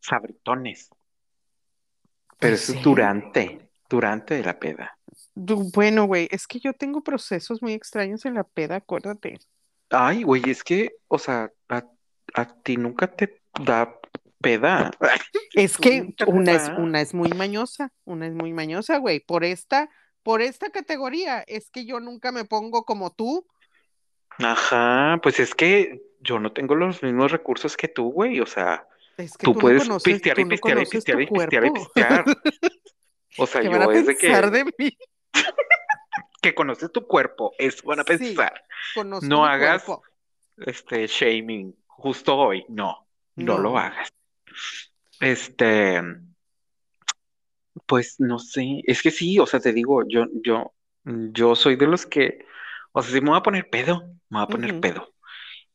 sabritones, 0.00 0.90
pero 2.38 2.52
Pues 2.54 2.62
eso 2.68 2.72
es 2.74 2.82
durante, 2.82 3.70
durante 3.88 4.34
de 4.34 4.44
la 4.44 4.58
peda. 4.58 4.98
Du- 5.34 5.70
Bueno, 5.72 6.04
güey, 6.04 6.28
es 6.30 6.46
que 6.46 6.58
yo 6.60 6.72
tengo 6.72 7.02
procesos 7.02 7.62
muy 7.62 7.72
extraños 7.72 8.24
en 8.24 8.34
la 8.34 8.44
peda, 8.44 8.76
acuérdate. 8.76 9.38
Ay, 9.90 10.22
güey, 10.22 10.48
es 10.48 10.62
que, 10.62 10.96
o 11.08 11.18
sea, 11.18 11.50
a, 11.68 11.84
a 12.34 12.54
ti 12.62 12.76
nunca 12.76 13.08
te 13.08 13.42
da 13.64 13.98
peda. 14.40 14.90
Es 15.54 15.76
que 15.76 16.14
una 16.26 16.52
es, 16.52 16.70
una 16.78 17.00
es 17.00 17.14
muy 17.14 17.30
mañosa, 17.30 17.92
una 18.04 18.26
es 18.26 18.34
muy 18.34 18.52
mañosa, 18.52 18.98
güey. 18.98 19.20
Por 19.20 19.44
esta, 19.44 19.90
por 20.22 20.42
esta 20.42 20.70
categoría, 20.70 21.40
es 21.40 21.70
que 21.70 21.84
yo 21.84 22.00
nunca 22.00 22.32
me 22.32 22.44
pongo 22.44 22.84
como 22.84 23.10
tú. 23.10 23.46
Ajá, 24.38 25.18
pues 25.22 25.40
es 25.40 25.54
que 25.54 26.02
yo 26.20 26.38
no 26.38 26.52
tengo 26.52 26.74
los 26.74 27.02
mismos 27.02 27.32
recursos 27.32 27.76
que 27.76 27.88
tú, 27.88 28.10
güey, 28.12 28.40
o 28.40 28.46
sea, 28.46 28.86
Es 29.16 29.36
que 29.36 29.44
tú 29.44 29.52
tú 29.52 29.58
no 29.58 29.60
puedes 29.60 29.82
conoces, 29.82 30.12
pistear 30.12 30.38
y 30.38 30.44
no 30.44 30.50
pistear 30.50 30.78
y 30.78 30.86
pistear 30.86 31.20
y 31.20 31.26
pistear 31.26 31.64
y 31.66 31.70
pistear. 31.70 32.24
O 33.38 33.46
sea, 33.46 33.60
¿Qué 33.62 33.66
yo 33.66 33.78
van 33.78 33.82
a 33.82 33.92
es 33.92 34.06
de 34.06 34.16
que, 34.16 34.28
de 34.28 34.64
mí? 34.78 34.98
que 36.42 36.54
conoces 36.54 36.90
tu 36.90 37.06
cuerpo, 37.06 37.52
eso 37.58 37.82
van 37.86 38.00
a 38.00 38.04
pensar. 38.04 38.64
No 39.22 39.44
hagas 39.44 39.84
cuerpo. 39.84 40.02
este 40.56 41.06
shaming 41.06 41.76
justo 41.86 42.36
hoy, 42.36 42.64
no, 42.68 43.06
no 43.36 43.58
lo 43.58 43.76
hagas. 43.76 44.08
Este, 45.20 46.02
pues 47.86 48.16
no 48.18 48.38
sé, 48.38 48.82
es 48.86 49.02
que 49.02 49.10
sí, 49.10 49.38
o 49.38 49.46
sea, 49.46 49.60
te 49.60 49.72
digo, 49.72 50.02
yo, 50.08 50.26
yo, 50.42 50.72
yo 51.04 51.54
soy 51.54 51.76
de 51.76 51.86
los 51.86 52.06
que, 52.06 52.46
o 52.92 53.02
sea, 53.02 53.12
si 53.12 53.20
me 53.20 53.30
voy 53.30 53.38
a 53.38 53.42
poner 53.42 53.68
pedo, 53.68 54.00
me 54.30 54.38
voy 54.38 54.42
a 54.42 54.46
poner 54.46 54.80
pedo. 54.80 55.12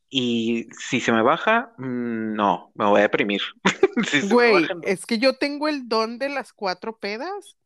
Y 0.08 0.68
si 0.78 1.00
se 1.00 1.12
me 1.12 1.22
baja, 1.22 1.72
mm, 1.78 2.34
no, 2.34 2.70
me 2.74 2.84
voy 2.86 3.00
a 3.00 3.02
deprimir. 3.02 3.42
Si 4.08 4.28
Güey, 4.28 4.52
baja, 4.62 4.74
no. 4.74 4.80
es 4.82 5.06
que 5.06 5.18
yo 5.18 5.38
tengo 5.38 5.68
el 5.68 5.88
don 5.88 6.18
de 6.18 6.28
las 6.28 6.52
cuatro 6.52 6.98
pedas. 6.98 7.56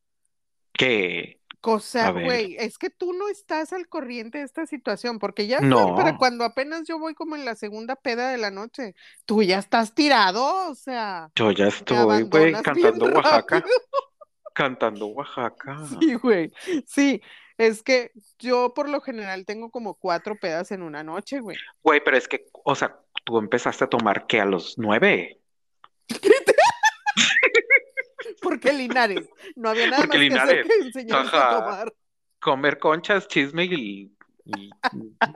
¿Qué? 0.73 1.41
Cosa, 1.61 2.11
güey, 2.13 2.57
es 2.59 2.79
que 2.79 2.89
tú 2.89 3.13
no 3.13 3.29
estás 3.29 3.75
al 3.75 3.87
corriente 3.87 4.39
de 4.39 4.45
esta 4.45 4.65
situación, 4.65 5.19
porque 5.19 5.47
ya 5.47 5.59
fue 5.59 5.69
para 5.69 6.13
No, 6.13 6.19
cuando 6.19 6.45
apenas 6.45 6.85
yo 6.89 6.99
voy 6.99 7.15
como 7.15 7.37
en 7.37 7.45
la 7.45 7.55
segunda 7.55 7.97
peda 7.97 8.31
de 8.31 8.39
la 8.39 8.51
noche, 8.51 8.95
tú 9.27 9.43
ya 9.43 9.59
estás 9.59 9.95
tirado, 9.95 10.71
o 10.71 10.75
sea, 10.75 11.31
yo 11.37 11.51
ya 11.51 11.67
estoy, 11.67 12.23
güey, 12.23 12.55
cantando 12.63 13.05
Oaxaca. 13.15 13.63
Cantando 14.55 15.07
Oaxaca. 15.07 15.77
Sí, 16.01 16.15
güey, 16.15 16.53
sí, 16.87 17.23
es 17.59 17.83
que 17.83 18.13
yo 18.39 18.73
por 18.75 18.89
lo 18.89 19.01
general 19.01 19.45
tengo 19.45 19.71
como 19.71 19.95
cuatro 19.95 20.37
pedas 20.37 20.71
en 20.73 20.83
una 20.83 21.03
noche, 21.03 21.41
güey. 21.41 21.57
Güey, 21.83 22.03
pero 22.05 22.17
es 22.17 22.29
que, 22.29 22.47
o 22.65 22.75
sea, 22.75 22.99
tú 23.25 23.39
empezaste 23.39 23.85
a 23.85 23.89
tomar 23.89 24.27
que 24.27 24.41
a 24.41 24.45
los 24.45 24.79
nueve. 24.79 25.41
Porque 28.43 28.73
Linares, 28.73 29.29
no 29.57 29.71
había 29.71 29.91
nada 29.91 30.07
Porque 30.07 30.31
más 30.31 30.49
que 30.49 30.61
hacer 30.61 31.07
que 31.07 31.13
a 31.13 31.51
tomar. 31.51 31.93
Comer 32.41 32.79
conchas, 32.79 33.29
chisme 33.29 33.67
y, 33.67 34.17
y 34.45 34.71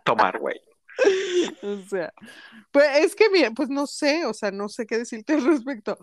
tomar, 0.04 0.38
güey. 0.38 0.60
O 1.62 1.82
sea, 1.88 2.12
pues 2.70 3.04
es 3.04 3.14
que 3.14 3.28
mira, 3.30 3.50
pues 3.50 3.68
no 3.68 3.86
sé, 3.86 4.26
o 4.26 4.34
sea, 4.34 4.50
no 4.50 4.68
sé 4.68 4.86
qué 4.86 4.98
decirte 4.98 5.34
al 5.34 5.44
respecto. 5.44 5.98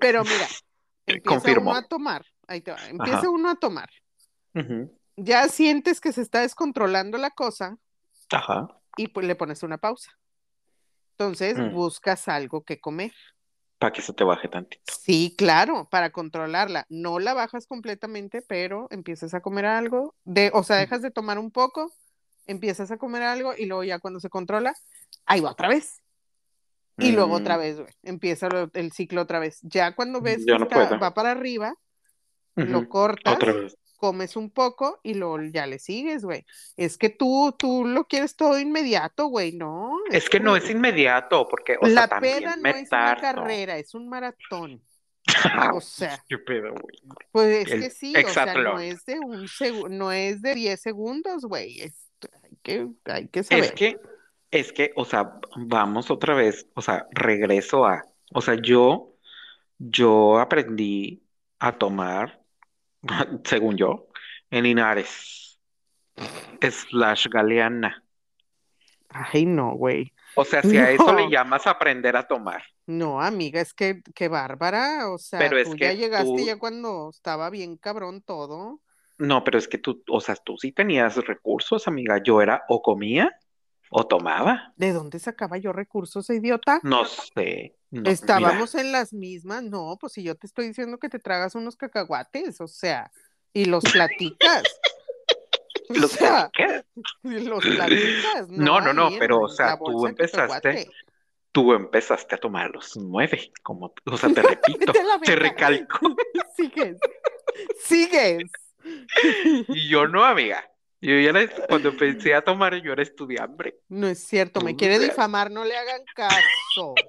Pero 0.00 0.22
mira, 0.24 0.46
empieza 1.06 1.28
Confirmo. 1.40 1.70
uno 1.70 1.78
a 1.78 1.86
tomar, 1.86 2.24
ahí 2.46 2.60
te 2.60 2.72
va, 2.72 2.88
empieza 2.88 3.18
Ajá. 3.18 3.30
uno 3.30 3.50
a 3.50 3.54
tomar. 3.56 3.90
Ya 5.16 5.48
sientes 5.48 6.00
que 6.00 6.12
se 6.12 6.20
está 6.22 6.40
descontrolando 6.40 7.18
la 7.18 7.30
cosa 7.30 7.76
Ajá. 8.32 8.68
y 8.96 9.08
pues 9.08 9.26
le 9.26 9.34
pones 9.36 9.62
una 9.62 9.78
pausa. 9.78 10.10
Entonces 11.12 11.56
Mm. 11.58 11.72
buscas 11.72 12.26
algo 12.28 12.62
que 12.64 12.80
comer. 12.80 13.12
Para 13.78 13.92
que 13.92 14.02
se 14.02 14.12
te 14.12 14.24
baje 14.24 14.48
tantito. 14.48 14.82
Sí, 15.00 15.34
claro, 15.36 15.88
para 15.90 16.10
controlarla. 16.10 16.86
No 16.88 17.18
la 17.18 17.34
bajas 17.34 17.66
completamente, 17.66 18.40
pero 18.42 18.86
empiezas 18.90 19.34
a 19.34 19.40
comer 19.40 19.66
algo, 19.66 20.14
de, 20.24 20.50
o 20.54 20.62
sea, 20.62 20.76
dejas 20.76 21.02
de 21.02 21.10
tomar 21.10 21.38
un 21.38 21.50
poco, 21.50 21.92
empiezas 22.46 22.90
a 22.90 22.96
comer 22.96 23.22
algo 23.22 23.54
y 23.56 23.66
luego 23.66 23.84
ya 23.84 23.98
cuando 23.98 24.20
se 24.20 24.30
controla, 24.30 24.72
ahí 25.26 25.40
va 25.40 25.50
otra 25.52 25.68
vez. 25.68 26.02
Y 26.98 27.12
luego 27.12 27.34
otra 27.34 27.56
Mm, 27.56 27.60
vez, 27.60 27.76
güey, 27.80 27.92
empieza 28.04 28.48
lo- 28.48 28.70
el 28.74 28.92
ciclo 28.92 29.22
otra 29.22 29.38
vez. 29.40 29.58
Ya 29.62 29.94
cuando 29.96 30.20
ves 30.20 30.44
Yo 30.46 30.54
que 30.54 30.58
no 30.60 30.64
está- 30.82 30.96
va 30.98 31.12
para 31.14 31.32
arriba, 31.32 31.74
lo 32.56 32.78
ujú. 32.80 32.88
cortas, 32.88 33.34
Otra 33.34 33.52
vez. 33.52 33.76
comes 33.96 34.36
un 34.36 34.50
poco 34.50 35.00
y 35.02 35.14
luego 35.14 35.40
ya 35.42 35.66
le 35.66 35.78
sigues, 35.78 36.24
güey. 36.24 36.44
Es 36.76 36.96
que 36.98 37.10
tú, 37.10 37.54
tú 37.58 37.84
lo 37.86 38.04
quieres 38.06 38.36
todo 38.36 38.60
inmediato, 38.60 39.26
güey, 39.26 39.52
¿no? 39.52 39.96
Es 40.10 40.28
que 40.28 40.38
no 40.40 40.54
es 40.56 40.68
inmediato, 40.70 41.48
porque, 41.48 41.76
o 41.80 41.86
sea, 41.86 41.94
La 41.94 42.08
también 42.08 42.38
peda 42.40 42.56
no 42.56 42.68
es 42.68 42.76
una 42.82 42.88
tardo. 42.88 43.20
carrera, 43.22 43.78
es 43.78 43.94
un 43.94 44.08
maratón. 44.08 44.82
O 45.78 45.80
sea, 45.80 46.22
Qué 46.28 46.36
pedo, 46.38 46.70
güey. 46.74 46.96
pues 47.32 47.66
es 47.66 47.72
El 47.72 47.80
que 47.80 47.90
sí, 47.90 48.14
o 48.14 48.28
sea, 48.28 48.54
no 48.54 48.78
es 48.78 49.04
de 49.06 49.18
un 49.18 49.46
no 49.98 50.12
es 50.12 50.42
de 50.42 50.54
10 50.54 50.80
segundos, 50.80 51.44
güey. 51.46 51.80
Es, 51.80 52.10
hay 52.42 52.56
que, 52.62 52.86
hay 53.06 53.28
que 53.28 53.40
Es 53.40 53.46
saber. 53.46 53.72
que, 53.74 53.98
es 54.60 54.72
que, 54.72 54.92
o 54.96 55.04
sea, 55.04 55.40
vamos 55.56 56.10
otra 56.10 56.34
vez, 56.34 56.68
o 56.74 56.82
sea, 56.82 57.06
regreso 57.12 57.86
a, 57.86 58.04
o 58.32 58.40
sea, 58.40 58.54
yo, 58.56 59.14
yo 59.78 60.38
aprendí 60.40 61.22
a 61.60 61.78
tomar, 61.78 62.42
según 63.44 63.76
yo, 63.76 64.08
en 64.50 64.64
Linares, 64.64 65.60
slash 66.60 67.28
Galeana. 67.28 68.02
Ay, 69.08 69.46
no, 69.46 69.74
güey. 69.76 70.12
O 70.36 70.44
sea, 70.44 70.62
si 70.62 70.76
a 70.76 70.90
eso 70.90 71.12
le 71.12 71.30
llamas 71.30 71.66
aprender 71.66 72.16
a 72.16 72.26
tomar, 72.26 72.62
No, 72.86 73.20
amiga, 73.20 73.60
es 73.60 73.72
que 73.72 74.02
qué 74.14 74.28
bárbara. 74.28 75.10
O 75.10 75.18
sea, 75.18 75.40
Pero 75.40 75.58
es 75.58 75.70
tú 75.70 75.76
ya 75.76 75.92
que 75.92 75.96
llegaste 75.96 76.40
tú- 76.40 76.46
ya 76.46 76.58
cuando 76.58 77.08
estaba 77.10 77.50
bien 77.50 77.76
cabrón 77.76 78.20
todo. 78.22 78.80
no, 79.18 79.44
pero 79.44 79.58
es 79.58 79.68
que 79.68 79.78
tú, 79.78 80.02
o 80.08 80.20
sea, 80.20 80.34
tú 80.36 80.56
sí 80.58 80.72
tenías 80.72 81.16
recursos, 81.16 81.86
amiga, 81.88 82.20
yo 82.22 82.42
era 82.42 82.62
o 82.68 82.82
comía 82.82 83.30
o 83.90 84.06
tomaba, 84.06 84.72
¿De 84.76 84.92
dónde 84.92 85.18
sacaba 85.18 85.56
yo 85.58 85.72
recursos, 85.72 86.28
idiota? 86.30 86.80
no 86.82 87.04
sé, 87.04 87.76
no, 87.90 88.00
mira, 88.00 88.12
Estábamos 88.12 88.74
en 88.74 88.90
las 88.92 89.12
mismas, 89.12 89.62
no, 89.62 89.96
pues 90.00 90.14
si 90.14 90.22
yo 90.22 90.34
te 90.34 90.46
estoy 90.46 90.68
diciendo 90.68 90.98
que 90.98 91.08
te 91.08 91.18
tragas 91.18 91.54
unos 91.54 91.76
cacahuates, 91.76 92.60
o 92.60 92.66
sea, 92.66 93.10
y 93.52 93.66
los 93.66 93.84
platicas. 93.84 94.62
O 95.90 95.94
los 95.98 96.12
sea, 96.12 96.50
¿qué? 96.54 96.82
y 97.24 97.40
los 97.40 97.62
platicas, 97.62 98.48
No, 98.48 98.80
no, 98.80 98.94
no, 98.94 99.10
en 99.10 99.18
pero, 99.18 99.42
o 99.42 99.48
sea, 99.50 99.78
tú 99.78 100.06
empezaste- 100.06 100.90
tú 101.52 101.74
empezaste 101.74 102.34
a 102.36 102.38
tomar 102.38 102.66
a 102.66 102.68
los 102.70 102.96
nueve, 102.96 103.52
como, 103.62 103.92
o 104.06 104.16
sea, 104.16 104.32
te 104.32 104.40
repito, 104.42 104.92
te 105.22 105.36
recalco. 105.36 106.16
Sigues. 106.56 106.96
Sigues. 107.82 108.44
Y 109.68 109.88
yo 109.88 110.08
no, 110.08 110.24
amiga. 110.24 110.64
Yo 111.04 111.20
ya 111.20 111.30
era- 111.38 111.66
cuando 111.68 111.90
empecé 111.90 112.34
a 112.34 112.40
tomar, 112.42 112.74
yo 112.76 112.92
era 112.92 113.02
estudiante. 113.02 113.78
No 113.88 114.06
es 114.06 114.24
cierto, 114.24 114.62
me 114.62 114.74
quiere 114.74 114.98
difamar, 114.98 115.50
no 115.50 115.62
le 115.64 115.76
hagan 115.76 116.00
caso. 116.14 116.94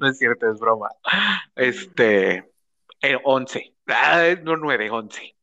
No 0.00 0.08
es 0.08 0.18
cierto, 0.18 0.50
es 0.50 0.58
broma. 0.58 0.88
Este, 1.54 2.50
eh, 3.02 3.16
11. 3.22 3.74
Ah, 3.86 4.34
no, 4.42 4.56
9, 4.56 4.90
11. 4.90 5.36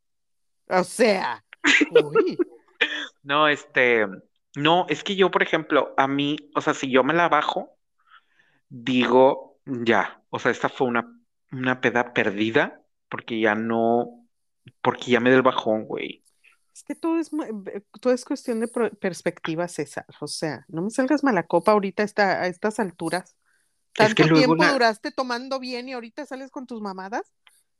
O 0.68 0.84
sea, 0.84 1.46
uy, 1.92 2.38
No, 3.24 3.48
este, 3.48 4.08
no, 4.56 4.86
es 4.90 5.04
que 5.04 5.16
yo, 5.16 5.32
por 5.32 5.44
ejemplo, 5.44 5.94
a 5.96 6.08
mí, 6.08 6.36
o 6.56 6.62
sea, 6.62 6.74
si 6.74 6.92
yo 6.92 7.04
me 7.04 7.14
la 7.14 7.30
bajo, 7.30 7.78
digo, 8.68 9.60
ya, 9.66 10.22
o 10.30 10.40
sea, 10.40 10.52
esta 10.52 10.68
fue 10.68 10.88
una, 10.88 11.08
una 11.52 11.80
peda 11.80 12.14
perdida, 12.14 12.82
porque 13.08 13.40
ya 13.40 13.56
no, 13.56 14.21
porque 14.82 15.12
ya 15.12 15.20
me 15.20 15.32
del 15.32 15.42
bajón, 15.42 15.86
güey. 15.86 16.24
es 16.74 16.84
que 16.84 16.96
todo 16.96 17.20
es, 17.20 17.32
eh, 17.34 17.82
todo 18.00 18.14
es 18.14 18.24
cuestión 18.26 18.60
de 18.60 18.68
perspectiva, 18.68 19.68
César. 19.68 20.06
O 20.22 20.28
sea, 20.28 20.66
no 20.70 20.82
me 20.82 20.90
salgas 20.90 21.24
mala 21.24 21.46
copa 21.48 21.72
ahorita 21.74 22.04
a, 22.04 22.06
esta- 22.06 22.42
a 22.42 22.48
estas 22.48 22.80
alturas. 22.80 23.36
Es 23.98 24.16
que 24.16 24.24
Tanto 24.24 24.36
tiempo 24.36 24.56
la- 24.56 24.72
duraste 24.72 25.12
tomando 25.12 25.60
bien 25.60 25.90
y 25.90 25.94
ahorita 25.94 26.26
sales 26.26 26.50
con 26.50 26.66
tus 26.66 26.82
mamadas. 26.82 27.34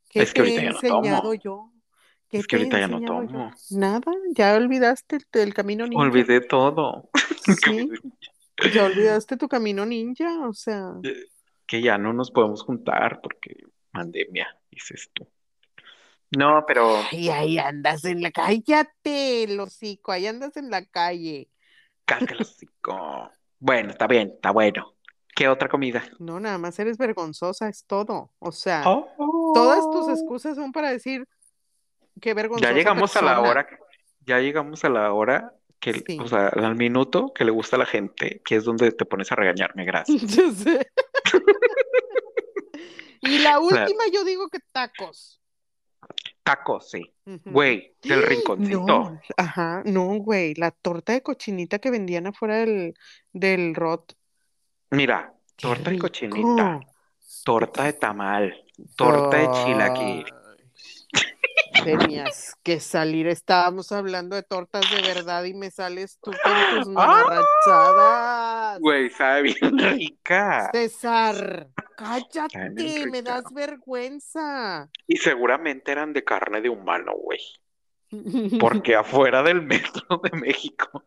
¿Qué 0.10 0.22
Es 0.24 0.34
que 0.34 0.44
te 0.44 0.56
he 0.58 0.64
no 0.70 0.72
enseñado 0.76 1.22
tomo. 1.22 1.34
yo? 1.36 1.72
¿Qué 2.30 2.40
Es 2.40 2.48
que 2.48 2.58
ahorita 2.58 2.80
ya 2.80 2.88
no 2.90 3.00
yo? 3.00 3.06
tomo. 3.06 3.52
Nada, 3.72 4.12
ya 4.36 4.56
olvidaste 4.56 5.18
el, 5.18 5.26
el 5.42 5.54
camino 5.54 5.88
ninja. 5.88 6.04
Olvidé 6.04 6.42
todo. 6.42 7.10
Sí, 7.44 7.90
ya 8.74 8.86
olvidaste 8.86 9.36
tu 9.38 9.48
camino 9.48 9.86
ninja, 9.86 10.48
o 10.48 10.54
sea. 10.54 10.94
Que 11.66 11.82
ya 11.82 11.98
no 11.98 12.14
nos 12.14 12.30
podemos 12.30 12.62
juntar 12.64 13.20
porque 13.22 13.64
pandemia, 13.92 14.48
dices 14.70 15.10
tú. 15.14 15.28
No, 16.38 16.64
pero 16.66 16.98
Y 17.12 17.30
ahí 17.30 17.58
andas 17.58 18.06
en 18.06 18.22
la 18.22 18.32
cállate, 18.32 19.44
el 19.44 19.60
hocico, 19.60 20.12
ahí 20.12 20.28
andas 20.28 20.56
en 20.58 20.70
la 20.70 20.86
calle. 20.86 21.50
cállate 22.06 22.34
el 22.36 22.42
hocico. 22.42 23.32
Bueno, 23.60 23.92
está 23.92 24.08
bien, 24.08 24.32
está 24.36 24.52
bueno. 24.52 24.96
¿Qué 25.36 25.48
otra 25.48 25.70
comida? 25.70 26.04
No, 26.20 26.40
nada 26.40 26.58
más 26.58 26.78
eres 26.80 26.98
vergonzosa, 26.98 27.70
es 27.70 27.86
todo. 27.86 28.32
O 28.40 28.52
sea, 28.52 28.84
Oh. 28.86 29.52
todas 29.54 29.90
tus 29.92 30.10
excusas 30.10 30.56
son 30.56 30.72
para 30.72 30.92
decir 30.92 31.28
qué 32.20 32.34
vergonzosa 32.34 32.70
Ya 32.72 32.76
llegamos 32.76 33.16
a 33.16 33.22
la 33.22 33.40
hora, 33.42 33.68
ya 34.26 34.40
llegamos 34.40 34.84
a 34.84 34.90
la 34.90 35.14
hora 35.14 35.54
que, 35.80 35.94
Sí. 35.94 36.18
o 36.20 36.28
sea, 36.28 36.48
al 36.48 36.76
minuto 36.76 37.32
que 37.34 37.44
le 37.46 37.52
gusta 37.52 37.76
a 37.76 37.80
la 37.80 37.86
gente, 37.86 38.42
que 38.46 38.56
es 38.58 38.64
donde 38.66 38.92
te 38.92 39.06
pones 39.06 39.32
a 39.32 39.36
regañarme, 39.36 39.84
gracias. 39.86 40.22
Yo 40.38 40.52
sé. 40.52 40.88
Y 43.24 43.38
la 43.40 43.60
última 43.60 44.04
yo 44.12 44.24
digo 44.24 44.50
que 44.50 44.58
tacos. 44.72 45.41
Tacos, 46.44 46.90
sí. 46.90 47.14
Ujú. 47.26 47.52
Güey, 47.52 47.96
del 48.02 48.24
rinconcito. 48.24 48.80
No, 48.80 49.22
ajá, 49.38 49.84
no, 49.86 50.06
güey, 50.18 50.54
la 50.56 50.72
torta 50.72 51.14
de 51.14 51.22
cochinita 51.22 51.80
que 51.80 51.92
vendían 51.92 52.28
afuera 52.28 52.58
del, 52.58 52.94
del 53.32 53.76
Rot. 53.76 54.16
Mira, 54.90 55.34
Qué 55.56 55.68
torta 55.68 55.92
de 55.92 56.00
cochinita, 56.00 56.80
torta 57.44 57.84
de 57.84 57.94
tamal, 57.94 58.66
torta 58.96 59.38
de 59.38 59.52
chilaquil. 59.52 60.26
Tenías 61.84 62.56
que 62.64 62.80
salir, 62.80 63.28
estábamos 63.28 63.92
hablando 63.92 64.36
de 64.36 64.44
tortas 64.44 64.84
de 64.92 65.02
verdad 65.02 65.44
y 65.46 65.54
me 65.54 65.72
sales 65.72 66.20
tú 66.22 66.32
con 66.32 66.84
tus 66.84 66.88
¡Ah! 66.98 67.26
mamarrachadas. 67.66 68.80
Güey, 68.80 69.10
sabe 69.10 69.42
bien 69.44 69.78
rica. 69.78 70.70
César, 70.72 71.70
cállate, 71.98 73.08
me 73.10 73.22
das 73.22 73.44
vergüenza. 73.54 74.90
Y 75.08 75.18
seguramente 75.18 75.92
eran 75.92 76.14
de 76.14 76.24
carne 76.24 76.62
de 76.62 76.70
humano, 76.70 77.14
güey. 77.16 77.40
Porque 78.60 78.96
afuera 78.96 79.44
del 79.44 79.62
metro 79.62 80.22
de 80.24 80.38
México. 80.38 81.04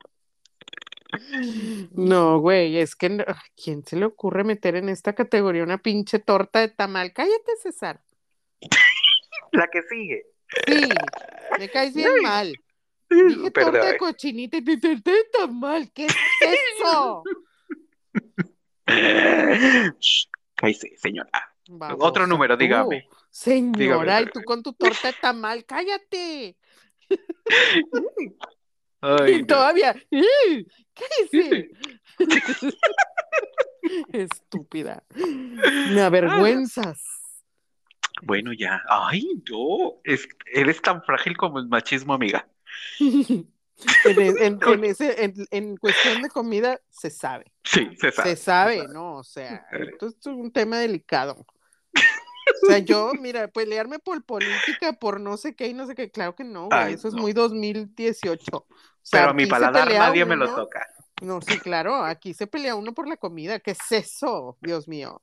No, 1.93 2.41
güey, 2.41 2.79
es 2.79 2.97
que 2.97 3.09
no- 3.09 3.25
¿quién 3.63 3.85
se 3.85 3.97
le 3.97 4.05
ocurre 4.07 4.43
meter 4.43 4.75
en 4.75 4.89
esta 4.89 5.15
categoría 5.15 5.63
una 5.63 5.79
pinche 5.79 6.19
torta 6.19 6.61
de 6.61 6.69
tamal? 6.69 7.13
Cállate, 7.13 7.57
César. 7.63 8.03
La 9.53 9.69
que 9.69 9.83
sigue. 9.83 10.27
Sí, 10.67 10.89
me 11.59 11.69
caes 11.69 11.95
bien 11.95 12.21
mal. 12.23 12.53
Dije 13.11 13.51
torta 13.51 13.71
de 13.71 13.81
Perdón. 13.81 13.97
cochinita 13.99 14.57
y 14.57 14.63
te 14.65 14.77
torta 14.79 15.11
de 15.13 15.25
tamal. 15.33 15.91
¿Qué 15.93 16.07
es 16.07 16.15
eso? 16.81 17.23
Cállese, 20.57 20.97
señora. 20.97 21.31
Otro 21.99 22.27
número, 22.27 22.57
tú. 22.57 22.61
dígame. 22.63 23.09
Señora, 23.31 24.23
y 24.23 24.27
tú 24.27 24.43
con 24.45 24.63
tu 24.63 24.73
torta 24.73 25.09
de 25.09 25.15
tamal, 25.21 25.65
cállate. 25.65 26.57
Ay, 29.01 29.33
Y 29.35 29.41
no. 29.41 29.47
todavía, 29.47 29.95
cállese. 30.95 31.71
Estúpida. 34.13 35.05
Me 35.91 36.01
avergüenzas. 36.01 37.01
Bueno, 38.23 38.53
ya. 38.53 38.83
Ay, 38.89 39.43
no. 39.51 40.01
Es- 40.05 40.29
eres 40.53 40.81
tan 40.81 41.03
frágil 41.03 41.37
como 41.37 41.59
el 41.59 41.69
machismo, 41.69 42.15
amiga. 42.15 42.47
En, 44.05 44.21
e- 44.21 44.47
en- 44.47 44.59
en 44.67 44.85
ese, 44.85 45.25
en, 45.25 45.35
en 45.51 45.77
cuestión 45.77 46.23
de 46.23 46.29
comida 46.29 46.81
se 46.91 47.11
sabe. 47.11 47.53
Sí, 47.65 47.91
se 48.01 48.13
sabe. 48.13 48.31
Se 48.31 48.37
sabe, 48.37 48.89
¿no? 48.89 49.17
O 49.17 49.25
sea, 49.25 49.67
esto 49.73 50.07
es 50.07 50.27
un 50.27 50.53
tema 50.53 50.79
delicado. 50.79 51.45
O 52.63 52.67
sea, 52.67 52.79
yo, 52.79 53.13
mira, 53.19 53.49
pelearme 53.49 53.99
por 53.99 54.23
política, 54.23 54.93
por 54.93 55.19
no 55.19 55.39
sé 55.39 55.57
qué 55.57 55.69
y 55.69 55.75
no 55.75 55.87
sé 55.87 55.95
qué, 55.95 56.11
claro 56.11 56.35
que 56.35 56.45
no, 56.45 56.67
güey, 56.67 56.79
Ay, 56.79 56.95
eso 56.95 57.09
es 57.09 57.15
muy 57.15 57.33
2018. 57.33 58.45
O 58.55 58.67
sea, 59.03 59.21
Pero 59.21 59.31
a 59.31 59.35
mi 59.35 59.47
paladar 59.47 59.91
nadie 59.91 60.27
me 60.27 60.37
lo 60.37 60.55
toca. 60.55 60.87
No, 61.23 61.41
sí, 61.41 61.59
claro, 61.59 62.05
aquí 62.05 62.35
se 62.35 62.47
pelea 62.47 62.75
uno 62.75 62.93
por 62.93 63.09
la 63.09 63.17
comida. 63.17 63.61
¿Qué 63.61 63.71
es 63.71 63.93
eso? 63.93 64.59
Dios 64.61 64.87
mío. 64.87 65.19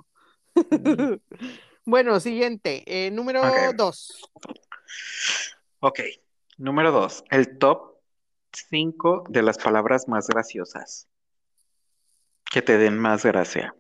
Bueno, 1.86 2.20
siguiente, 2.20 2.84
eh, 2.86 3.12
número 3.12 3.42
Ok. 3.42 3.76
dos. 3.76 4.30
Ok. 5.80 6.00
Número 6.58 6.92
dos. 6.92 7.24
El 7.30 7.58
top 7.58 7.96
5 8.54 9.24
de 9.30 9.42
las 9.42 9.58
palabras 9.58 10.08
más 10.08 10.28
graciosas. 10.28 11.08
Que 12.52 12.62
te 12.62 12.78
den 12.78 13.00
más 13.00 13.26
gracia. 13.26 13.74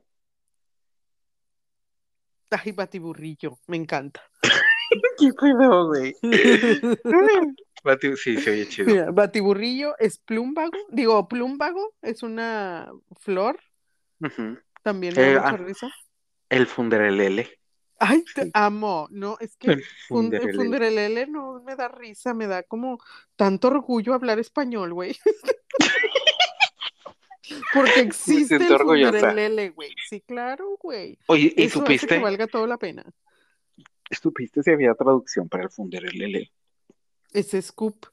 Ay, 2.49 2.71
batiburrillo, 2.73 3.59
me 3.67 3.77
encanta. 3.77 4.21
¿Qué 5.17 5.31
pedo, 5.39 5.87
güey? 5.87 6.15
Sí, 8.15 8.37
se 8.37 8.51
oye 8.51 8.67
chido. 8.67 8.93
Mira, 8.93 9.09
batiburrillo 9.11 9.95
es 9.97 10.19
plumbago, 10.19 10.77
digo, 10.91 11.27
plumbago 11.27 11.95
es 12.03 12.21
una 12.21 12.91
flor, 13.19 13.59
también 14.83 15.15
me 15.15 15.21
Eh, 15.21 15.33
da 15.33 15.41
mucha 15.41 15.55
ah. 15.55 15.57
risa. 15.65 15.91
El 16.49 16.67
funderelele. 16.67 17.60
Ay, 18.03 18.25
te 18.33 18.49
amo. 18.55 19.07
No, 19.11 19.37
es 19.39 19.55
que 19.57 19.67
El 19.73 19.83
fun- 20.07 20.23
funderelele. 20.31 20.57
funderelele 20.57 21.27
no 21.27 21.61
me 21.61 21.75
da 21.75 21.87
risa, 21.87 22.33
me 22.33 22.47
da 22.47 22.63
como 22.63 22.97
tanto 23.35 23.67
orgullo 23.67 24.13
hablar 24.15 24.39
español, 24.39 24.93
güey. 24.93 25.15
Porque 27.73 27.99
existe 28.01 28.55
el 28.55 28.77
funderelele, 28.77 29.69
güey. 29.69 29.93
Sí, 30.09 30.21
claro, 30.21 30.77
güey. 30.79 31.17
Oye, 31.27 31.53
¿y 31.55 31.63
Eso 31.63 31.79
hace 31.81 31.87
que 31.87 31.97
supiste? 31.99 32.19
valga 32.19 32.47
toda 32.47 32.67
la 32.67 32.77
pena. 32.77 33.03
¿Supiste 34.09 34.61
si 34.63 34.71
había 34.71 34.93
traducción 34.93 35.47
para 35.47 35.63
el 35.63 35.69
funderelele? 35.69 36.51
Ese 37.33 37.61
scoop. 37.61 38.05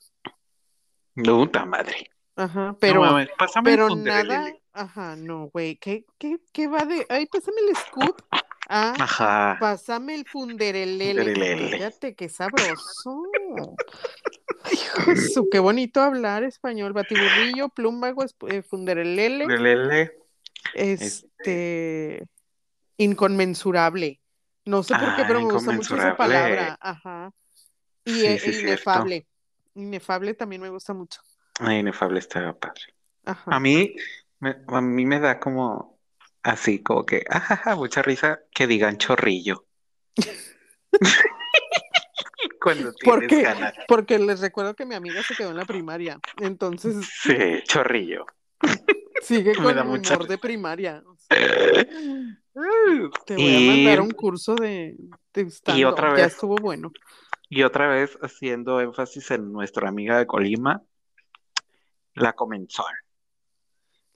No, 1.14 1.39
puta 1.41 1.64
madre. 1.64 2.11
Ajá, 2.36 2.66
No 2.66 2.78
pero, 2.78 3.01
mames, 3.01 3.28
pásame 3.36 3.70
pero 3.70 3.97
nada. 3.97 4.55
Ajá, 4.72 5.16
no, 5.16 5.49
güey. 5.49 5.76
¿Qué, 5.76 6.07
qué, 6.18 6.39
qué 6.53 6.68
va 6.68 6.84
de? 6.84 7.05
Ay, 7.09 7.26
pásame 7.26 7.57
el 7.68 7.74
scoop. 7.76 8.22
Ah, 8.69 8.95
Ajá. 8.99 9.57
Pásame 9.59 10.14
el 10.14 10.27
funderelele. 10.27 11.71
Cállate, 11.71 12.14
qué 12.14 12.29
sabroso. 12.29 13.23
Hijo 14.73 15.16
su, 15.16 15.49
qué 15.51 15.59
bonito 15.59 16.03
hablar 16.03 16.45
español. 16.45 16.93
Batiburrillo, 16.93 17.71
plumbago, 17.71 18.25
eh, 18.49 18.62
funderelele, 18.62 19.45
Funderelele. 19.45 20.19
este, 20.75 22.27
inconmensurable. 22.99 24.21
No 24.64 24.83
sé 24.83 24.95
por 24.95 25.14
qué, 25.16 25.23
Ah, 25.23 25.25
pero 25.27 25.41
me 25.41 25.53
gusta 25.53 25.73
mucho 25.73 25.97
esa 25.97 26.16
palabra. 26.16 26.77
Ajá. 26.81 27.31
Y 28.05 28.11
Sí, 28.11 28.39
sí, 28.39 28.39
cierto. 28.39 28.61
inefable. 28.69 29.27
Inefable 29.75 30.35
también 30.35 30.61
me 30.61 30.69
gusta 30.69 30.93
mucho. 30.93 31.21
Ay, 31.61 31.79
inefable 31.79 32.19
está 32.19 32.53
padre. 32.59 32.83
Ajá. 33.25 33.51
A 33.55 33.61
mí, 33.61 33.95
me, 34.41 34.57
a 34.66 34.81
mí 34.81 35.07
me 35.07 35.21
da 35.21 35.41
como 35.41 35.97
así, 36.43 36.82
como 36.82 37.05
que, 37.07 37.24
ajaja, 37.28 37.76
mucha 37.76 38.03
risa 38.03 38.41
que 38.53 38.66
digan 38.66 38.99
chorrillo. 38.99 39.66
Cuando 42.61 42.93
¿Por 43.05 43.20
tienes 43.20 43.28
qué? 43.28 43.43
ganas. 43.43 43.74
Porque 43.86 44.18
les 44.18 44.41
recuerdo 44.41 44.74
que 44.74 44.84
mi 44.86 44.95
amiga 44.95 45.22
se 45.22 45.34
quedó 45.34 45.51
en 45.51 45.57
la 45.57 45.64
primaria. 45.64 46.18
Entonces, 46.41 46.97
Sí, 47.22 47.36
chorrillo. 47.64 48.26
Sigue 49.22 49.55
con 49.57 49.78
el 49.78 49.84
mucha 49.84 50.16
de 50.16 50.39
primaria. 50.39 51.03
o 51.07 51.16
sea, 51.16 51.36
te 53.26 53.36
voy 53.36 53.55
a 53.55 53.61
Y, 53.61 53.66
mandar 53.84 54.01
un 54.01 54.11
curso 54.11 54.55
de, 54.57 54.97
de 55.32 55.43
y 55.43 55.47
stand-up, 55.51 55.86
otra 55.86 56.09
ya 56.16 56.24
vez, 56.24 56.32
estuvo 56.34 56.57
bueno. 56.57 56.93
y 57.49 57.62
otra 57.62 57.89
vez 57.89 58.18
haciendo 58.22 58.80
énfasis 58.80 59.30
en 59.30 59.53
nuestra 59.53 59.89
amiga 59.89 60.18
de 60.18 60.26
Colima, 60.26 60.82
la 62.14 62.32
comenzó. 62.34 62.84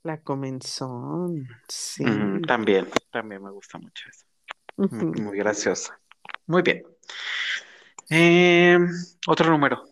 La 0.05 0.20
comenzón, 0.20 1.48
sí. 1.68 2.05
También, 2.46 2.88
también 3.11 3.42
me 3.42 3.50
gusta 3.50 3.78
mucho 3.78 4.09
eso. 4.09 4.26
Muy, 4.76 5.38
graciosa. 5.38 5.98
Muy 6.46 6.62
bien. 6.62 6.82
Em, 8.11 8.88
otro 9.28 9.50
número. 9.50 9.84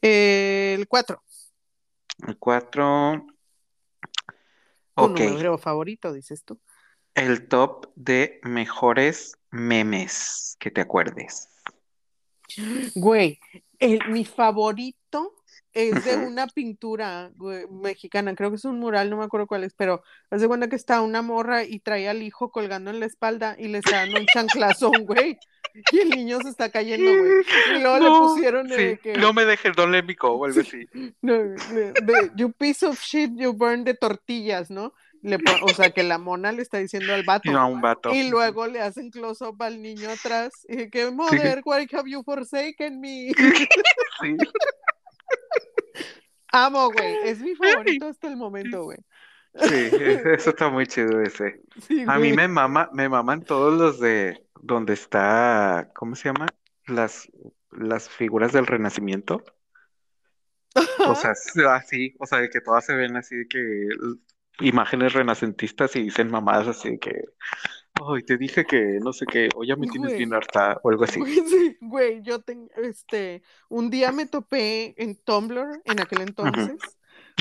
El 0.00 0.86
4, 0.86 1.22
El 2.26 2.38
cuatro. 2.38 3.26
tu 4.94 5.04
Ok. 5.04 5.20
número 5.20 5.58
favorito, 5.58 6.12
dices 6.12 6.44
tú. 6.44 6.60
El 7.14 7.48
top 7.48 7.86
de 7.96 8.40
mejores 8.44 9.36
memes 9.50 10.56
que 10.60 10.70
te 10.70 10.80
acuerdes. 10.80 11.48
Güey, 12.94 13.40
el, 13.78 14.00
mi 14.10 14.24
favorito 14.24 15.34
es 15.74 16.04
de 16.04 16.16
una 16.16 16.46
pintura 16.46 17.30
güey, 17.34 17.66
mexicana, 17.68 18.34
creo 18.34 18.50
que 18.50 18.56
es 18.56 18.64
un 18.64 18.78
mural, 18.78 19.10
no 19.10 19.16
me 19.16 19.24
acuerdo 19.24 19.46
cuál 19.46 19.64
es, 19.64 19.74
pero 19.74 20.02
haz 20.30 20.40
de 20.40 20.48
cuenta 20.48 20.68
que 20.68 20.76
está 20.76 21.00
una 21.02 21.20
morra 21.20 21.64
y 21.64 21.80
trae 21.80 22.08
al 22.08 22.22
hijo 22.22 22.50
colgando 22.50 22.90
en 22.90 23.00
la 23.00 23.06
espalda 23.06 23.56
y 23.58 23.68
le 23.68 23.78
está 23.78 24.06
dando 24.06 24.18
un 24.18 24.26
un 24.94 25.06
güey. 25.06 25.38
Y 25.90 25.98
el 25.98 26.10
niño 26.10 26.38
se 26.40 26.50
está 26.50 26.70
cayendo, 26.70 27.10
güey. 27.10 27.42
Y 27.76 27.80
luego 27.80 27.98
le 27.98 28.04
No, 28.04 28.18
pusieron 28.20 28.68
de 28.68 28.92
sí, 28.92 28.98
que 29.02 29.14
no 29.14 29.32
me 29.32 29.44
dejes, 29.44 29.74
don 29.74 29.90
Lémico, 29.90 30.28
o 30.28 30.44
algo 30.44 30.60
así. 30.60 30.86
no, 31.20 31.32
de, 31.34 31.92
de, 31.92 32.30
you 32.36 32.52
piece 32.52 32.86
of 32.86 33.00
shit, 33.00 33.32
you 33.34 33.52
burn 33.52 33.82
de 33.82 33.94
tortillas, 33.94 34.70
¿no? 34.70 34.94
Le 35.24 35.38
o 35.62 35.68
sea, 35.70 35.90
que 35.90 36.02
la 36.02 36.18
mona 36.18 36.52
le 36.52 36.60
está 36.60 36.78
diciendo 36.78 37.14
al 37.14 37.22
vato. 37.24 37.50
A 37.50 37.64
un 37.64 37.80
vato. 37.80 38.12
Y 38.14 38.28
luego 38.28 38.66
le 38.66 38.82
hacen 38.82 39.10
close 39.10 39.42
up 39.42 39.60
al 39.62 39.80
niño 39.80 40.10
atrás. 40.10 40.52
Y 40.68 40.90
que, 40.90 41.10
mother, 41.10 41.62
why 41.64 41.88
have 41.92 42.08
you 42.08 42.22
forsaken 42.22 43.00
me? 43.00 43.32
Sí. 44.20 44.36
Amo, 46.52 46.90
güey. 46.92 47.16
Es 47.24 47.40
mi 47.40 47.54
favorito 47.54 48.06
hasta 48.06 48.28
el 48.28 48.36
momento, 48.36 48.84
güey. 48.84 48.98
Sí, 49.56 49.90
eso 50.34 50.50
está 50.50 50.68
muy 50.68 50.86
chido 50.86 51.20
ese. 51.20 51.60
Sí, 51.80 52.04
A 52.06 52.18
mí 52.18 52.32
me 52.32 52.48
mama, 52.48 52.90
me 52.92 53.08
maman 53.08 53.42
todos 53.42 53.74
los 53.74 54.00
de 54.00 54.44
donde 54.60 54.94
está, 54.94 55.90
¿cómo 55.94 56.14
se 56.16 56.28
llama? 56.28 56.46
Las, 56.86 57.28
las 57.70 58.08
figuras 58.08 58.52
del 58.52 58.66
Renacimiento. 58.66 59.42
O 61.06 61.14
sea, 61.14 61.32
así, 61.74 62.14
o 62.18 62.26
sea, 62.26 62.38
de 62.38 62.50
que 62.50 62.60
todas 62.60 62.84
se 62.84 62.94
ven 62.94 63.16
así 63.16 63.36
de 63.36 63.46
que 63.48 63.88
imágenes 64.60 65.12
renacentistas 65.12 65.94
y 65.96 66.02
dicen 66.02 66.30
mamadas 66.30 66.68
así 66.68 66.90
de 66.90 66.98
que, 66.98 67.24
ay, 67.94 68.22
te 68.22 68.36
dije 68.36 68.64
que 68.64 68.98
no 69.02 69.12
sé 69.12 69.26
qué, 69.26 69.48
o 69.54 69.64
ya 69.64 69.76
me 69.76 69.86
tienes 69.86 70.10
Güey. 70.10 70.18
bien 70.18 70.34
harta, 70.34 70.78
o 70.82 70.90
algo 70.90 71.04
así. 71.04 71.20
Güey, 71.20 71.34
sí, 71.46 71.76
güey, 71.80 72.22
yo 72.22 72.40
tengo, 72.40 72.68
este, 72.76 73.42
un 73.68 73.90
día 73.90 74.12
me 74.12 74.26
topé 74.26 74.94
en 75.02 75.16
Tumblr, 75.16 75.80
en 75.84 76.00
aquel 76.00 76.22
entonces, 76.22 76.76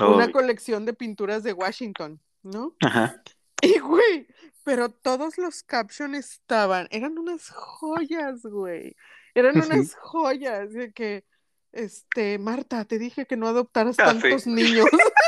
una 0.01 0.31
colección 0.31 0.85
de 0.85 0.93
pinturas 0.93 1.43
de 1.43 1.53
Washington, 1.53 2.19
¿no? 2.43 2.75
Ajá. 2.81 3.21
Y, 3.61 3.79
güey, 3.79 4.27
pero 4.63 4.89
todos 4.89 5.37
los 5.37 5.63
captions 5.63 6.17
estaban, 6.17 6.87
eran 6.91 7.17
unas 7.17 7.49
joyas, 7.49 8.43
güey. 8.43 8.95
Eran 9.35 9.57
unas 9.57 9.95
joyas 9.95 10.73
de 10.73 10.91
que, 10.93 11.25
este, 11.71 12.37
Marta, 12.37 12.85
te 12.85 12.99
dije 12.99 13.25
que 13.25 13.35
no 13.37 13.47
adoptaras 13.47 13.97
Ah, 13.99 14.05
tantos 14.05 14.45
niños. 14.45 14.85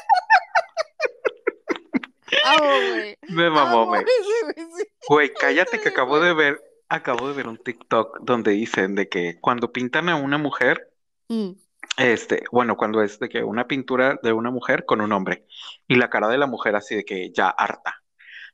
Amo, 2.45 2.67
güey. 2.91 3.17
Me 3.29 3.49
mamó, 3.49 3.91
güey, 5.07 5.33
cállate 5.33 5.79
que 5.79 5.89
acabo 5.89 6.19
de 6.19 6.33
ver, 6.33 6.61
acabo 6.89 7.27
de 7.27 7.33
ver 7.33 7.47
un 7.47 7.57
TikTok 7.57 8.19
donde 8.21 8.51
dicen 8.51 8.95
de 8.95 9.09
que 9.09 9.39
cuando 9.41 9.71
pintan 9.71 10.09
a 10.09 10.15
una 10.15 10.37
mujer, 10.37 10.91
Mm, 11.27 11.53
este, 11.97 12.43
bueno, 12.51 12.77
cuando 12.77 13.01
es 13.01 13.17
de 13.17 13.29
que 13.29 13.43
una 13.43 13.67
pintura 13.67 14.19
de 14.21 14.31
una 14.31 14.51
mujer 14.51 14.85
con 14.85 15.01
un 15.01 15.11
hombre 15.11 15.47
y 15.87 15.95
la 15.95 16.09
cara 16.11 16.27
de 16.27 16.37
la 16.37 16.45
mujer 16.45 16.75
así 16.75 16.93
de 16.95 17.03
que 17.03 17.31
ya 17.31 17.49
harta, 17.49 18.03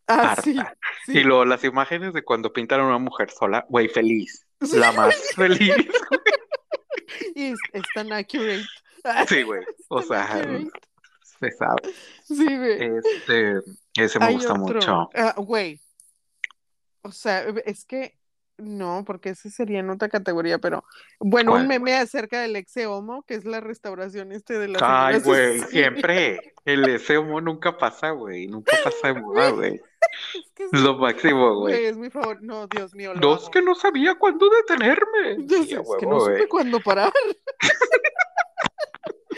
Ah, 0.08 0.32
harta. 0.32 0.78
sí. 1.06 1.18
Y 1.18 1.24
luego 1.24 1.44
las 1.44 1.64
imágenes 1.66 2.14
de 2.14 2.24
cuando 2.24 2.54
pintan 2.54 2.80
a 2.80 2.86
una 2.88 2.98
mujer 2.98 3.30
sola, 3.30 3.66
güey, 3.68 3.89
feliz, 3.89 4.46
la 4.74 4.92
más 4.94 5.16
feliz. 5.36 5.76
Y 7.36 7.52
es, 7.52 7.60
es 7.74 7.84
tan 7.94 8.12
accurate. 8.14 8.64
Sí, 9.28 9.44
güey, 9.44 9.62
o 9.89 10.02
sea, 10.02 10.24
accurate. 10.24 10.70
Se 11.42 11.52
sabe. 11.52 11.82
Sí, 12.24 12.46
güey. 12.46 12.98
Este, 12.98 13.56
ese 13.96 14.20
me 14.20 14.26
Hay 14.28 14.34
gusta 14.36 14.54
otro. 14.54 14.76
mucho. 14.76 15.10
Ah, 15.16 15.34
güey. 15.38 15.80
O 17.02 17.12
sea, 17.12 17.44
es 17.66 17.84
que 17.86 18.18
no, 18.58 19.04
porque 19.08 19.30
ese 19.30 19.50
sería 19.50 19.80
en 19.80 19.89
otra 19.89 20.08
categoría, 20.08 20.60
pero 20.60 20.84
bueno, 21.20 21.54
un 21.56 21.68
meme 21.68 21.96
acerca 21.96 22.42
del 22.42 22.56
ex 22.56 22.78
homo, 22.86 23.24
que 23.24 23.34
es 23.34 23.44
la 23.44 23.60
restauración 23.60 24.32
este 24.32 24.60
de 24.60 24.68
las 24.68 24.82
Ay, 24.84 25.20
güey, 25.22 25.60
así. 25.62 25.72
siempre. 25.72 26.54
El 26.64 26.88
ese 26.88 27.18
homo 27.18 27.42
nunca 27.42 27.76
pasa, 27.80 28.12
güey, 28.12 28.46
nunca 28.46 28.78
pasa 28.84 29.08
de 29.14 29.20
moda, 29.20 29.50
güey. 29.50 29.82
Es 30.36 30.52
que 30.54 30.66
Es 30.66 30.70
sí, 30.70 30.78
lo 30.78 30.96
máximo, 31.00 31.56
güey, 31.56 31.86
es 31.86 31.98
mi 31.98 32.12
favor. 32.12 32.38
No, 32.44 32.68
Dios 32.68 32.94
mío, 32.94 33.16
lo 33.16 33.34
es 33.36 33.42
amo. 33.42 33.52
que 33.52 33.62
no 33.64 33.74
sabía 33.74 34.14
cuándo 34.20 34.48
detenerme. 34.50 35.48
Sí, 35.50 35.56
a 35.56 35.60
es 35.62 35.68
que 35.70 36.06
huevo, 36.06 36.12
no 36.12 36.20
supe 36.20 36.32
güey. 36.34 36.48
cuándo 36.48 36.80
parar. 36.82 37.12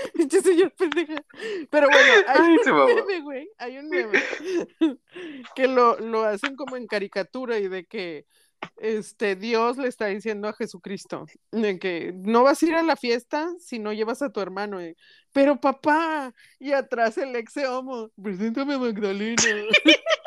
Pinche 0.14 0.42
señor 0.42 0.74
pendeja. 0.76 1.24
Pero 1.70 1.88
bueno, 1.88 2.14
hay 2.28 2.42
Ay, 2.42 2.72
un 2.72 2.86
meme, 2.86 3.22
güey. 3.22 3.50
Hay 3.58 3.78
un 3.78 3.90
meme 3.90 4.20
que 5.56 5.68
lo, 5.68 6.00
lo 6.00 6.24
hacen 6.24 6.56
como 6.56 6.76
en 6.76 6.88
caricatura 6.88 7.58
y 7.60 7.68
de 7.68 7.86
que 7.86 8.26
este 8.78 9.36
Dios 9.36 9.78
le 9.78 9.88
está 9.88 10.08
diciendo 10.08 10.48
a 10.48 10.54
Jesucristo 10.54 11.26
de 11.52 11.80
que 11.80 12.14
no 12.16 12.44
vas 12.44 12.62
a 12.62 12.66
ir 12.66 12.76
a 12.76 12.84
la 12.84 12.96
fiesta 12.96 13.50
si 13.60 13.80
no 13.80 13.94
llevas 13.94 14.22
a 14.22 14.32
tu 14.32 14.40
hermano. 14.40 14.82
y, 14.82 14.96
Pero 15.32 15.60
papá, 15.60 16.34
y 16.60 16.72
atrás 16.72 17.18
el 17.18 17.36
ex 17.36 17.58
homo, 17.58 18.10
preséntame 18.22 18.76
a 18.76 18.80
Magdalena. 18.80 19.36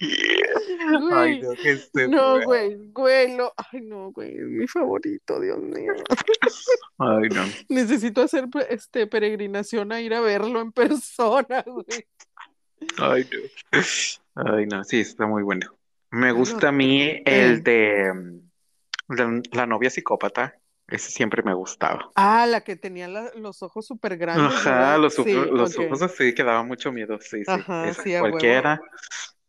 Ay, 1.12 1.40
no, 1.40 1.50
qué 1.62 1.70
estúpido. 1.72 2.08
no, 2.08 2.42
güey, 2.44 2.76
güey, 2.92 3.36
lo, 3.36 3.52
ay 3.72 3.80
no, 3.82 4.10
güey, 4.12 4.30
es 4.36 4.44
mi 4.46 4.66
favorito, 4.66 5.40
Dios 5.40 5.58
mío. 5.58 5.92
Ay, 6.98 7.28
no. 7.30 7.42
Necesito 7.68 8.22
hacer 8.22 8.46
este 8.70 9.06
peregrinación 9.06 9.92
a 9.92 10.00
ir 10.00 10.14
a 10.14 10.20
verlo 10.20 10.60
en 10.60 10.72
persona, 10.72 11.62
güey. 11.66 12.06
Ay, 12.98 13.28
no. 13.32 13.80
Ay, 14.34 14.66
no, 14.66 14.84
sí, 14.84 15.00
está 15.00 15.26
muy 15.26 15.42
bueno. 15.42 15.66
Me 16.10 16.30
gusta 16.32 16.68
a 16.68 16.72
mí 16.72 17.22
el 17.24 17.62
de 17.62 18.12
mm, 18.14 19.14
la, 19.16 19.42
la 19.52 19.66
novia 19.66 19.90
psicópata. 19.90 20.54
Ese 20.88 21.10
siempre 21.10 21.42
me 21.42 21.52
gustaba. 21.52 22.10
Ah, 22.14 22.46
la 22.46 22.60
que 22.60 22.76
tenía 22.76 23.08
la- 23.08 23.32
los 23.34 23.60
ojos 23.62 23.84
súper 23.86 24.16
grandes, 24.16 24.54
Ajá, 24.54 24.70
¿verdad? 24.70 24.98
los, 25.00 25.14
Sí, 25.14 25.22
ojos- 25.34 25.50
los 25.50 25.78
ojos 25.78 26.02
así 26.02 26.32
que 26.32 26.44
daba 26.44 26.62
mucho 26.62 26.92
miedo. 26.92 27.18
Sí, 27.20 27.38
sí. 27.38 27.44
Ajá, 27.48 27.88
esa. 27.88 28.02
sí, 28.04 28.14
a 28.14 28.22
huevo. 28.22 28.38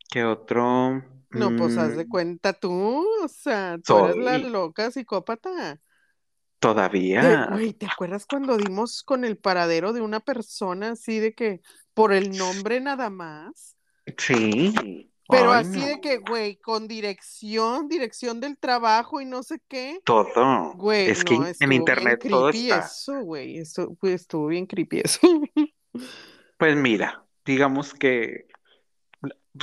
¿Qué 0.10 0.24
otro? 0.26 1.02
No, 1.30 1.56
pues 1.56 1.78
haz 1.78 1.96
de 1.96 2.06
Mm, 2.06 2.08
cuenta 2.08 2.54
tú, 2.54 3.06
o 3.24 3.28
sea, 3.28 3.78
tú 3.86 3.98
eres 4.00 4.16
la 4.18 4.38
loca 4.40 4.92
psicópata. 4.92 5.80
Todavía. 6.60 7.26
Güey, 7.46 7.74
¿te 7.74 7.86
acuerdas 7.86 8.26
cuando 8.26 8.58
dimos 8.58 9.04
con 9.04 9.24
el 9.26 9.38
paradero 9.38 9.94
de 9.94 10.02
una 10.02 10.20
persona 10.20 10.92
así 10.92 11.20
de 11.20 11.34
que 11.34 11.62
por 11.94 12.14
el 12.14 12.38
nombre 12.38 12.80
nada 12.82 13.10
más? 13.10 13.76
Sí. 14.18 15.12
Pero 15.30 15.52
Ay, 15.52 15.54
así 15.54 15.84
de 15.86 16.00
que, 16.00 16.18
güey, 16.18 16.58
con 16.58 16.88
dirección, 16.88 17.88
dirección 17.90 18.40
del 18.40 18.58
trabajo 18.58 19.20
y 19.22 19.26
no 19.26 19.44
sé 19.44 19.60
qué. 19.68 20.02
Todo. 20.04 20.74
Güey, 20.74 21.10
Es 21.12 21.24
que 21.24 21.36
en 21.60 21.72
estuvo 21.72 21.90
bien 21.90 22.18
internet 22.18 22.26
todo 22.28 22.50
está. 22.50 22.80
eso, 22.80 23.22
güey. 23.22 23.58
Eso, 23.60 23.96
pues, 24.00 24.16
estuvo 24.24 24.48
bien 24.48 24.68
creepy 24.68 25.02
eso. 25.06 25.20
Pues 26.58 26.76
mira, 26.76 27.26
digamos 27.46 27.94
que 27.94 28.48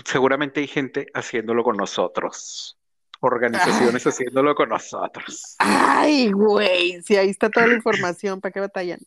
seguramente 0.04 0.60
hay 0.60 0.66
gente 0.66 1.06
haciéndolo 1.14 1.62
con 1.62 1.76
nosotros. 1.76 2.78
Organizaciones 3.20 4.06
haciéndolo 4.06 4.54
con 4.54 4.68
nosotros. 4.68 5.56
Ay, 5.58 6.30
güey. 6.30 7.02
Sí, 7.02 7.16
ahí 7.16 7.30
está 7.30 7.48
toda 7.48 7.66
la 7.66 7.74
información. 7.74 8.40
¿Para 8.40 8.52
qué 8.52 8.60
batallan? 8.60 9.00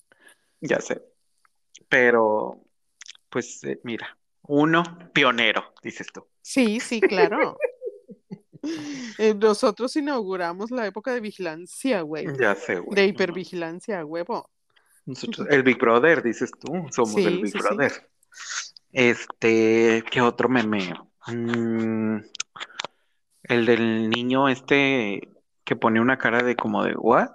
Ya 0.60 0.80
sé. 0.80 1.04
Pero, 1.88 2.62
pues 3.30 3.64
eh, 3.64 3.80
mira, 3.84 4.18
uno 4.44 4.84
pionero, 5.14 5.74
dices 5.84 6.08
tú. 6.12 6.26
Sí, 6.42 6.80
sí, 6.80 7.02
claro. 7.02 7.58
Eh, 9.18 9.34
nosotros 9.34 9.96
inauguramos 9.96 10.72
la 10.72 10.86
época 10.86 11.14
de 11.14 11.22
vigilancia, 11.22 12.02
güey. 12.02 12.26
Ya 12.38 12.54
sé, 12.56 12.80
güey. 12.80 12.96
De 12.96 13.06
hipervigilancia, 13.06 14.04
huevo. 14.04 14.50
Nosotros, 15.06 15.48
el 15.50 15.64
Big 15.64 15.78
Brother, 15.78 16.22
dices 16.22 16.52
tú, 16.52 16.88
somos 16.92 17.16
el 17.16 17.36
Sí, 17.36 17.42
Big 17.44 17.52
sí, 17.54 17.60
sí. 18.34 18.74
Este, 18.92 20.04
¿qué 20.10 20.22
otro 20.22 20.50
meme? 20.50 20.94
Mm, 21.28 22.18
el 23.44 23.66
del 23.66 24.10
niño 24.10 24.50
este 24.50 25.22
que 25.64 25.76
pone 25.76 26.00
una 26.00 26.18
cara 26.18 26.44
de 26.44 26.56
como 26.56 26.84
de 26.84 26.96
¿what? 26.96 27.30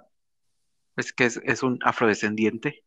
Es 0.95 1.13
que 1.13 1.25
es, 1.25 1.39
es 1.43 1.63
un 1.63 1.79
afrodescendiente. 1.83 2.83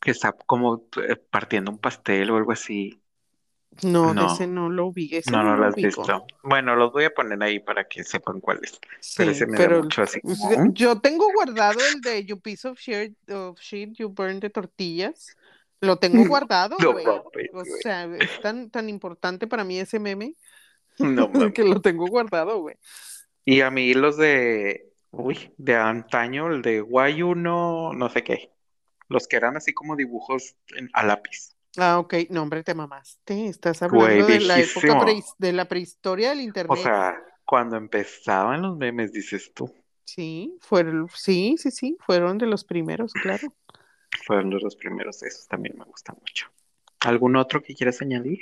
que 0.00 0.12
está 0.12 0.32
como 0.32 0.86
eh, 1.08 1.16
partiendo 1.16 1.70
un 1.72 1.78
pastel 1.78 2.30
o 2.30 2.36
algo 2.36 2.52
así. 2.52 3.00
No, 3.82 4.14
No, 4.14 4.32
ese 4.32 4.46
no 4.46 4.70
lo 4.70 4.92
vi, 4.92 5.14
ese 5.14 5.30
no, 5.30 5.42
no 5.42 5.50
lo 5.50 5.56
lo 5.62 5.66
has 5.66 5.74
ubico. 5.74 6.02
visto. 6.02 6.26
Bueno, 6.42 6.74
los 6.76 6.92
voy 6.92 7.04
a 7.04 7.10
poner 7.10 7.42
ahí 7.42 7.60
para 7.60 7.84
que 7.86 8.02
sepan 8.04 8.40
cuál 8.40 8.60
es. 8.62 8.78
Pero 9.16 9.30
Sí, 9.30 9.36
ese 9.36 9.46
me 9.46 9.58
da 9.58 9.58
pero 9.58 9.82
mucho 9.82 10.02
así 10.02 10.20
como, 10.20 10.72
yo 10.72 11.00
tengo 11.00 11.30
guardado 11.32 11.78
el 11.94 12.00
de 12.00 12.24
You 12.24 12.40
Piece 12.40 12.66
of 12.68 12.78
Shit, 12.78 13.16
of 13.30 13.58
shit 13.60 13.94
You 13.98 14.08
Burn 14.08 14.40
de 14.40 14.50
tortillas. 14.50 15.36
Lo 15.80 15.96
tengo 15.98 16.22
guardado, 16.28 16.76
No 16.80 16.92
güey. 16.92 17.06
mames, 17.06 17.24
O 17.52 17.58
güey. 17.64 17.82
sea, 17.82 18.04
es 18.04 18.40
tan, 18.40 18.70
tan 18.70 18.88
importante 18.88 19.46
para 19.46 19.64
mí 19.64 19.78
ese 19.78 19.98
meme 19.98 20.34
No 20.98 21.28
mames. 21.28 21.52
que 21.54 21.64
lo 21.64 21.80
tengo 21.80 22.06
guardado, 22.06 22.60
güey. 22.60 22.76
Y 23.44 23.60
a 23.62 23.70
mí 23.70 23.94
los 23.94 24.16
de, 24.16 24.92
uy, 25.10 25.52
de 25.56 25.76
antaño, 25.76 26.48
el 26.48 26.62
de 26.62 26.80
Guayu 26.80 27.34
no, 27.34 27.92
sé 28.12 28.22
qué. 28.24 28.50
Los 29.08 29.26
que 29.26 29.36
eran 29.36 29.56
así 29.56 29.72
como 29.72 29.96
dibujos 29.96 30.56
en- 30.76 30.90
a 30.92 31.02
lápiz. 31.04 31.54
Ah, 31.78 31.98
ok. 31.98 32.14
No, 32.30 32.42
hombre, 32.42 32.62
te 32.64 32.74
mamaste. 32.74 33.46
Estás 33.46 33.80
Güey, 33.80 34.20
hablando 34.20 34.26
de 34.26 34.40
la 34.40 34.60
época 34.60 35.00
prehis- 35.00 35.34
de 35.38 35.52
la 35.52 35.66
prehistoria 35.66 36.30
del 36.30 36.40
O 36.40 36.42
internet. 36.42 36.78
sea, 36.82 37.22
cuando 37.44 37.76
empezaban 37.76 38.60
los 38.62 38.76
memes, 38.76 39.12
dices 39.12 39.52
tú, 39.54 39.72
Sí, 40.04 40.56
fueron, 40.60 41.08
sí, 41.14 41.56
sí, 41.58 41.70
sí, 41.70 41.96
fueron 42.00 42.38
de 42.38 42.46
los 42.46 42.64
primeros, 42.64 43.12
claro. 43.12 43.54
Fueron 44.28 44.50
los 44.50 44.76
primeros, 44.76 45.22
esos 45.22 45.48
también 45.48 45.74
me 45.78 45.86
gustan 45.86 46.14
mucho. 46.20 46.48
¿Algún 47.00 47.34
otro 47.36 47.62
que 47.62 47.74
quieras 47.74 48.02
añadir? 48.02 48.40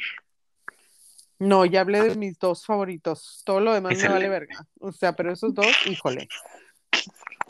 No, 1.39 1.65
ya 1.65 1.83
hablé 1.83 2.03
de 2.03 2.17
mis 2.17 2.41
dos 2.41 2.67
favoritos. 2.67 3.43
Todo 3.45 3.61
lo 3.61 3.73
demás 3.73 3.97
me 3.97 4.09
vale 4.09 4.29
verga. 4.29 4.67
O 4.81 4.91
sea, 4.91 5.15
pero 5.15 5.33
esos 5.33 5.55
dos, 5.55 5.69
híjole. 5.87 6.27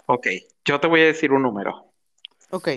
Ok, 0.05 0.27
yo 0.67 0.79
te 0.79 0.87
voy 0.87 1.01
a 1.01 1.07
decir 1.07 1.33
un 1.33 1.43
número. 1.43 1.93
Ok. 2.51 2.69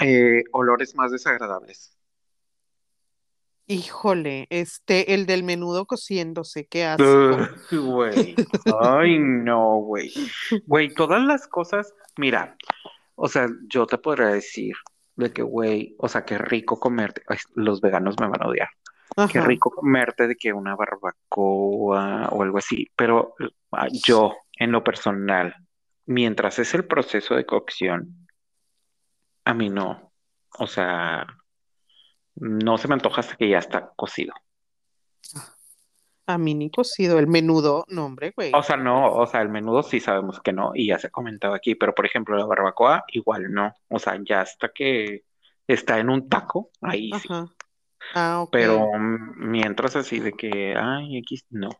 Eh, 0.00 0.44
olores 0.52 0.94
más 0.94 1.10
desagradables. 1.10 1.96
Híjole, 3.66 4.46
este, 4.50 5.14
el 5.14 5.24
del 5.24 5.42
menudo 5.42 5.86
cociéndose, 5.86 6.66
qué 6.66 6.84
asco. 6.84 7.48
Güey, 7.70 8.34
ay 8.80 9.18
no, 9.18 9.76
güey. 9.76 10.12
Güey, 10.66 10.92
todas 10.92 11.22
las 11.22 11.46
cosas, 11.46 11.94
mira, 12.16 12.56
o 13.18 13.28
sea, 13.28 13.48
yo 13.66 13.86
te 13.86 13.98
podría 13.98 14.28
decir 14.28 14.74
de 15.16 15.32
que, 15.32 15.42
güey, 15.42 15.96
o 15.98 16.08
sea, 16.08 16.24
qué 16.24 16.38
rico 16.38 16.78
comerte, 16.78 17.22
ay, 17.26 17.38
los 17.54 17.80
veganos 17.80 18.14
me 18.20 18.28
van 18.28 18.42
a 18.42 18.46
odiar, 18.46 18.68
qué 19.32 19.40
rico 19.40 19.70
comerte 19.70 20.28
de 20.28 20.36
que 20.36 20.52
una 20.52 20.76
barbacoa 20.76 22.28
o 22.28 22.42
algo 22.42 22.58
así, 22.58 22.86
pero 22.94 23.34
ah, 23.72 23.88
yo, 23.90 24.36
en 24.52 24.70
lo 24.70 24.84
personal, 24.84 25.54
mientras 26.06 26.60
es 26.60 26.72
el 26.74 26.86
proceso 26.86 27.34
de 27.34 27.44
cocción, 27.44 28.28
a 29.44 29.52
mí 29.52 29.68
no, 29.68 30.12
o 30.56 30.66
sea, 30.68 31.26
no 32.36 32.78
se 32.78 32.86
me 32.86 32.94
antoja 32.94 33.20
hasta 33.20 33.36
que 33.36 33.48
ya 33.48 33.58
está 33.58 33.90
cocido. 33.96 34.32
A 36.28 36.36
mí 36.36 36.54
ni 36.54 36.70
cocido, 36.70 37.18
el 37.18 37.26
menudo, 37.26 37.86
no, 37.88 38.04
hombre, 38.04 38.34
güey. 38.36 38.52
O 38.54 38.62
sea, 38.62 38.76
no, 38.76 39.14
o 39.14 39.26
sea, 39.26 39.40
el 39.40 39.48
menudo 39.48 39.82
sí 39.82 39.98
sabemos 39.98 40.40
que 40.40 40.52
no, 40.52 40.72
y 40.74 40.88
ya 40.88 40.98
se 40.98 41.06
ha 41.06 41.10
comentado 41.10 41.54
aquí, 41.54 41.74
pero 41.74 41.94
por 41.94 42.04
ejemplo, 42.04 42.36
la 42.36 42.44
barbacoa 42.44 43.04
igual 43.08 43.50
no, 43.50 43.72
o 43.88 43.98
sea, 43.98 44.20
ya 44.22 44.42
hasta 44.42 44.68
que 44.68 45.24
está 45.66 45.98
en 45.98 46.10
un 46.10 46.28
taco, 46.28 46.68
ahí 46.82 47.10
sí, 47.14 47.28
Ajá. 47.30 47.48
Ah, 48.14 48.42
ok. 48.42 48.50
pero 48.52 48.90
mientras 49.36 49.96
así 49.96 50.20
de 50.20 50.32
que, 50.32 50.74
ay, 50.76 51.16
X, 51.16 51.46
no. 51.48 51.70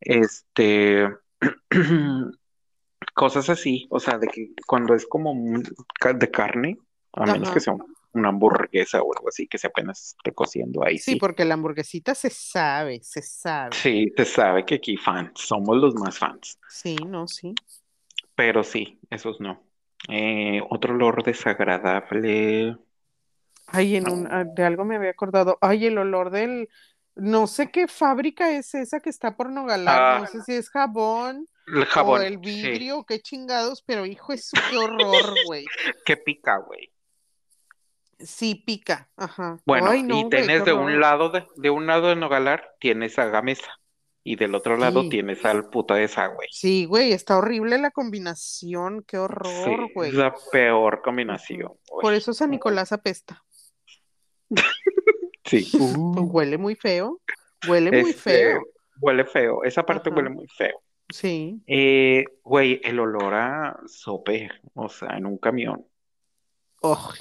Este, 0.00 1.08
cosas 3.14 3.48
así, 3.48 3.86
o 3.90 4.00
sea, 4.00 4.18
de 4.18 4.26
que 4.26 4.50
cuando 4.66 4.94
es 4.94 5.06
como 5.06 5.34
de 5.34 6.30
carne, 6.32 6.78
a 7.12 7.26
menos 7.26 7.50
que 7.52 7.60
sea 7.60 7.74
un- 7.74 7.94
una 8.14 8.28
hamburguesa 8.30 9.02
o 9.02 9.12
algo 9.14 9.28
así, 9.28 9.46
que 9.48 9.58
se 9.58 9.68
apenas 9.68 10.14
esté 10.16 10.32
cociendo, 10.32 10.84
ahí 10.84 10.98
Sí, 10.98 11.12
sí. 11.12 11.16
porque 11.16 11.44
la 11.44 11.54
hamburguesita 11.54 12.14
se 12.14 12.30
sabe, 12.30 13.00
se 13.02 13.22
sabe. 13.22 13.76
Sí, 13.76 14.12
se 14.16 14.24
sabe 14.24 14.64
que 14.64 14.76
aquí 14.76 14.96
fans, 14.96 15.32
somos 15.34 15.76
los 15.76 15.94
más 15.94 16.18
fans. 16.18 16.58
Sí, 16.68 16.96
no, 16.96 17.26
sí. 17.28 17.54
Pero 18.34 18.64
sí, 18.64 19.00
esos 19.10 19.40
no. 19.40 19.62
Eh, 20.08 20.60
otro 20.70 20.94
olor 20.94 21.22
desagradable. 21.24 22.76
Ay, 23.66 23.96
en 23.96 24.08
un, 24.10 24.26
ah, 24.30 24.44
de 24.44 24.64
algo 24.64 24.84
me 24.84 24.96
había 24.96 25.10
acordado. 25.10 25.58
Ay, 25.60 25.86
el 25.86 25.98
olor 25.98 26.30
del, 26.30 26.68
no 27.14 27.46
sé 27.46 27.70
qué 27.70 27.88
fábrica 27.88 28.50
es 28.52 28.74
esa 28.74 29.00
que 29.00 29.10
está 29.10 29.36
por 29.36 29.50
Nogalar, 29.50 30.20
no 30.20 30.24
Ah, 30.24 30.26
sé 30.26 30.42
si 30.42 30.52
es 30.54 30.68
jabón 30.70 31.48
el 31.66 31.82
o 31.82 31.86
jabón, 31.86 32.22
el 32.22 32.34
sí. 32.34 32.38
vidrio, 32.38 33.04
qué 33.04 33.20
chingados, 33.20 33.82
pero 33.82 34.04
hijo, 34.06 34.32
eso 34.32 34.56
qué 34.70 34.76
horror, 34.76 35.34
güey. 35.46 35.64
Que 36.04 36.16
pica, 36.16 36.58
güey. 36.58 36.91
Sí, 38.24 38.54
pica, 38.54 39.10
ajá. 39.16 39.58
Bueno, 39.66 39.90
Ay, 39.90 40.00
y 40.00 40.02
no, 40.02 40.28
tienes 40.28 40.64
de 40.64 40.72
un 40.72 41.00
lado 41.00 41.30
de, 41.30 41.44
de 41.56 41.70
un 41.70 41.86
lado 41.86 42.08
de 42.08 42.16
Nogalar, 42.16 42.74
tienes 42.80 43.18
a 43.18 43.26
Gamesa. 43.26 43.70
Y 44.24 44.36
del 44.36 44.54
otro 44.54 44.76
lado 44.76 45.02
Sí, 45.02 45.08
tienes 45.08 45.44
al 45.44 45.68
puta 45.68 45.96
de 45.96 46.04
esa, 46.04 46.28
güey. 46.28 46.46
sí, 46.52 46.84
güey, 46.84 47.12
está 47.12 47.36
horrible 47.38 47.76
la 47.78 47.90
combinación, 47.90 49.02
qué 49.02 49.16
Sí, 49.16 49.22
horror, 49.22 49.88
es 49.88 49.94
güey. 49.94 50.12
la 50.12 50.32
peor 50.52 51.02
combinación, 51.02 51.72
Por 52.00 52.14
eso 52.14 52.32
San 52.32 52.50
Nicolás 52.50 52.92
apesta. 52.92 53.42
Sí. 55.44 55.68
Pues 55.72 55.96
Uh, 55.96 56.20
huele 56.30 56.56
muy 56.58 56.76
feo, 56.76 57.20
huele 57.68 57.90
muy 57.92 58.10
este, 58.10 58.20
feo. 58.22 58.62
huele 59.00 59.24
feo. 59.24 59.64
Esa 59.64 59.84
parte 59.84 60.10
huele 60.10 60.30
muy 60.30 60.46
feo. 60.48 60.80
sí. 61.12 61.60
Eh, 61.66 62.24
güey, 62.44 62.80
el 62.84 63.00
olor 63.00 63.34
a 63.34 63.80
sope, 63.86 64.48
o 64.74 64.88
sea, 64.88 65.16
en 65.16 65.26
un 65.26 65.38
camión. 65.38 65.84
Oh, 66.82 67.12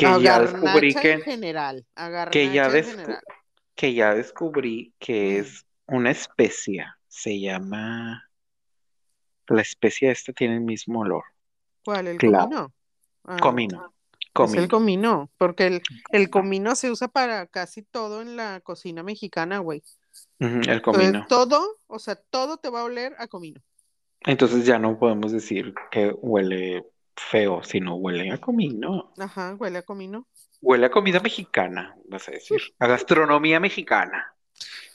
Que 0.00 0.06
a 0.06 0.18
ya 0.18 0.40
descubrí 0.40 0.92
en 0.92 1.00
que, 1.00 1.18
general, 1.20 1.86
a 1.96 2.28
que 2.30 2.50
ya 2.52 2.68
descu- 2.70 2.90
general. 2.90 3.20
que 3.74 3.94
ya 3.94 4.14
descubrí 4.14 4.94
que 4.98 5.38
es 5.38 5.64
una 5.86 6.10
especia. 6.10 6.98
Se 7.08 7.38
llama. 7.40 8.28
La 9.48 9.62
especia 9.62 10.12
esta 10.12 10.32
tiene 10.32 10.54
el 10.54 10.60
mismo 10.60 11.00
olor. 11.00 11.24
¿Cuál? 11.84 12.06
¿El 12.06 12.18
Clavo. 12.18 12.48
comino? 12.48 12.72
Ah, 13.24 13.36
Comino. 13.40 13.76
es 13.78 13.84
el 14.22 14.32
Comino. 14.32 14.68
comino, 14.68 15.30
porque 15.38 15.66
el, 15.66 15.82
el 16.12 16.30
comino 16.30 16.74
se 16.76 16.90
usa 16.90 17.08
para 17.08 17.46
casi 17.46 17.82
todo 17.82 18.22
en 18.22 18.36
la 18.36 18.60
cocina 18.60 19.02
mexicana, 19.02 19.58
güey. 19.58 19.82
El 20.38 20.48
Entonces, 20.68 20.80
comino. 20.82 21.26
todo, 21.28 21.78
o 21.88 21.98
sea, 21.98 22.14
todo 22.14 22.56
te 22.58 22.70
va 22.70 22.80
a 22.80 22.84
oler 22.84 23.14
a 23.18 23.26
comino. 23.26 23.60
Entonces 24.20 24.64
ya 24.66 24.78
no 24.78 24.98
podemos 24.98 25.32
decir 25.32 25.74
que 25.90 26.10
huele 26.12 26.84
feo, 27.30 27.62
sino 27.62 27.96
huele 27.96 28.30
a 28.32 28.38
comino. 28.38 29.12
Ajá, 29.18 29.54
huele 29.58 29.78
a 29.78 29.82
comino. 29.82 30.26
Huele 30.62 30.86
a 30.86 30.90
comida 30.90 31.20
mexicana, 31.20 31.96
vas 32.08 32.28
a 32.28 32.32
decir. 32.32 32.60
A 32.78 32.86
gastronomía 32.86 33.60
mexicana. 33.60 34.34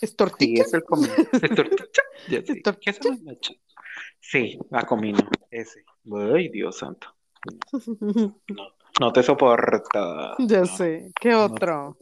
¿Es 0.01 0.09
Sí, 0.09 0.15
tortilla? 0.15 0.63
es 0.63 0.73
el 0.73 0.83
comino. 0.83 1.13
¿Es 1.31 1.55
tortilla? 1.55 1.85
Ya 2.27 2.39
¿Es 2.39 2.45
sí. 2.45 2.61
¿Qué 2.81 2.93
tortilla? 2.93 3.33
Sí, 4.19 4.59
a 4.71 4.85
comino. 4.85 5.19
Ese. 5.51 5.83
Ay, 6.33 6.49
Dios 6.49 6.77
santo. 6.77 7.15
No, 8.49 8.67
no 8.99 9.13
te 9.13 9.23
soporto. 9.23 10.35
Ya 10.39 10.61
No, 10.61 10.65
sé. 10.65 11.11
¿Qué 11.19 11.35
otro? 11.35 11.97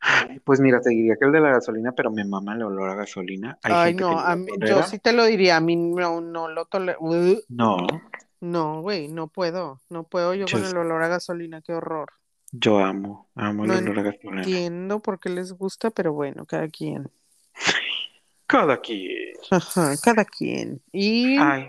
Ay, 0.00 0.38
Pues 0.40 0.60
mira, 0.60 0.80
te 0.80 0.90
diría 0.90 1.16
que 1.18 1.26
el 1.26 1.32
de 1.32 1.40
la 1.40 1.50
gasolina, 1.50 1.92
pero 1.92 2.10
me 2.10 2.24
mama 2.24 2.54
el 2.54 2.62
olor 2.62 2.90
a 2.90 2.94
gasolina. 2.94 3.58
Hay 3.62 3.72
Ay, 3.74 3.90
gente 3.94 4.02
no, 4.02 4.18
a 4.18 4.36
mí, 4.36 4.52
yo 4.66 4.82
sí 4.84 4.98
te 4.98 5.12
lo 5.12 5.24
diría, 5.24 5.56
a 5.56 5.60
mí 5.60 5.76
no, 5.76 6.20
no 6.20 6.48
lo 6.48 6.66
tolero. 6.66 6.98
No, 7.48 7.76
No, 8.40 8.80
güey, 8.82 9.08
no 9.08 9.28
puedo, 9.28 9.80
no 9.90 10.04
puedo 10.04 10.34
yo 10.34 10.46
yo, 10.46 10.52
con 10.52 10.64
el 10.64 10.76
olor 10.76 11.02
a 11.02 11.08
gasolina, 11.08 11.60
qué 11.62 11.72
horror. 11.72 12.12
yo 12.52 12.78
amo, 12.78 13.28
amo 13.34 13.64
el 13.64 13.70
No 13.70 13.76
olor 13.78 13.98
a 13.98 14.02
gasolina. 14.02 14.40
entiendo 14.40 15.00
por 15.00 15.18
qué 15.20 15.28
les 15.28 15.52
gusta, 15.52 15.90
pero 15.90 16.12
bueno, 16.12 16.46
cada 16.46 16.68
quien. 16.68 17.10
Cada 18.46 18.80
quien. 18.80 19.34
Ajá, 19.50 19.94
cada 20.02 20.24
quien. 20.24 20.80
Y 20.92 21.36
Ay, 21.38 21.68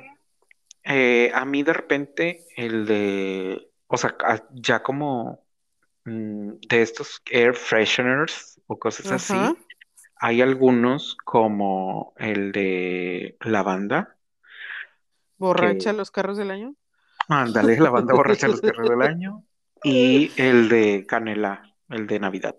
eh, 0.84 1.32
a 1.34 1.46
mí 1.46 1.64
de 1.64 1.74
repente 1.74 2.46
el 2.56 2.86
de, 2.86 3.70
o 3.88 3.98
sea, 3.98 4.16
a- 4.24 4.44
ya 4.54 4.82
como 4.82 5.44
mm, 6.06 6.52
de 6.70 6.82
estos 6.82 7.22
air 7.32 7.54
fresheners 7.54 8.62
o 8.68 8.80
cosas 8.80 9.12
así, 9.12 9.36
hay 10.18 10.42
algunos 10.42 11.18
como 11.26 12.14
el 12.18 12.52
de 12.52 13.38
lavanda, 13.42 14.18
borracha 15.40 15.92
que, 15.92 15.98
los 15.98 16.12
carros 16.12 16.38
del 16.38 16.52
año. 16.52 16.76
ándale, 17.28 17.80
lavanda 17.80 18.14
borracha 18.14 18.48
los 18.48 18.62
carros 18.62 18.90
del 18.90 19.02
año, 19.02 19.44
y 19.84 20.32
el 20.42 20.70
de 20.70 21.06
canela, 21.08 21.64
el 21.90 22.06
de 22.08 22.20
Navidad, 22.20 22.56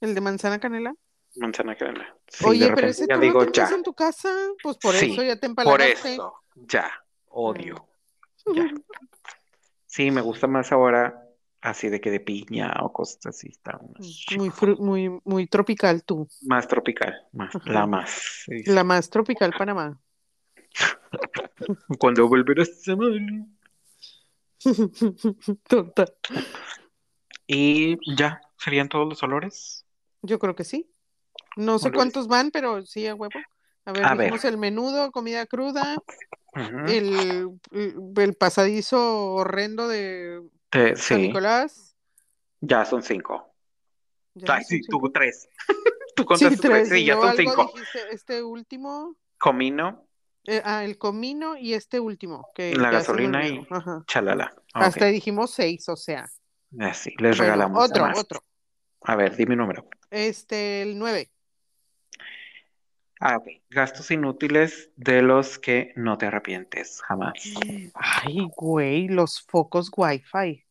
El 0.00 0.14
de 0.14 0.20
manzana 0.20 0.58
canela. 0.58 0.94
manzana 1.36 1.76
canela. 1.76 2.16
Sí, 2.28 2.44
Oye, 2.46 2.72
pero 2.74 2.86
ese 2.88 3.06
ya 3.06 3.14
tú 3.16 3.20
digo 3.20 3.40
tendrás 3.44 3.70
ya, 3.70 3.76
en 3.76 3.82
tu 3.82 3.94
casa, 3.94 4.30
pues 4.62 4.76
por 4.78 4.94
eso 4.94 5.22
ya 5.22 5.36
te 5.36 5.48
por 5.48 5.80
empalagaste. 5.80 6.14
eso, 6.14 6.34
ya, 6.54 6.90
Mm. 7.26 7.32
odio, 7.32 7.88
ya. 8.54 8.64
Sí, 9.86 10.10
me 10.12 10.20
gusta 10.20 10.46
más 10.46 10.70
ahora 10.70 11.20
así 11.60 11.88
de 11.88 12.00
que 12.00 12.10
de 12.12 12.20
piña 12.20 12.72
o 12.80 12.92
cosas 12.92 13.26
así, 13.26 13.48
está 13.48 13.72
más 13.98 14.26
Muy, 14.36 14.52
muy, 14.78 15.20
muy 15.24 15.46
tropical 15.48 16.04
tú. 16.04 16.28
más 16.42 16.68
tropical, 16.68 17.12
más, 17.32 17.52
la 17.66 17.86
más. 17.86 18.44
La 18.66 18.84
más 18.84 19.10
tropical 19.10 19.52
Panamá. 19.58 20.00
Cuando 21.98 22.28
volverás 22.28 22.86
a 22.88 22.92
amar. 22.92 23.12
Total. 25.68 26.14
Y 27.46 27.96
ya, 28.16 28.40
serían 28.58 28.88
todos 28.88 29.08
los 29.08 29.22
olores. 29.22 29.86
Yo 30.22 30.38
creo 30.38 30.54
que 30.54 30.64
sí. 30.64 30.90
No 31.56 31.78
sé 31.78 31.86
Olores. 31.86 31.98
cuántos 31.98 32.28
van, 32.28 32.50
pero 32.50 32.82
sí 32.86 33.06
a 33.06 33.14
huevo. 33.14 33.32
A 33.84 33.92
ver, 33.92 34.04
A 34.04 34.14
ver. 34.14 34.32
el 34.44 34.58
menudo, 34.58 35.10
comida 35.10 35.46
cruda, 35.46 35.96
el, 36.88 37.50
el 37.72 38.34
pasadizo 38.34 39.32
horrendo 39.32 39.88
de 39.88 40.42
San 40.70 40.96
sí, 40.96 41.14
Nicolás. 41.16 41.96
ya 42.60 42.84
son 42.84 43.02
cinco. 43.02 43.52
Ya 44.34 44.54
Ay, 44.54 44.62
son 44.64 44.68
sí, 44.68 44.82
cinco. 44.82 45.00
tú 45.00 45.10
tres. 45.12 45.48
Tú 46.16 46.22
Sí, 46.22 46.26
contaste 46.26 46.56
tres, 46.68 46.88
tres. 46.88 47.00
sí, 47.00 47.04
ya 47.06 47.14
son 47.14 47.36
cinco. 47.36 47.72
dijiste, 47.72 47.98
este 48.12 48.42
último, 48.42 49.16
Comino, 49.38 50.06
eh, 50.44 50.62
ah, 50.64 50.84
el 50.84 50.98
comino 50.98 51.56
y 51.56 51.74
este 51.74 52.00
último, 52.00 52.50
que 52.54 52.74
la 52.74 52.90
gasolina 52.90 53.46
y 53.46 53.66
Ajá. 53.70 54.04
chalala. 54.06 54.54
Hasta 54.74 55.06
Ok, 55.06 55.12
dijimos 55.12 55.50
seis, 55.52 55.88
o 55.88 55.96
sea. 55.96 56.28
así, 56.80 57.10
les 57.18 57.36
Bueno, 57.36 57.52
regalamos 57.52 57.90
otro, 57.90 58.02
más. 58.04 58.18
otro. 58.18 58.42
A 59.02 59.16
ver, 59.16 59.36
dime 59.36 59.52
un 59.54 59.58
número. 59.60 59.88
Este, 60.10 60.82
el 60.82 60.98
nueve. 60.98 61.30
Ah, 63.20 63.36
ok. 63.36 63.48
Gastos 63.68 64.10
inútiles 64.10 64.90
de 64.96 65.20
los 65.20 65.58
que 65.58 65.92
no 65.94 66.16
te 66.16 66.26
arrepientes 66.26 67.02
jamás. 67.02 67.34
Ay, 67.94 68.48
güey, 68.56 69.08
los 69.08 69.42
focos 69.42 69.90
Wi-Fi. 69.94 70.64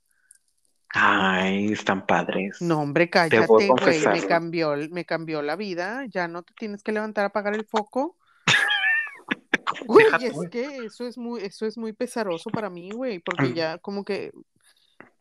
Ay, 0.92 1.72
están 1.72 2.08
padres. 2.08 2.60
No, 2.62 2.82
hombre, 2.82 3.10
cállate, 3.12 3.46
güey, 3.46 3.70
me 4.08 4.28
cambió, 4.28 4.76
me 4.90 5.06
cambió 5.06 5.44
la 5.44 5.56
vida. 5.56 6.06
Ya 6.08 6.28
no 6.28 6.42
te 6.42 6.54
tienes 6.56 6.82
que 6.82 6.92
levantar 6.92 7.26
a 7.26 7.28
apagar 7.28 7.54
el 7.54 7.66
foco. 7.66 8.18
Güey, 9.86 10.06
es 10.22 10.50
que 10.50 10.86
eso 10.86 11.06
es 11.06 11.18
muy, 11.18 11.42
eso 11.42 11.66
es 11.66 11.78
muy 11.78 11.94
pesaroso 11.94 12.50
para 12.50 12.70
mí, 12.70 12.92
güey, 12.92 13.20
porque 13.20 13.54
ya 13.56 13.78
como 13.78 14.04
que 14.04 14.32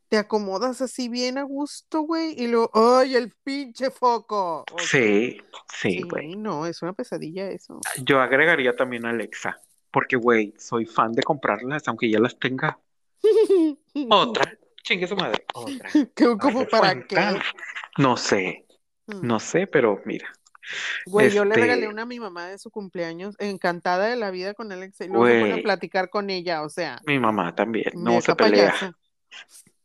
te 0.09 0.17
acomodas 0.17 0.81
así 0.81 1.09
bien 1.11 1.37
a 1.37 1.43
gusto, 1.43 2.01
güey, 2.01 2.35
y 2.37 2.47
luego, 2.49 2.71
¡ay, 2.73 3.15
el 3.15 3.31
pinche 3.45 3.91
foco! 3.91 4.65
O 4.73 4.79
sea, 4.79 4.87
Sí, 4.87 5.39
sí, 5.75 5.91
sí, 5.93 6.03
güey. 6.03 6.35
no, 6.37 6.67
es 6.67 6.81
una 6.83 6.95
pesadilla 6.95 7.51
eso. 7.51 7.81
Yo 8.05 8.21
agregaría 8.21 8.75
también 8.75 9.05
a 9.05 9.11
Alexa, 9.11 9.61
porque, 9.91 10.17
güey, 10.17 10.55
soy 10.59 10.87
fan 10.87 11.13
de 11.13 11.23
comprarlas, 11.23 11.87
aunque 11.89 12.11
ya 12.11 12.21
las 12.21 12.39
tenga. 12.39 12.79
Otra, 14.11 14.51
chingue 14.83 15.07
su 15.07 15.17
madre, 15.17 15.45
otra. 15.55 15.91
¿Qué- 16.15 16.25
Haz 16.25 16.39
¿Cómo 16.41 16.67
para 16.67 16.93
cuenta. 16.95 17.35
qué? 17.35 17.41
No 18.03 18.17
sé, 18.17 18.65
Mm. 19.11 19.27
no 19.27 19.41
sé, 19.41 19.67
pero 19.67 20.01
mira, 20.05 20.31
Güey, 21.07 21.31
yo 21.31 21.45
le 21.45 21.51
este- 21.51 21.61
regalé 21.63 21.89
una 21.89 22.03
a 22.03 22.07
mi 22.07 22.21
mamá 22.21 22.47
de 22.49 22.59
su 22.59 22.71
cumpleaños, 22.71 23.35
encantada 23.39 24.07
de 24.07 24.17
la 24.17 24.31
vida 24.31 24.55
con 24.55 24.71
Alexa, 24.73 25.05
y 25.05 25.09
luego 25.09 25.25
pone 25.25 25.51
a 25.51 25.55
Güey. 25.55 25.63
platicar 25.63 26.11
con 26.11 26.31
ella, 26.31 26.63
o 26.63 26.69
sea, 26.69 27.01
mi 27.07 27.19
mamá 27.19 27.55
también, 27.55 27.93
no 27.97 28.21
se 28.21 28.35
pelea. 28.35 28.75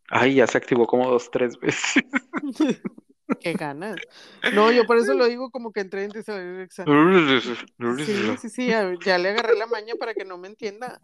Ay, 0.09 0.35
ya 0.35 0.47
se 0.47 0.57
activó 0.57 0.85
como 0.85 1.09
dos, 1.09 1.31
tres 1.31 1.57
veces. 1.59 2.03
Qué 3.39 3.53
ganas. 3.53 3.95
No, 4.53 4.71
yo 4.71 4.85
por 4.85 4.97
eso 4.97 5.13
lo 5.13 5.25
digo 5.25 5.49
como 5.49 5.71
que 5.71 5.79
entre 5.79 6.03
entre 6.03 6.23
Alexa. 6.31 6.85
Sí, 8.05 8.37
sí, 8.41 8.49
sí, 8.49 8.67
ya, 8.67 8.91
ya 9.03 9.17
le 9.17 9.29
agarré 9.29 9.55
la 9.57 9.65
maña 9.65 9.95
para 9.99 10.13
que 10.13 10.25
no 10.25 10.37
me 10.37 10.47
entienda. 10.49 10.99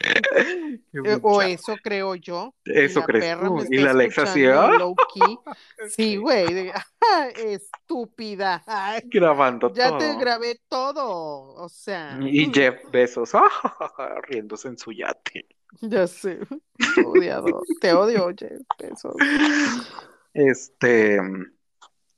Eh, 0.00 0.80
o 1.22 1.40
eso 1.42 1.74
creo 1.82 2.14
yo. 2.16 2.54
y 2.64 2.78
Eso 2.80 3.02
me 3.08 3.66
Y 3.70 3.78
la 3.78 3.90
Alexa 3.92 4.22
así, 4.24 4.44
¡ah! 4.46 4.70
Sí, 5.88 6.16
güey. 6.16 6.70
"Ah, 6.70 7.28
estúpida. 7.34 8.62
Ay, 8.66 9.00
grabando 9.04 9.72
ya 9.72 9.88
todo. 9.88 9.98
te 9.98 10.16
grabé 10.16 10.60
todo. 10.68 11.54
O 11.54 11.68
sea, 11.68 12.18
Y 12.20 12.52
Jeff 12.52 12.76
Bezos, 12.90 13.32
riéndose 14.28 14.68
en 14.68 14.78
su 14.78 14.92
yate. 14.92 15.46
ya 15.80 16.06
sé. 16.06 16.40
Odiado. 17.04 17.62
Te 17.80 17.92
odio, 17.92 18.28
Jeff 18.36 18.60
Bezos. 18.78 19.16
Este, 20.34 21.18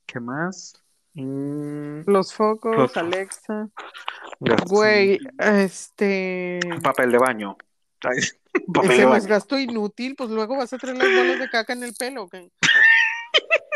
¿qué 0.07 0.21
más? 0.21 0.83
Mm, 1.15 2.01
Los 2.07 2.33
focos, 2.35 2.77
Los- 2.77 2.97
Alexa. 2.97 3.69
Güey, 4.69 5.19
este. 5.39 6.61
Papel 6.83 7.13
de 7.13 7.19
baño. 7.19 7.57
Ay, 8.03 8.19
papel 8.75 8.91
Ese 9.13 9.29
gasto 9.29 9.59
inútil, 9.59 10.15
pues 10.17 10.31
luego 10.31 10.57
vas 10.57 10.73
a 10.73 10.79
traer 10.79 10.97
las 10.97 11.09
bolas 11.09 11.39
de 11.41 11.51
caca 11.51 11.73
en 11.73 11.83
el 11.85 11.95
pelo. 11.95 12.25
¿ok? 12.25 12.35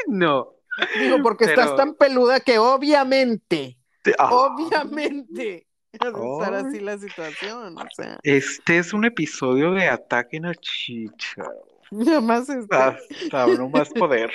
No. 0.08 0.54
Digo, 0.98 1.18
porque 1.22 1.44
Pero- 1.46 1.62
estás 1.62 1.76
tan 1.76 1.94
peluda 1.94 2.40
que 2.40 2.58
obviamente, 2.58 3.78
Ah, 4.18 4.30
obviamente, 4.34 5.66
ha 6.00 6.10
de 6.10 6.32
estar 6.32 6.54
así 6.54 6.80
la 6.80 6.98
situación. 6.98 7.76
O 7.78 7.86
sea, 7.94 8.18
Este 8.22 8.78
es 8.78 8.92
un 8.92 9.04
episodio 9.04 9.72
de 9.72 9.88
Ataque 9.88 10.38
en 10.38 10.46
el 10.46 10.56
Chicha. 10.56 11.44
nada 11.90 12.20
más 12.20 12.48
este. 12.48 12.74
Hasta 12.74 13.46
no 13.48 13.68
más 13.68 13.90
poder. 13.90 14.32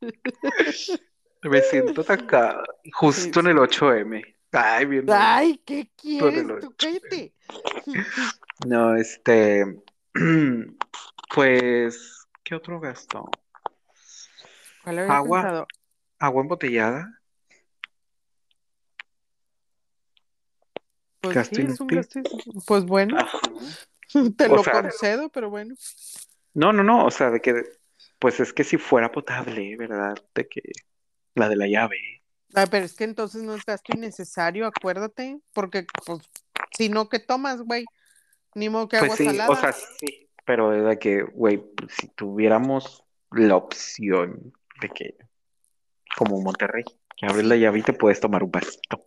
Me 1.42 1.60
siento 1.62 2.02
atacada. 2.02 2.62
Justo 2.92 3.40
en 3.40 3.48
el 3.48 3.56
8M. 3.56 4.31
Ay, 4.52 4.84
bien. 4.86 5.06
Ay, 5.10 5.58
¿qué 5.64 5.90
quieres 5.96 6.46
tú? 6.60 6.74
Cállate. 6.78 7.32
No, 8.66 8.94
este. 8.96 9.64
Pues, 11.34 12.26
¿qué 12.44 12.54
otro 12.54 12.78
gasto? 12.78 13.24
¿Cuál 14.84 14.98
Agua. 14.98 15.40
pensado? 15.40 15.66
Agua 16.18 16.42
embotellada. 16.42 17.22
Pues 21.22 21.36
Gasto 21.36 21.54
sí, 21.54 21.62
es 21.62 21.80
un 21.80 21.86
inútil. 21.86 21.96
gasto. 21.96 22.20
Pues 22.66 22.84
bueno, 22.84 23.16
Ajá. 23.18 23.40
te 24.36 24.46
O 24.48 24.56
lo 24.56 24.62
sea- 24.62 24.82
concedo, 24.82 25.28
pero 25.30 25.48
bueno. 25.48 25.74
No, 26.54 26.72
no, 26.74 26.82
no, 26.82 27.06
o 27.06 27.10
sea, 27.10 27.30
de 27.30 27.40
que, 27.40 27.62
pues 28.18 28.40
es 28.40 28.52
que 28.52 28.62
si 28.64 28.76
fuera 28.76 29.10
potable, 29.10 29.74
¿verdad? 29.78 30.14
De 30.34 30.46
que 30.48 30.60
la 31.34 31.48
de 31.48 31.56
la 31.56 31.66
llave. 31.66 32.21
Ah, 32.54 32.66
pero 32.70 32.84
es 32.84 32.94
que 32.94 33.04
entonces 33.04 33.42
no 33.42 33.54
es 33.54 33.64
gasto 33.64 33.92
innecesario, 33.96 34.66
acuérdate, 34.66 35.38
porque 35.54 35.86
pues 36.04 36.20
si 36.76 36.88
no, 36.88 37.08
¿qué 37.08 37.18
tomas, 37.18 37.62
güey? 37.62 37.84
Ni 38.54 38.68
modo 38.68 38.88
que 38.88 38.96
agua 38.96 39.08
Pues 39.08 39.18
sí, 39.18 39.24
salada. 39.24 39.50
o 39.50 39.56
sea, 39.56 39.72
sí, 39.72 40.28
pero 40.44 40.70
de 40.70 40.98
que, 40.98 41.22
güey, 41.22 41.58
pues, 41.58 41.92
si 41.94 42.08
tuviéramos 42.08 43.04
la 43.30 43.56
opción 43.56 44.52
de 44.80 44.88
que, 44.90 45.16
como 46.16 46.40
Monterrey, 46.42 46.84
que 47.16 47.26
abres 47.26 47.46
la 47.46 47.56
llave 47.56 47.78
y 47.78 47.82
te 47.82 47.92
puedes 47.94 48.20
tomar 48.20 48.42
un 48.42 48.50
vasito 48.50 49.06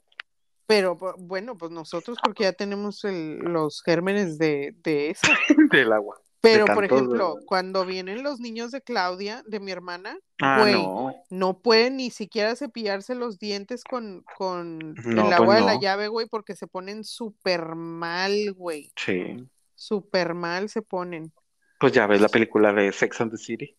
Pero 0.65 0.97
bu- 0.97 1.13
bueno, 1.19 1.55
pues 1.55 1.71
nosotros 1.71 2.17
porque 2.23 2.43
ya 2.45 2.53
tenemos 2.53 3.03
el- 3.03 3.37
los 3.37 3.83
gérmenes 3.83 4.39
de, 4.39 4.73
de 4.83 5.11
eso. 5.11 5.27
del 5.71 5.93
agua. 5.93 6.19
Pero, 6.45 6.65
por 6.65 6.85
ejemplo, 6.85 7.35
cuando 7.45 7.85
vienen 7.85 8.23
los 8.23 8.39
niños 8.39 8.71
de 8.71 8.81
Claudia, 8.81 9.43
de 9.47 9.59
mi 9.59 9.71
hermana, 9.71 10.17
Ah, 10.41 10.59
güey, 10.61 10.73
no. 10.73 11.15
no 11.29 11.59
pueden 11.59 11.97
ni 11.97 12.09
siquiera 12.09 12.55
cepillarse 12.55 13.15
los 13.15 13.39
dientes 13.39 13.83
con, 13.83 14.23
con 14.37 14.93
No, 14.93 15.27
el 15.27 15.33
agua 15.33 15.45
pues 15.45 15.59
de 15.59 15.65
la 15.65 15.79
llave, 15.79 16.07
güey, 16.07 16.27
porque 16.27 16.55
se 16.55 16.67
ponen 16.67 17.03
súper 17.03 17.75
mal, 17.75 18.53
güey. 18.53 18.91
Sí. 18.95 19.37
Súper 19.75 20.33
mal 20.33 20.69
se 20.69 20.81
ponen. 20.81 21.31
Pues 21.79 21.91
ya 21.93 22.07
ves 22.07 22.21
la 22.21 22.29
película 22.29 22.71
de 22.73 22.91
Sex 22.91 23.21
and 23.21 23.31
the 23.31 23.37
City. 23.37 23.75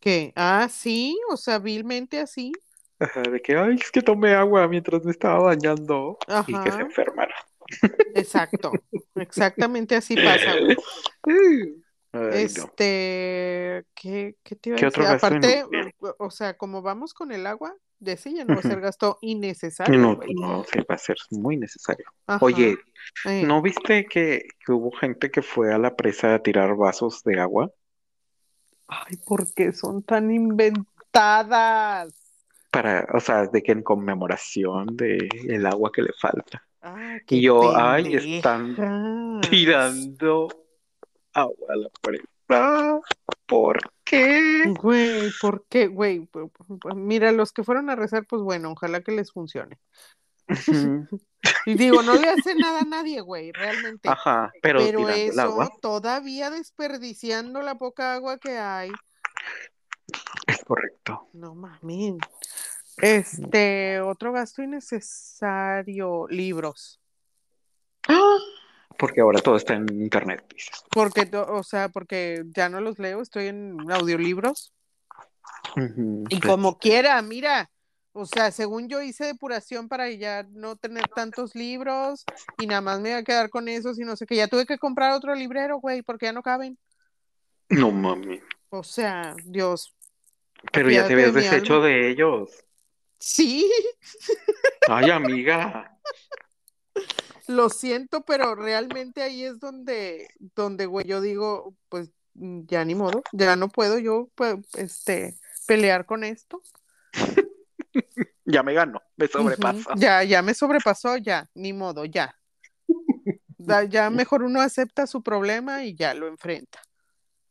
¿Qué? 0.00 0.32
Ah, 0.36 0.68
sí, 0.70 1.16
o 1.30 1.36
sea, 1.36 1.58
vilmente 1.58 2.18
así. 2.18 2.52
Ajá, 2.98 3.22
de 3.22 3.40
que, 3.40 3.56
ay, 3.56 3.76
es 3.80 3.90
que 3.90 4.02
tomé 4.02 4.34
agua 4.34 4.66
mientras 4.68 5.04
me 5.04 5.10
estaba 5.10 5.38
bañando 5.40 6.18
y 6.46 6.58
que 6.58 6.72
se 6.72 6.80
enfermaron. 6.80 7.34
Exacto. 8.14 8.72
Exactamente 9.22 9.96
así 9.96 10.16
pasa, 10.16 10.58
güey. 10.60 10.76
Ay, 12.12 12.20
no. 12.22 12.34
Este, 12.34 13.84
¿qué, 13.94 14.36
qué 14.42 14.56
te 14.56 14.68
iba 14.68 14.76
a 14.76 14.80
¿Qué 14.80 14.86
otro 14.86 15.02
decir? 15.04 15.16
Aparte, 15.16 15.64
o- 16.18 16.30
sea, 16.30 16.56
como 16.58 16.82
vamos 16.82 17.14
con 17.14 17.32
el 17.32 17.46
agua, 17.46 17.74
de 18.00 18.12
ese 18.12 18.34
ya 18.34 18.44
no 18.44 18.54
va 18.54 18.60
a 18.60 18.62
ser 18.62 18.80
gasto 18.80 19.18
innecesario, 19.22 19.98
No, 19.98 20.20
no, 20.34 20.64
sí, 20.64 20.80
va 20.90 20.94
a 20.96 20.98
ser 20.98 21.16
muy 21.30 21.56
necesario. 21.56 22.04
Ajá, 22.26 22.44
Oye, 22.44 22.76
eh. 23.26 23.44
¿no 23.46 23.62
viste 23.62 24.04
que, 24.06 24.42
que 24.64 24.72
hubo 24.72 24.90
gente 24.92 25.30
que 25.30 25.40
fue 25.40 25.72
a 25.72 25.78
la 25.78 25.96
presa 25.96 26.34
a 26.34 26.42
tirar 26.42 26.76
vasos 26.76 27.22
de 27.24 27.40
agua? 27.40 27.70
Ay, 28.88 29.16
¿por 29.16 29.52
qué 29.54 29.72
son 29.72 30.02
tan 30.02 30.30
inventadas? 30.30 32.14
Para, 32.70 33.06
o 33.14 33.20
sea, 33.20 33.46
de 33.46 33.62
que 33.62 33.72
en 33.72 33.82
conmemoración 33.82 34.96
de 34.96 35.28
el 35.48 35.64
agua 35.66 35.90
que 35.94 36.02
le 36.02 36.12
falta. 36.20 36.66
Ay, 36.82 37.20
Y 37.28 37.40
yo, 37.42 37.76
ay, 37.76 38.36
están 38.36 39.40
tirando 39.48 40.48
agua 41.32 41.66
a 41.68 41.76
la 41.76 41.88
presa. 42.00 43.00
¿Por 43.46 43.78
qué? 44.04 44.64
Güey, 44.80 45.30
¿por 45.40 45.64
qué, 45.68 45.86
güey? 45.86 46.28
Mira, 46.94 47.30
los 47.32 47.52
que 47.52 47.62
fueron 47.62 47.88
a 47.88 47.96
rezar, 47.96 48.26
pues 48.26 48.42
bueno, 48.42 48.72
ojalá 48.72 49.00
que 49.00 49.12
les 49.12 49.32
funcione. 49.32 49.78
Y 51.66 51.74
digo, 51.74 52.02
no 52.02 52.14
le 52.14 52.28
hace 52.28 52.54
nada 52.54 52.80
a 52.80 52.84
nadie, 52.84 53.20
güey, 53.20 53.50
realmente. 53.50 54.08
Ajá, 54.08 54.52
pero, 54.62 54.80
eso, 54.80 55.40
agua 55.40 55.70
todavía 55.80 56.50
desperdiciando 56.50 57.62
la 57.62 57.76
poca 57.76 58.14
agua 58.14 58.38
que 58.38 58.58
hay. 58.58 58.92
es 60.46 60.64
correcto. 60.64 61.28
No 61.32 61.54
mames. 61.56 62.14
Este, 63.02 64.00
otro 64.00 64.30
gasto 64.30 64.62
innecesario, 64.62 66.28
libros. 66.28 67.00
¡Ah! 68.06 68.38
Porque 68.96 69.20
ahora 69.20 69.40
todo 69.40 69.56
está 69.56 69.74
en 69.74 69.88
internet, 70.00 70.44
dices. 70.54 70.84
Porque, 70.88 71.28
o 71.36 71.64
sea, 71.64 71.88
porque 71.88 72.44
ya 72.54 72.68
no 72.68 72.80
los 72.80 73.00
leo, 73.00 73.20
estoy 73.20 73.48
en 73.48 73.90
audiolibros. 73.90 74.72
Y 76.28 76.38
como 76.42 76.78
quiera, 76.78 77.20
mira, 77.22 77.72
o 78.12 78.24
sea, 78.24 78.52
según 78.52 78.88
yo 78.88 79.02
hice 79.02 79.24
depuración 79.24 79.88
para 79.88 80.08
ya 80.10 80.46
no 80.52 80.76
tener 80.76 81.08
tantos 81.08 81.56
libros 81.56 82.24
y 82.60 82.68
nada 82.68 82.82
más 82.82 83.00
me 83.00 83.08
iba 83.08 83.18
a 83.18 83.24
quedar 83.24 83.50
con 83.50 83.66
esos 83.66 83.98
y 83.98 84.04
no 84.04 84.14
sé 84.14 84.26
qué, 84.26 84.36
ya 84.36 84.46
tuve 84.46 84.64
que 84.64 84.78
comprar 84.78 85.10
otro 85.10 85.34
librero, 85.34 85.78
güey, 85.78 86.02
porque 86.02 86.26
ya 86.26 86.32
no 86.32 86.42
caben. 86.42 86.78
No 87.68 87.90
mami. 87.90 88.40
O 88.68 88.84
sea, 88.84 89.34
Dios, 89.44 89.92
Pero 90.72 90.88
ya 90.88 91.08
te 91.08 91.14
habías 91.14 91.34
deshecho 91.34 91.74
alma. 91.74 91.86
de 91.86 92.08
ellos. 92.08 92.64
Sí, 93.22 93.70
Ay, 94.88 95.10
amiga. 95.10 95.96
lo 97.46 97.68
siento, 97.68 98.24
pero 98.24 98.54
realmente 98.54 99.22
ahí 99.22 99.44
es 99.44 99.60
donde, 99.60 100.28
donde, 100.54 100.86
güey, 100.86 101.06
yo 101.06 101.20
digo, 101.20 101.74
pues 101.88 102.10
ya 102.34 102.84
ni 102.84 102.94
modo, 102.94 103.22
ya 103.32 103.56
no 103.56 103.68
puedo 103.68 103.98
yo, 103.98 104.28
pues, 104.34 104.56
este, 104.74 105.36
pelear 105.66 106.04
con 106.06 106.24
esto. 106.24 106.62
Ya 108.44 108.62
me 108.62 108.74
ganó, 108.74 109.00
me 109.16 109.28
sobrepasa. 109.28 109.94
Ya, 109.96 110.24
ya 110.24 110.42
me 110.42 110.54
sobrepasó, 110.54 111.16
ya, 111.16 111.48
ni 111.54 111.72
modo, 111.72 112.04
ya. 112.04 112.36
Da- 113.58 113.84
Ya 113.84 114.10
mejor 114.10 114.42
uno 114.42 114.60
acepta 114.60 115.06
su 115.06 115.22
problema 115.22 115.84
y 115.84 115.94
ya 115.94 116.14
lo 116.14 116.26
enfrenta. 116.26 116.80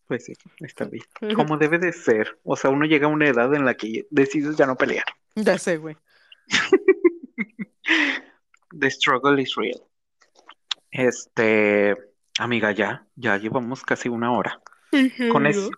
Pues 0.07 0.25
sí, 0.25 0.33
está 0.59 0.83
bien. 0.85 1.05
Como 1.35 1.57
debe 1.57 1.79
de 1.79 1.93
ser. 1.93 2.37
O 2.43 2.57
sea, 2.57 2.69
uno 2.69 2.85
llega 2.85 3.05
a 3.07 3.09
una 3.09 3.29
edad 3.29 3.53
en 3.53 3.63
la 3.63 3.75
que 3.75 4.07
decides 4.09 4.57
ya 4.57 4.65
no 4.65 4.75
pelear. 4.75 5.05
Ya 5.35 5.57
sé, 5.57 5.77
güey. 5.77 5.97
The 8.79 8.89
struggle 8.89 9.41
is 9.41 9.55
real. 9.55 9.81
Este, 10.91 11.95
amiga, 12.39 12.71
ya, 12.71 13.05
ya 13.15 13.37
llevamos 13.37 13.83
casi 13.83 14.09
una 14.09 14.31
hora. 14.31 14.61
Con, 15.31 15.45
es- 15.45 15.69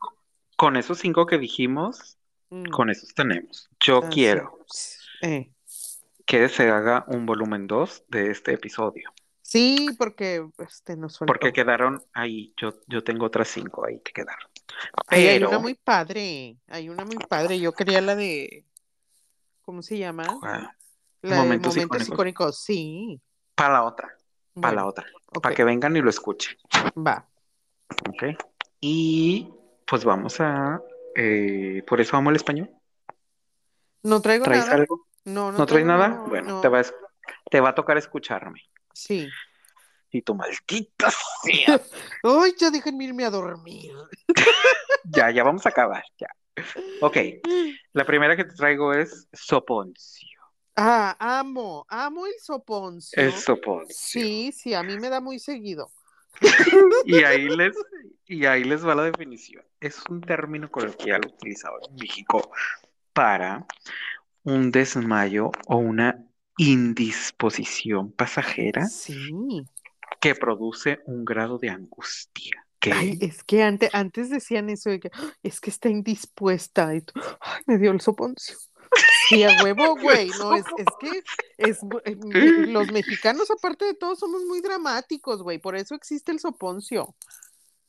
con 0.57 0.75
esos 0.75 0.99
cinco 0.99 1.25
que 1.25 1.37
dijimos, 1.37 2.17
Mm, 2.53 2.69
con 2.69 2.91
esos 2.91 3.15
tenemos. 3.15 3.67
Yo 3.79 4.01
ah, 4.03 4.09
quiero 4.11 4.59
Eh, 5.23 5.51
que 6.25 6.47
se 6.49 6.69
haga 6.69 7.03
un 7.07 7.25
volumen 7.25 7.65
2 7.65 8.03
de 8.09 8.29
este 8.29 8.53
episodio. 8.53 9.11
Sí, 9.41 9.89
porque 9.97 10.47
este 10.59 10.95
nos 10.95 11.17
faltó. 11.17 11.33
Porque 11.33 11.51
quedaron 11.51 12.03
ahí, 12.13 12.53
yo, 12.57 12.75
yo 12.87 13.03
tengo 13.03 13.25
otras 13.25 13.47
cinco 13.47 13.87
ahí 13.87 13.99
que 14.01 14.13
quedaron. 14.13 14.47
Ay, 15.07 15.27
hay 15.29 15.43
una 15.43 15.57
muy 15.57 15.73
padre, 15.73 16.57
hay 16.67 16.89
una 16.89 17.05
muy 17.05 17.17
padre. 17.17 17.59
Yo 17.59 17.73
quería 17.73 18.01
la 18.01 18.15
de, 18.15 18.65
¿cómo 19.63 19.81
se 19.81 19.97
llama? 19.97 20.25
ah, 20.43 20.71
La 21.21 21.37
Momentos 21.37 21.73
de 21.75 21.81
momentos 21.85 22.07
icónicos. 22.07 22.09
icónicos. 22.09 22.63
Sí. 22.63 23.21
para 23.55 23.73
la 23.73 23.83
otra, 23.83 24.15
para 24.59 24.75
la 24.75 24.85
otra, 24.85 25.05
para 25.41 25.55
que 25.55 25.63
vengan 25.63 25.95
y 25.97 26.01
lo 26.01 26.09
escuchen. 26.09 26.57
va. 26.95 27.27
¿Ok? 28.09 28.23
Y 28.81 29.49
pues 29.87 30.03
vamos 30.05 30.39
a, 30.39 30.81
eh, 31.15 31.83
por 31.87 32.01
eso 32.01 32.17
amo 32.17 32.29
el 32.29 32.35
español. 32.35 32.69
No 34.03 34.21
traigo 34.21 34.43
¿Traes 34.45 34.65
nada. 34.65 34.75
algo? 34.75 35.07
No, 35.25 35.51
no 35.51 35.57
¿No 35.59 35.65
traes 35.65 35.85
nada? 35.85 36.09
Bueno, 36.27 36.55
no. 36.55 36.61
te 36.61 36.67
va 36.67 36.81
a, 36.81 36.85
te 37.49 37.59
va 37.61 37.69
a 37.69 37.75
tocar 37.75 37.97
escucharme. 37.97 38.61
Sí. 38.93 39.29
Y 40.11 40.21
tu 40.21 40.35
maldita 40.35 41.09
sea. 41.41 41.79
Ay, 42.23 42.53
ya 42.59 42.69
déjenme 42.69 43.05
irme 43.05 43.25
a 43.25 43.29
dormir. 43.29 43.91
Ya, 45.05 45.29
ya 45.31 45.43
vamos 45.43 45.65
a 45.65 45.69
acabar, 45.69 46.01
ya. 46.17 46.27
Ok, 47.01 47.17
la 47.93 48.05
primera 48.05 48.35
que 48.35 48.45
te 48.45 48.53
traigo 48.53 48.93
es 48.93 49.27
soponcio. 49.33 50.27
Ah, 50.75 51.15
amo, 51.19 51.85
amo 51.87 52.25
el 52.25 52.33
soponcio. 52.41 53.21
El 53.21 53.31
soponcio. 53.33 53.95
Sí, 53.95 54.51
sí, 54.51 54.73
a 54.73 54.81
mí 54.83 54.97
me 54.97 55.09
da 55.09 55.21
muy 55.21 55.39
seguido. 55.39 55.91
Y 57.05 57.23
ahí 57.23 57.47
les, 57.49 57.75
y 58.25 58.45
ahí 58.45 58.63
les 58.63 58.85
va 58.85 58.95
la 58.95 59.03
definición. 59.03 59.63
Es 59.79 60.03
un 60.09 60.21
término 60.21 60.69
coloquial 60.71 61.21
utilizado 61.25 61.77
en 61.89 61.95
México 61.95 62.51
para 63.13 63.65
un 64.43 64.71
desmayo 64.71 65.51
o 65.67 65.77
una 65.77 66.25
indisposición 66.57 68.11
pasajera 68.11 68.85
Sí. 68.87 69.31
que 70.19 70.35
produce 70.35 71.01
un 71.05 71.25
grado 71.25 71.57
de 71.59 71.69
angustia. 71.69 72.62
Ay, 72.91 73.17
es 73.21 73.43
que 73.43 73.63
antes, 73.63 73.89
antes 73.93 74.29
decían 74.29 74.69
eso 74.69 74.89
de 74.89 74.99
que 74.99 75.09
"Ah, 75.13 75.31
es 75.43 75.59
que 75.61 75.69
está 75.69 75.89
indispuesta 75.89 76.93
y 76.95 77.01
tú, 77.01 77.13
ay, 77.39 77.61
me 77.67 77.77
dio 77.77 77.91
el 77.91 78.01
soponcio. 78.01 78.57
Sí, 79.29 79.43
a 79.43 79.63
huevo, 79.63 79.95
güey. 80.01 80.29
No, 80.39 80.55
es, 80.55 80.65
es 80.77 80.85
que 80.99 81.23
es, 81.57 81.79
eh, 82.05 82.15
los 82.67 82.91
mexicanos, 82.91 83.49
aparte 83.49 83.85
de 83.85 83.93
todo, 83.95 84.15
somos 84.15 84.43
muy 84.43 84.61
dramáticos, 84.61 85.41
güey. 85.41 85.57
Por 85.59 85.75
eso 85.75 85.95
existe 85.95 86.31
el 86.31 86.39
soponcio. 86.39 87.15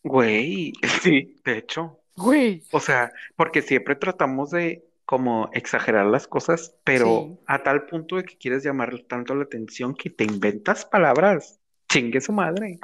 Güey, 0.02 0.72
sí, 1.02 1.36
de 1.44 1.58
hecho. 1.58 2.00
Güey. 2.16 2.62
O 2.72 2.80
sea, 2.80 3.10
porque 3.36 3.62
siempre 3.62 3.96
tratamos 3.96 4.50
de 4.50 4.84
como 5.04 5.50
exagerar 5.52 6.06
las 6.06 6.26
cosas, 6.26 6.74
pero 6.84 7.26
Sí. 7.28 7.38
a 7.46 7.62
tal 7.62 7.84
punto 7.86 8.16
de 8.16 8.24
que 8.24 8.38
quieres 8.38 8.62
llamar 8.64 8.98
tanto 9.06 9.34
la 9.34 9.44
atención 9.44 9.94
que 9.94 10.08
te 10.08 10.24
inventas 10.24 10.86
palabras. 10.86 11.58
Chingue 11.90 12.20
su 12.22 12.32
madre. 12.32 12.78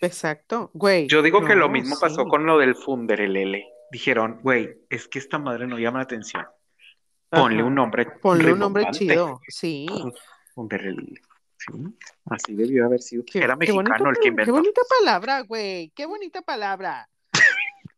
Exacto, 0.00 0.70
güey. 0.74 1.06
Yo 1.08 1.22
digo 1.22 1.44
que 1.44 1.54
lo 1.54 1.68
mismo 1.68 1.96
pasó 2.00 2.26
con 2.26 2.46
lo 2.46 2.58
del 2.58 2.74
funderelele. 2.74 3.66
Dijeron, 3.90 4.40
güey, 4.42 4.76
es 4.90 5.08
que 5.08 5.18
esta 5.18 5.38
madre 5.38 5.66
no 5.66 5.78
llama 5.78 5.98
la 5.98 6.04
atención. 6.04 6.46
Ponle 7.30 7.58
Ajá. 7.58 7.66
un 7.66 7.74
nombre 7.74 8.06
Ponle 8.22 8.52
un 8.52 8.58
nombre 8.58 8.86
chido. 8.90 9.40
Sí. 9.48 9.86
Funderelele. 10.54 11.20
Sí, 11.56 11.72
así 12.26 12.54
debió 12.54 12.86
haber 12.86 13.00
sido. 13.00 13.24
Qué, 13.30 13.40
Era 13.40 13.56
mexicano 13.56 13.80
el 13.90 13.94
que 13.96 14.04
pal- 14.04 14.16
qué 14.22 14.28
inventó. 14.28 14.52
bonita 14.52 14.80
palabra, 15.00 15.40
güey. 15.40 15.90
Qué 15.94 16.06
bonita 16.06 16.40
palabra. 16.42 17.08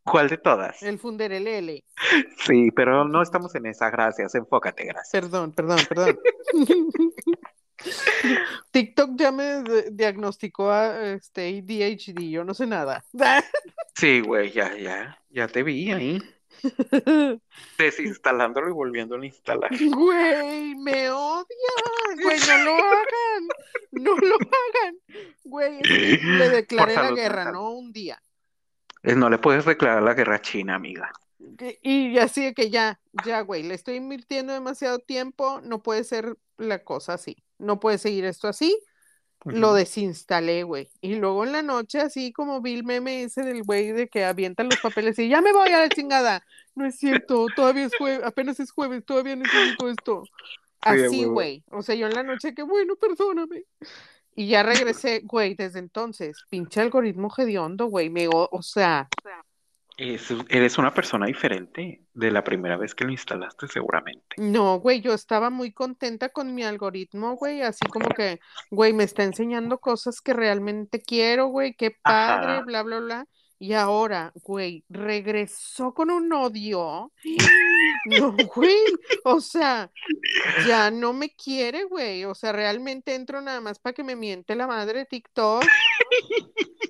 ¿Cuál 0.03 0.29
de 0.31 0.39
todas? 0.39 0.83
El 0.83 0.99
funderelele. 0.99 1.85
Sí, 2.39 2.71
pero 2.71 3.05
no 3.05 3.21
estamos 3.23 3.55
en 3.55 3.67
esa. 3.67 3.91
Gracias, 3.91 4.35
enfócate, 4.35 4.85
gracias. 4.85 5.11
Perdón, 5.13 5.53
perdón, 5.53 5.79
perdón. 5.89 6.19
TikTok 8.71 9.11
ya 9.17 9.33
me 9.33 9.63
diagnosticó 9.91 10.71
a 10.71 11.13
este 11.13 11.59
ADHD, 11.59 12.31
yo 12.31 12.45
no 12.45 12.55
sé 12.55 12.67
nada. 12.67 13.05
Sí, 13.95 14.21
güey, 14.21 14.53
ya, 14.53 14.77
ya, 14.77 15.19
ya 15.31 15.49
te 15.49 15.63
vi 15.63 15.91
ahí. 15.93 16.19
Desinstalándolo 17.79 18.69
y 18.69 18.73
volviéndolo 18.73 19.23
a 19.23 19.27
instalar. 19.27 19.71
Güey, 19.71 20.75
me 20.77 21.11
odian. 21.11 22.23
Güey, 22.23 22.39
no 22.49 22.59
lo 22.65 22.75
hagan. 22.75 23.49
No 23.93 24.17
lo 24.17 24.35
hagan. 24.37 24.99
Güey, 25.45 25.81
le 25.83 26.49
declaré 26.51 26.95
la 26.95 27.13
guerra. 27.13 27.53
¿no? 27.53 27.71
Un 27.73 27.93
día. 27.93 28.23
Eh, 29.03 29.15
No 29.15 29.31
le 29.31 29.39
puedes 29.39 29.65
declarar 29.65 30.03
la 30.03 30.15
guerra 30.15 30.37
a 30.37 30.43
China, 30.43 30.75
amiga. 30.75 31.11
Y 31.83 32.19
así 32.19 32.45
de 32.45 32.55
que 32.55 32.71
ya, 32.71 33.01
ya, 33.25 33.41
güey, 33.41 33.63
le 33.63 33.75
estoy 33.75 33.97
invirtiendo 33.97 34.53
demasiado 34.53 34.99
tiempo, 34.99 35.61
no 35.63 35.83
puede 35.83 36.05
ser 36.05 36.37
la 36.59 36.85
cosa 36.85 37.15
así. 37.15 37.43
No 37.61 37.81
puede 37.81 37.99
seguir 37.99 38.25
esto 38.25 38.49
así. 38.49 38.77
Lo 39.45 39.73
desinstalé, 39.73 40.65
güey. 40.65 40.91
Y 41.01 41.15
luego 41.15 41.45
en 41.45 41.53
la 41.53 41.63
noche, 41.63 42.01
así 42.01 42.31
como 42.33 42.61
vi 42.61 42.75
el 42.75 42.85
meme 42.85 43.23
ese 43.23 43.43
del 43.43 43.63
güey 43.63 43.93
de 43.93 44.09
que 44.09 44.25
avientan 44.25 44.69
los 44.69 44.79
papeles 44.81 45.19
y 45.19 45.29
ya 45.29 45.41
me 45.41 45.53
voy 45.53 45.71
a 45.71 45.79
la 45.79 45.89
chingada. 45.89 46.45
No 46.75 46.85
es 46.85 46.99
cierto, 46.99 47.47
todavía 47.57 47.87
es 47.87 47.97
jueves, 47.97 48.23
apenas 48.25 48.61
es 48.61 48.71
jueves, 48.71 49.03
todavía 49.05 49.37
necesito 49.37 49.89
esto. 49.89 50.25
Así, 50.83 51.25
güey. 51.25 51.65
O 51.71 51.83
sea, 51.83 51.95
yo 51.95 52.07
en 52.07 52.15
la 52.15 52.23
noche 52.23 52.55
que 52.55 52.63
bueno, 52.63 52.97
perdóname. 52.97 53.65
Y 54.35 54.49
ya 54.49 54.63
regresé, 54.63 55.21
güey, 55.25 55.55
desde 55.55 55.79
entonces. 55.79 56.37
Pinche 56.51 56.81
algoritmo 56.81 57.33
hediondo, 57.37 57.87
güey. 57.87 58.11
Me, 58.11 58.29
o, 58.29 58.49
o 58.51 58.63
sea, 58.63 59.09
Es- 59.97 60.33
eres 60.49 60.79
una 60.79 60.95
persona 60.95 61.27
diferente 61.27 62.03
de 62.15 62.31
la 62.31 62.43
primera 62.43 62.77
vez 62.77 62.95
que 62.95 63.05
lo 63.05 63.11
instalaste, 63.11 63.67
seguramente. 63.69 64.37
no, 64.39 64.79
güey, 64.81 65.01
yo 65.01 65.13
estaba 65.13 65.51
muy 65.51 65.73
contenta 65.73 66.31
con 66.31 66.55
mi 66.55 66.63
algoritmo, 66.63 67.37
güey. 67.37 67.61
Así 67.63 67.85
como 67.91 68.09
que, 68.09 68.41
güey, 68.71 68.93
me 68.93 69.05
está 69.05 69.25
enseñando 69.25 69.79
cosas 69.79 70.21
que 70.21 70.33
realmente 70.33 71.01
quiero, 71.03 71.49
güey. 71.49 71.75
Qué 71.75 71.91
padre, 71.91 72.53
Ajá. 72.53 72.63
bla, 72.63 72.83
bla, 72.83 73.01
bla. 73.01 73.27
Y 73.59 73.75
ahora, 73.75 74.33
güey, 74.37 74.85
regresó 74.89 75.93
con 75.93 76.11
un 76.11 76.33
odio. 76.33 77.13
No, 78.07 78.35
güey. 78.55 78.75
O 79.25 79.43
sea, 79.43 79.91
ya 80.67 80.91
no 80.91 81.13
me 81.13 81.35
quiere, 81.35 81.85
güey. 81.85 82.25
O 82.25 82.35
sea, 82.35 82.51
realmente 82.51 83.15
entro 83.15 83.43
nada 83.43 83.61
más 83.61 83.79
para 83.79 83.93
que 83.93 84.03
me 84.03 84.17
miente 84.17 84.55
la 84.55 84.67
madre 84.67 85.01
de 85.01 85.05
TikTok. 85.05 85.63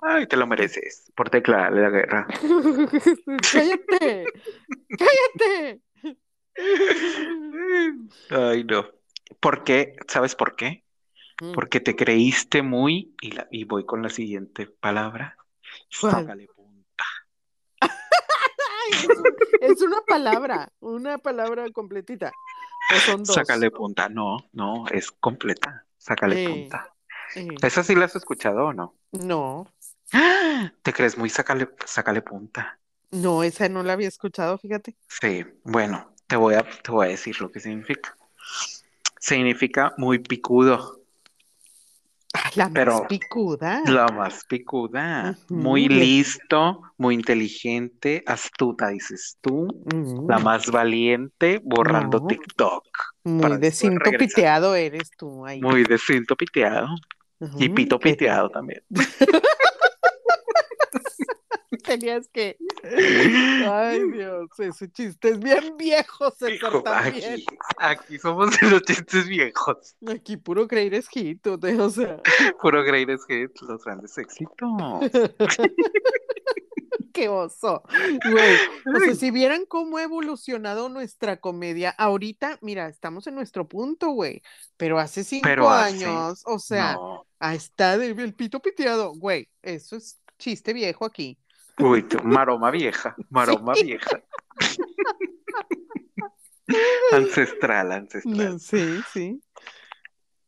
Ay, 0.00 0.26
te 0.26 0.36
lo 0.36 0.46
mereces 0.46 1.10
por 1.14 1.30
declararle 1.30 1.82
la 1.82 1.90
guerra. 1.90 2.26
Cállate, 3.52 4.26
cállate. 4.98 5.80
Ay, 8.30 8.64
no. 8.64 8.86
¿Por 9.40 9.64
qué? 9.64 9.96
¿Sabes 10.08 10.34
por 10.34 10.56
qué? 10.56 10.84
Mm, 11.40 11.52
Porque 11.52 11.80
te 11.80 11.96
creíste 11.96 12.62
muy, 12.62 13.14
y, 13.20 13.32
la- 13.32 13.48
y 13.50 13.64
voy 13.64 13.84
con 13.86 14.02
la 14.02 14.10
siguiente 14.10 14.66
palabra, 14.66 15.36
¿Cuál? 16.00 16.12
sácale 16.12 16.46
punta. 16.48 17.04
Ay, 17.80 17.88
es, 18.92 19.04
un- 19.04 19.34
es 19.60 19.82
una 19.82 20.00
palabra, 20.02 20.72
una 20.80 21.18
palabra 21.18 21.70
completita. 21.72 22.32
O 22.94 22.98
son 23.06 23.22
dos. 23.24 23.34
Sácale 23.36 23.70
punta. 23.70 24.08
No, 24.08 24.38
no, 24.52 24.86
es 24.88 25.10
completa. 25.12 25.86
Sácale 25.96 26.36
Eh, 26.44 26.48
punta. 26.48 26.92
Eh, 27.36 27.48
¿Esa 27.62 27.82
sí 27.84 27.94
la 27.94 28.06
has 28.06 28.16
escuchado 28.16 28.66
o 28.66 28.72
no? 28.72 28.94
no, 29.12 29.66
¿Te 30.82 30.92
crees 30.92 31.16
muy 31.16 31.30
sácale, 31.30 31.68
sácale 31.86 32.22
punta? 32.22 32.78
no, 33.12 33.42
esa 33.42 33.68
no 33.68 33.82
la 33.82 33.94
había 33.94 34.08
escuchado, 34.08 34.56
fíjate. 34.58 34.96
Sí, 35.08 35.44
bueno, 35.64 36.14
te 36.28 36.36
voy 36.36 36.54
a, 36.54 36.62
te 36.62 36.90
voy 36.92 37.06
a 37.06 37.10
decir 37.10 37.40
lo 37.40 37.50
que 37.50 37.58
significa. 37.60 38.16
Significa 39.18 39.92
muy 39.98 40.18
picudo, 40.18 40.96
Ah, 42.32 42.48
la 42.54 42.66
más 42.68 42.74
Pero- 42.74 43.06
picuda. 43.08 43.82
la 43.86 44.06
más 44.06 44.44
picuda, 44.44 45.36
muy 45.48 45.88
listo, 45.88 46.80
muy 46.96 47.16
inteligente, 47.16 48.22
astuta, 48.24 48.86
dices 48.88 49.36
tú, 49.40 49.66
la 50.28 50.38
más 50.38 50.70
valiente, 50.70 51.60
borrando. 51.64 52.24
TikTok, 52.28 52.86
muy 53.24 53.56
de 53.58 53.72
cinto 53.72 54.04
regresar. 54.04 54.18
piteado 54.28 54.74
eres 54.76 55.10
tú 55.18 55.44
ahí. 55.44 55.60
muy 55.60 55.82
de 55.82 55.98
cinto 55.98 56.36
piteado 56.36 56.86
y 57.58 57.68
pito 57.70 57.98
piteado 57.98 58.50
también. 58.50 58.82
Tenías 61.82 62.28
que. 62.28 62.56
Ay, 62.84 64.10
Dios, 64.10 64.48
ese 64.58 64.90
chiste 64.90 65.30
es 65.30 65.38
bien 65.38 65.76
viejo, 65.76 66.30
César, 66.32 66.70
Hijo, 66.72 66.82
también. 66.82 67.34
aquí, 67.34 67.44
aquí 67.78 68.18
somos 68.18 68.58
de 68.58 68.70
los 68.70 68.82
chistes 68.82 69.26
viejos, 69.26 69.96
Aquí 70.08 70.36
puro 70.36 70.66
creer 70.66 70.94
es 70.94 71.08
hit, 71.08 71.46
o 71.46 71.90
sea, 71.90 72.20
puro 72.62 72.82
greatest 72.84 73.30
hits, 73.30 73.62
los 73.62 73.84
grandes 73.84 74.16
éxitos. 74.18 74.56
qué 77.12 77.28
oso. 77.28 77.82
Güey, 78.30 78.56
o 78.94 78.98
sea, 79.00 79.14
si 79.14 79.30
vieran 79.30 79.64
cómo 79.66 79.98
ha 79.98 80.02
evolucionado 80.04 80.88
nuestra 80.88 81.38
comedia, 81.38 81.90
ahorita, 81.90 82.58
mira, 82.62 82.88
estamos 82.88 83.26
en 83.26 83.34
nuestro 83.34 83.68
punto, 83.68 84.10
güey, 84.10 84.42
pero 84.76 84.98
hace 84.98 85.24
cinco 85.24 85.42
Pero 85.44 85.68
hace- 85.68 86.04
años, 86.06 86.42
o 86.46 86.58
sea, 86.58 86.94
No. 86.94 87.26
ahí 87.40 87.56
está 87.56 87.98
de- 87.98 88.10
el 88.10 88.34
pito 88.34 88.60
piteado, 88.60 89.12
güey, 89.14 89.48
eso 89.62 89.96
es 89.96 90.18
chiste 90.38 90.72
viejo 90.72 91.04
aquí. 91.04 91.36
Uy, 91.80 92.02
tú, 92.04 92.18
maroma 92.22 92.70
vieja, 92.70 93.16
maroma 93.30 93.72
vieja. 93.74 94.22
ancestral, 97.12 97.92
ancestral. 97.92 98.60
Sí, 98.60 99.00
sí. 99.12 99.40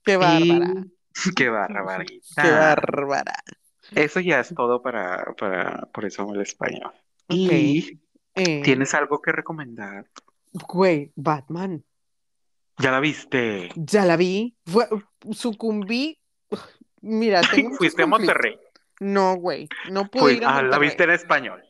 Qué 0.05 0.17
bárbara, 0.17 0.85
Y- 1.25 1.35
Qué 1.35 1.49
barbarita. 1.51 2.43
qué 2.43 2.51
bárbara. 2.51 3.35
Eso 3.95 4.21
ya 4.21 4.41
es 4.41 4.55
todo 4.55 4.81
para, 4.81 5.35
para 5.39 5.87
por 5.93 6.05
eso 6.05 6.33
el 6.35 6.41
español. 6.41 6.93
Y 7.29 8.01
Eh, 8.35 8.63
tienes 8.63 8.95
algo 8.95 9.21
que 9.21 9.31
recomendar. 9.31 10.07
Güey, 10.53 11.13
Batman. 11.17 11.85
¿Ya 12.79 12.91
la 12.91 13.01
viste? 13.01 13.69
Ya 13.77 14.07
la 14.07 14.17
vi. 14.17 14.57
Fue- 14.65 14.89
sucumbí. 15.33 16.19
Mira, 17.03 17.43
tengo 17.51 17.77
Fuiste 17.77 18.05
a. 18.05 18.07
Monterrey. 18.07 18.59
No, 19.03 19.35
güey. 19.37 19.69
No 19.91 20.09
pude 20.09 20.23
Fui- 20.23 20.37
ir 20.37 20.45
a 20.45 20.59
ah, 20.59 20.63
la 20.63 20.79
viste 20.79 21.05
en 21.05 21.11
español. 21.11 21.63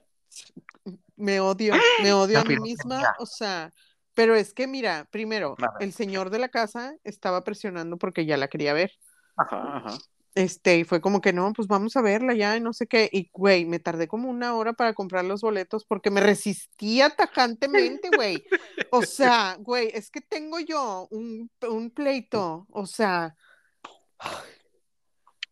Me 1.16 1.40
odio, 1.40 1.74
me 2.02 2.12
odio 2.12 2.40
a 2.40 2.44
mí 2.44 2.56
misma. 2.58 3.14
O 3.18 3.26
sea, 3.26 3.72
pero 4.14 4.34
es 4.34 4.52
que 4.52 4.66
mira, 4.66 5.08
primero, 5.10 5.56
el 5.80 5.92
señor 5.92 6.30
de 6.30 6.38
la 6.38 6.48
casa 6.48 6.94
estaba 7.04 7.42
presionando 7.44 7.96
porque 7.96 8.26
ya 8.26 8.36
la 8.36 8.48
quería 8.48 8.72
ver. 8.74 8.92
Ajá, 9.36 9.78
ajá. 9.78 9.98
Este, 10.34 10.78
y 10.78 10.84
fue 10.84 11.02
como 11.02 11.20
que 11.20 11.34
no, 11.34 11.52
pues 11.52 11.68
vamos 11.68 11.94
a 11.96 12.00
verla 12.00 12.34
ya, 12.34 12.56
y 12.56 12.60
no 12.60 12.72
sé 12.72 12.86
qué. 12.86 13.08
Y 13.12 13.30
güey, 13.32 13.66
me 13.66 13.78
tardé 13.78 14.08
como 14.08 14.30
una 14.30 14.54
hora 14.54 14.72
para 14.72 14.94
comprar 14.94 15.24
los 15.24 15.42
boletos 15.42 15.84
porque 15.84 16.10
me 16.10 16.20
resistía 16.20 17.10
tajantemente, 17.10 18.08
güey. 18.14 18.42
O 18.94 19.02
sea, 19.02 19.56
güey, 19.58 19.90
es 19.94 20.10
que 20.10 20.20
tengo 20.20 20.60
yo 20.60 21.08
un, 21.10 21.50
un 21.66 21.90
pleito, 21.90 22.66
o 22.70 22.84
sea, 22.84 23.34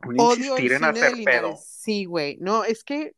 Un 0.04 0.20
odio 0.20 0.56
el 0.56 0.70
en 0.70 0.78
cine 0.78 0.92
de 0.92 1.00
hacer 1.00 1.24
pedo. 1.24 1.58
Sí, 1.62 2.04
güey, 2.04 2.36
no, 2.40 2.64
es 2.64 2.84
que 2.84 3.14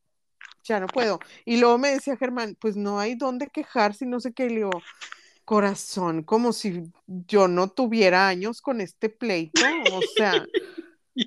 ya 0.64 0.80
no 0.80 0.86
puedo. 0.86 1.18
Y 1.44 1.58
luego 1.58 1.78
me 1.78 1.90
decía 1.90 2.16
Germán, 2.16 2.56
pues 2.60 2.76
no 2.76 2.98
hay 2.98 3.14
dónde 3.14 3.48
quejarse 3.48 4.04
y 4.04 4.08
no 4.08 4.20
sé 4.20 4.32
qué. 4.32 4.48
Le 4.48 4.56
digo, 4.56 4.70
corazón, 5.44 6.22
como 6.22 6.52
si 6.52 6.82
yo 7.06 7.48
no 7.48 7.68
tuviera 7.68 8.28
años 8.28 8.60
con 8.60 8.80
este 8.80 9.08
pleito, 9.08 9.62
o 9.92 10.00
sea, 10.16 10.44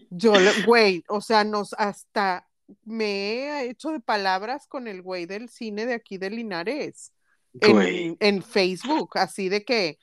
yo, 0.09 0.33
güey, 0.65 1.03
o 1.07 1.21
sea, 1.21 1.43
nos 1.43 1.73
hasta 1.73 2.47
me 2.83 3.05
he 3.05 3.69
hecho 3.69 3.89
de 3.89 3.99
palabras 3.99 4.67
con 4.67 4.87
el 4.87 5.01
güey 5.01 5.25
del 5.25 5.49
cine 5.49 5.85
de 5.85 5.93
aquí 5.93 6.17
de 6.17 6.31
Linares 6.31 7.11
en 7.61 8.43
Facebook, 8.43 9.17
así 9.17 9.49
de 9.49 9.63
que 9.63 9.99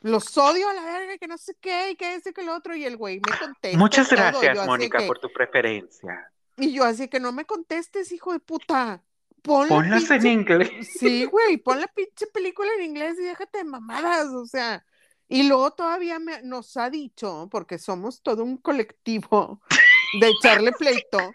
los 0.00 0.36
odio 0.38 0.68
a 0.68 0.74
la 0.74 0.84
verga, 0.84 1.18
que 1.18 1.26
no 1.26 1.38
sé 1.38 1.54
qué, 1.60 1.90
y 1.90 1.96
que 1.96 2.14
este, 2.14 2.32
que 2.32 2.42
lo 2.42 2.54
otro, 2.54 2.74
y 2.76 2.84
el 2.84 2.96
güey 2.96 3.16
me 3.16 3.38
contesta. 3.38 3.78
Muchas 3.78 4.08
gracias, 4.10 4.66
Mónica, 4.66 4.98
que- 4.98 5.06
por 5.06 5.18
tu 5.18 5.32
preferencia. 5.32 6.30
Y 6.56 6.72
yo 6.72 6.84
así 6.84 7.08
que 7.08 7.18
no 7.20 7.32
me 7.32 7.44
contestes, 7.44 8.12
hijo 8.12 8.32
de 8.32 8.40
puta. 8.40 9.02
Pon 9.42 9.68
la 9.68 9.74
Ponlas 9.74 10.10
en 10.10 10.26
inglés. 10.26 10.70
Sí, 10.98 11.24
güey, 11.30 11.56
pon 11.58 11.80
la 11.80 11.86
pinche 11.88 12.26
película 12.28 12.68
en 12.78 12.84
inglés 12.84 13.16
y 13.18 13.24
déjate 13.24 13.58
de 13.58 13.64
mamadas, 13.64 14.28
o 14.28 14.46
sea. 14.46 14.84
Y 15.28 15.48
luego 15.48 15.72
todavía 15.72 16.18
me- 16.18 16.42
nos 16.42 16.76
ha 16.76 16.90
dicho, 16.90 17.48
porque 17.50 17.78
somos 17.78 18.22
todo 18.22 18.44
un 18.44 18.56
colectivo 18.58 19.60
de 20.20 20.28
echarle 20.30 20.72
pleito, 20.72 21.34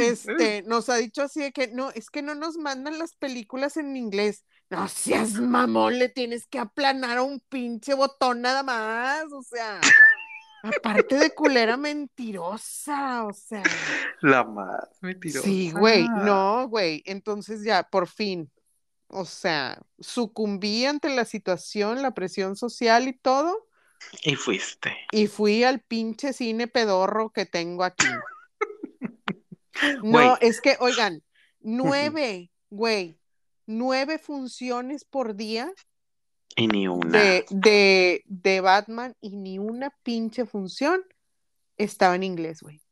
este, 0.00 0.62
nos 0.62 0.88
ha 0.88 0.96
dicho 0.96 1.22
así 1.22 1.40
de 1.40 1.52
que 1.52 1.68
no, 1.68 1.90
es 1.90 2.10
que 2.10 2.22
no 2.22 2.34
nos 2.34 2.56
mandan 2.56 2.98
las 2.98 3.14
películas 3.14 3.76
en 3.76 3.96
inglés. 3.96 4.44
No 4.70 4.86
seas 4.88 5.32
mamón, 5.34 5.98
le 5.98 6.08
tienes 6.08 6.46
que 6.46 6.58
aplanar 6.60 7.18
a 7.18 7.22
un 7.22 7.40
pinche 7.40 7.92
botón 7.94 8.40
nada 8.40 8.62
más, 8.62 9.24
o 9.32 9.42
sea. 9.42 9.80
Aparte 10.62 11.16
de 11.16 11.34
culera 11.34 11.76
mentirosa, 11.76 13.24
o 13.24 13.32
sea. 13.32 13.62
La 14.20 14.44
más 14.44 14.88
mentirosa. 15.00 15.44
Sí, 15.46 15.72
güey, 15.72 16.06
no, 16.08 16.68
güey. 16.68 17.02
Entonces 17.06 17.64
ya, 17.64 17.82
por 17.82 18.06
fin, 18.06 18.50
o 19.08 19.24
sea, 19.24 19.80
sucumbí 19.98 20.84
ante 20.86 21.08
la 21.08 21.24
situación, 21.24 22.00
la 22.00 22.12
presión 22.14 22.54
social 22.54 23.08
y 23.08 23.12
todo, 23.14 23.66
Y 24.22 24.36
fuiste. 24.36 24.96
y 25.10 25.26
fui 25.26 25.64
al 25.64 25.80
pinche 25.80 26.32
cine 26.32 26.68
pedorro 26.68 27.30
que 27.30 27.44
tengo 27.46 27.84
aquí. 27.84 28.06
No, 30.02 30.36
es 30.42 30.60
que, 30.60 30.76
oigan, 30.80 31.22
nueve, 31.60 32.50
güey, 32.68 33.19
nueve 33.70 34.18
funciones 34.18 35.04
por 35.04 35.34
día 35.36 35.72
Y 36.56 36.66
ni 36.66 36.88
una. 36.88 37.18
de, 37.18 37.44
de, 37.50 38.22
de 38.26 38.60
Batman 38.60 39.14
y 39.20 39.36
ni 39.36 39.58
una 39.58 39.90
pinche 40.02 40.44
función 40.46 41.02
estaba 41.76 42.14
en 42.16 42.24
inglés, 42.24 42.60
güey. 42.62 42.82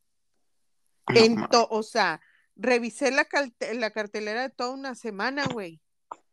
No 1.09 1.19
En 1.19 1.47
o 1.51 1.83
sea, 1.83 2.21
revisé 2.55 3.11
la, 3.11 3.27
la 3.73 3.91
cartelera 3.91 4.43
de 4.43 4.49
toda 4.49 4.71
una 4.71 4.95
semana, 4.95 5.45
güey. 5.51 5.81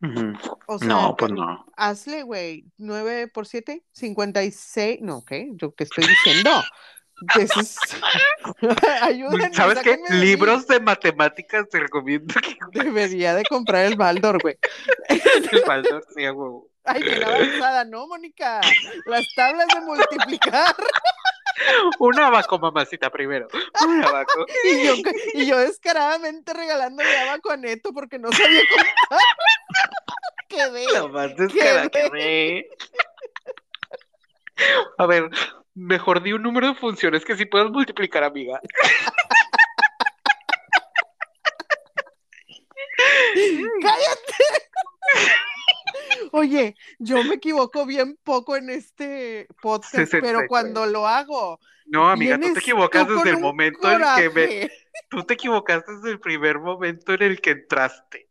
Ujú. 0.02 0.32
O 0.66 0.78
sea, 0.78 0.88
No, 0.88 1.16
pues 1.16 1.30
te- 1.32 1.34
no. 1.38 1.66
hazle, 1.76 2.22
güey, 2.22 2.66
9 2.76 3.28
por 3.28 3.46
7, 3.46 3.82
56. 3.92 4.98
No, 5.00 5.24
¿qué? 5.24 5.50
¿Yo 5.54 5.74
qué 5.74 5.84
estoy 5.84 6.04
diciendo? 6.06 6.50
Ayúdenme, 9.02 9.54
¿Sabes 9.54 9.78
qué? 9.80 9.96
de. 9.96 10.14
Libros 10.16 10.66
de 10.66 10.80
matemáticas 10.80 11.66
te 11.68 11.80
recomiendo 11.80 12.34
que 12.40 12.58
Debería 12.72 13.34
de 13.34 13.44
comprar 13.44 13.86
el 13.86 13.96
Baldor, 13.96 14.40
güey. 14.42 14.58
el 15.08 15.62
Baldor 15.66 16.04
sea 16.14 16.32
huevo. 16.32 16.68
Ay, 16.84 17.02
bien 17.02 17.24
avanzada, 17.24 17.84
¿no, 17.84 18.06
Mónica? 18.06 18.60
Las 19.06 19.26
tablas 19.34 19.66
de 19.74 19.80
multiplicar. 19.80 20.74
Un 21.98 22.20
abaco, 22.20 22.58
mamacita, 22.58 23.10
primero. 23.10 23.48
Un 23.84 24.04
abaco. 24.04 24.44
Y 24.64 24.86
yo, 24.86 24.94
y 25.34 25.46
yo 25.46 25.58
descaradamente 25.58 26.52
regalándole 26.52 27.16
abaco 27.18 27.50
a 27.50 27.56
Neto 27.56 27.92
porque 27.94 28.18
no 28.18 28.30
sabía 28.30 28.60
contar. 28.68 29.20
Quedé. 30.48 30.84
La 30.92 31.08
más 31.08 31.34
descarada 31.34 31.88
que 31.88 32.10
ve. 32.10 32.68
A 34.98 35.06
ver, 35.06 35.30
mejor 35.76 36.22
di 36.22 36.32
un 36.32 36.42
número 36.42 36.68
de 36.68 36.74
funciones 36.74 37.24
que 37.24 37.36
sí 37.36 37.44
puedas 37.44 37.70
multiplicar, 37.70 38.24
amiga. 38.24 38.60
¡Cállate! 43.82 44.44
Oye, 46.32 46.74
yo 46.98 47.22
me 47.24 47.34
equivoco 47.34 47.86
bien 47.86 48.18
poco 48.24 48.56
en 48.56 48.70
este 48.70 49.46
podcast, 49.60 50.12
pero 50.20 50.40
cuando 50.48 50.86
lo 50.86 51.06
hago, 51.06 51.60
No, 51.84 52.08
amiga, 52.08 52.38
tú 52.38 52.54
te 52.54 52.60
equivocas 52.60 53.06
desde 53.06 53.30
el 53.30 53.38
momento 53.38 53.90
en 53.90 53.98
que 54.16 54.30
me... 54.30 54.46
coraje. 54.46 54.72
Tú 55.08 55.24
te 55.24 55.34
equivocaste 55.34 55.92
desde 55.92 56.10
el 56.10 56.20
primer 56.20 56.58
momento 56.58 57.12
en 57.12 57.22
el 57.22 57.40
que 57.40 57.50
entraste 57.50 58.25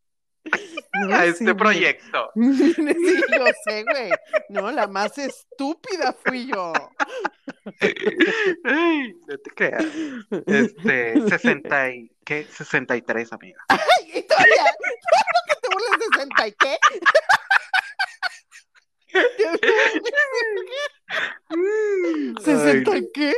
No, 1.02 1.16
a 1.16 1.26
este 1.26 1.54
proyecto. 1.56 2.32
Sí, 2.36 2.76
yo 2.78 3.46
sé, 3.68 3.84
güey. 3.84 4.10
No, 4.50 4.72
la 4.72 4.88
más 4.88 5.18
estúpida 5.18 6.16
fui 6.26 6.48
yo. 6.48 6.74
Ay, 8.64 9.14
no 9.28 9.38
te 9.38 9.50
creas. 9.56 9.86
Este, 10.46 11.22
60 11.30 11.90
y... 11.92 12.12
¿Qué? 12.26 12.46
63, 12.50 13.34
amiga. 13.34 13.60
Ay, 13.70 13.80
y 14.14 14.22
todavía, 14.24 14.56
todavía 14.56 15.44
que 15.48 15.56
te 15.62 15.68
burlas 15.72 16.00
de 16.00 16.06
60 16.14 16.48
y 16.48 16.52
qué. 16.54 16.78
¿60 22.44 22.92
Ay, 22.92 23.00
y 23.00 23.12
qué? 23.14 23.34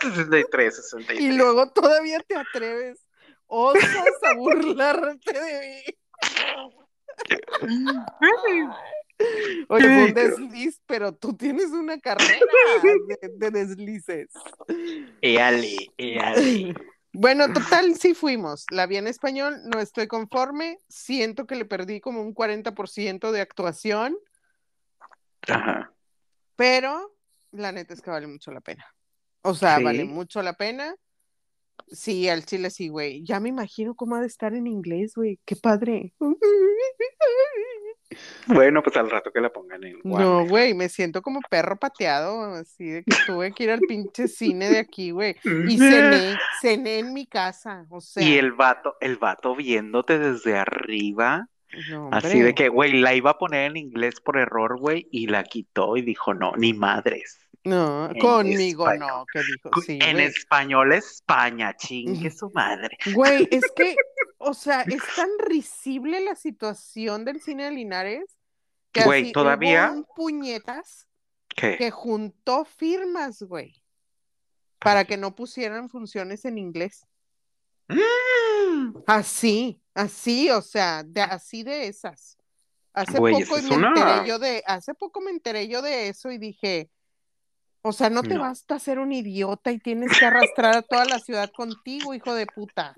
63, 0.00 0.76
63. 0.76 1.20
Y 1.20 1.32
luego 1.32 1.70
todavía 1.70 2.20
te 2.20 2.36
atreves, 2.36 3.06
osas 3.46 4.22
a 4.22 4.34
burlarte 4.34 5.32
de 5.32 5.60
mí. 5.60 5.99
Oye, 9.68 9.84
fue 9.84 10.04
un 10.06 10.14
desliz, 10.14 10.80
pero 10.86 11.12
tú 11.14 11.36
tienes 11.36 11.66
una 11.70 12.00
carrera 12.00 12.38
de, 12.82 13.28
de 13.36 13.50
deslices. 13.50 14.30
Éale, 15.20 15.90
éale. 15.98 16.74
Bueno, 17.12 17.52
total, 17.52 17.96
sí 17.96 18.14
fuimos. 18.14 18.64
La 18.70 18.86
vi 18.86 18.96
en 18.96 19.06
español, 19.06 19.58
no 19.66 19.80
estoy 19.80 20.06
conforme. 20.06 20.78
Siento 20.88 21.46
que 21.46 21.56
le 21.56 21.64
perdí 21.64 22.00
como 22.00 22.22
un 22.22 22.34
40% 22.34 23.30
de 23.32 23.40
actuación, 23.40 24.16
Ajá. 25.48 25.92
pero 26.56 27.14
la 27.52 27.72
neta 27.72 27.94
es 27.94 28.00
que 28.00 28.10
vale 28.10 28.26
mucho 28.26 28.52
la 28.52 28.60
pena. 28.60 28.86
O 29.42 29.54
sea, 29.54 29.78
Sí. 29.78 29.84
vale 29.84 30.04
mucho 30.04 30.40
la 30.42 30.52
pena. 30.54 30.94
Sí, 31.88 32.28
al 32.28 32.44
chile 32.44 32.70
sí, 32.70 32.88
güey. 32.88 33.22
Ya 33.24 33.40
me 33.40 33.48
imagino 33.48 33.94
cómo 33.94 34.16
ha 34.16 34.20
de 34.20 34.26
estar 34.26 34.54
en 34.54 34.66
inglés, 34.66 35.14
güey. 35.14 35.38
Qué 35.44 35.56
padre. 35.56 36.14
Bueno, 38.46 38.82
pues 38.82 38.96
al 38.96 39.08
rato 39.08 39.30
que 39.30 39.40
la 39.40 39.52
pongan 39.52 39.84
en 39.84 40.00
No, 40.02 40.44
güey, 40.46 40.74
me 40.74 40.88
siento 40.88 41.22
como 41.22 41.40
perro 41.48 41.76
pateado, 41.76 42.54
así 42.54 42.88
de 42.88 43.04
que 43.04 43.16
tuve 43.26 43.52
que 43.52 43.64
ir 43.64 43.70
al 43.70 43.80
pinche 43.80 44.26
cine 44.26 44.68
de 44.68 44.78
aquí, 44.78 45.12
güey. 45.12 45.36
Y 45.44 45.78
cené, 45.78 46.36
cené 46.60 46.98
en 46.98 47.12
mi 47.12 47.26
casa, 47.26 47.86
o 47.88 48.00
sea. 48.00 48.22
Y 48.22 48.36
el 48.36 48.52
vato, 48.52 48.96
el 49.00 49.16
vato 49.16 49.54
viéndote 49.54 50.18
desde 50.18 50.58
arriba, 50.58 51.48
no, 51.90 52.08
así 52.12 52.40
de 52.40 52.54
que, 52.54 52.68
güey, 52.68 53.00
la 53.00 53.14
iba 53.14 53.30
a 53.30 53.38
poner 53.38 53.70
en 53.70 53.76
inglés 53.76 54.20
por 54.20 54.36
error, 54.38 54.78
güey, 54.78 55.08
y 55.10 55.26
la 55.28 55.44
quitó 55.44 55.96
y 55.96 56.02
dijo, 56.02 56.34
no, 56.34 56.52
ni 56.56 56.72
madres. 56.72 57.38
No, 57.62 58.08
en 58.10 58.18
conmigo 58.18 58.90
español. 58.90 59.08
no, 59.08 59.26
que 59.32 59.40
dijo, 59.40 59.80
sí, 59.82 59.98
en 60.00 60.12
güey. 60.16 60.24
español 60.26 60.92
España, 60.94 61.76
chingue 61.76 62.30
su 62.30 62.50
madre. 62.50 62.96
Güey, 63.14 63.46
es 63.50 63.64
que, 63.76 63.94
o 64.38 64.54
sea, 64.54 64.82
es 64.82 65.02
tan 65.14 65.28
risible 65.38 66.20
la 66.20 66.34
situación 66.34 67.24
del 67.24 67.40
cine 67.40 67.64
de 67.64 67.70
Linares 67.72 68.38
que 68.92 69.04
Güey, 69.04 69.22
así 69.24 69.32
todavía- 69.32 69.90
hubo 69.90 69.98
un 69.98 70.06
puñetas 70.16 71.06
¿Qué? 71.54 71.76
que 71.76 71.90
juntó 71.90 72.64
firmas, 72.64 73.42
güey, 73.42 73.82
para 74.78 75.04
que 75.04 75.16
no 75.18 75.34
pusieran 75.34 75.88
funciones 75.90 76.44
en 76.46 76.56
inglés. 76.58 77.06
Mm. 77.88 78.96
Así, 79.06 79.82
así, 80.00 80.50
o 80.50 80.62
sea, 80.62 81.02
de, 81.02 81.20
así 81.22 81.62
de 81.62 81.86
esas. 81.88 82.36
Hace 82.92 83.18
Güey, 83.18 83.44
poco 83.44 83.56
es 83.56 83.64
me 83.64 83.76
una- 83.76 83.88
enteré 83.88 84.28
yo 84.28 84.38
de, 84.38 84.62
hace 84.66 84.94
poco 84.94 85.20
me 85.20 85.30
enteré 85.30 85.68
yo 85.68 85.80
de 85.82 86.08
eso 86.08 86.30
y 86.30 86.38
dije, 86.38 86.90
o 87.82 87.92
sea, 87.92 88.10
no 88.10 88.22
te 88.22 88.34
No. 88.34 88.40
basta 88.42 88.78
ser 88.78 88.98
un 88.98 89.12
idiota 89.12 89.70
y 89.72 89.78
tienes 89.78 90.18
que 90.18 90.24
arrastrar 90.26 90.76
a 90.76 90.82
toda 90.82 91.04
la 91.04 91.18
ciudad 91.18 91.50
contigo, 91.52 92.12
hijo 92.14 92.34
de 92.34 92.46
puta. 92.46 92.94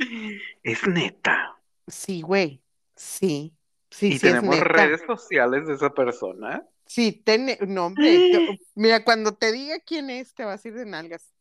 Es 0.63 0.87
neta. 0.87 1.57
Sí, 1.87 2.23
güey, 2.23 2.63
sí, 2.97 3.55
sí, 3.91 4.07
y 4.07 4.11
sí 4.19 4.27
es 4.29 4.33
tenemos 4.35 4.55
neta. 4.57 4.65
redes 4.65 5.03
sociales 5.07 5.67
de 5.67 5.75
esa 5.75 5.91
persona. 5.91 6.67
Sí, 6.87 7.13
ten- 7.13 7.57
no, 7.69 7.87
hombre, 7.87 8.59
mira, 8.75 9.05
cuando 9.05 9.35
te 9.35 9.53
diga 9.53 9.79
quién 9.81 10.11
es, 10.11 10.35
te 10.35 10.45
vas 10.45 10.65
a 10.65 10.69
ir 10.69 10.75
de 10.75 10.87
nalgas. 10.87 11.33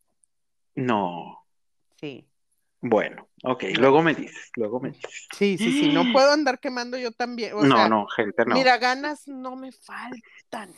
No. 0.75 1.45
Sí, 1.99 2.27
Bueno, 2.81 3.29
ok, 3.43 3.63
luego 3.77 4.01
me 4.01 4.15
dices, 4.15 4.49
luego 4.55 4.79
me 4.79 4.89
dices. 4.91 5.27
sí, 5.31 5.57
sí, 5.57 5.71
sí, 5.71 5.89
no 5.89 6.03
puedo 6.11 6.31
andar 6.31 6.59
quemando 6.59 6.97
yo 6.97 7.11
también, 7.11 7.53
o 7.53 7.63
no, 7.63 7.75
sea, 7.75 7.87
no, 7.87 8.07
gente, 8.07 8.45
no. 8.45 8.55
mira, 8.55 8.77
ganas 8.77 9.27
no 9.27 9.55
me 9.55 9.71
faltan. 9.71 10.73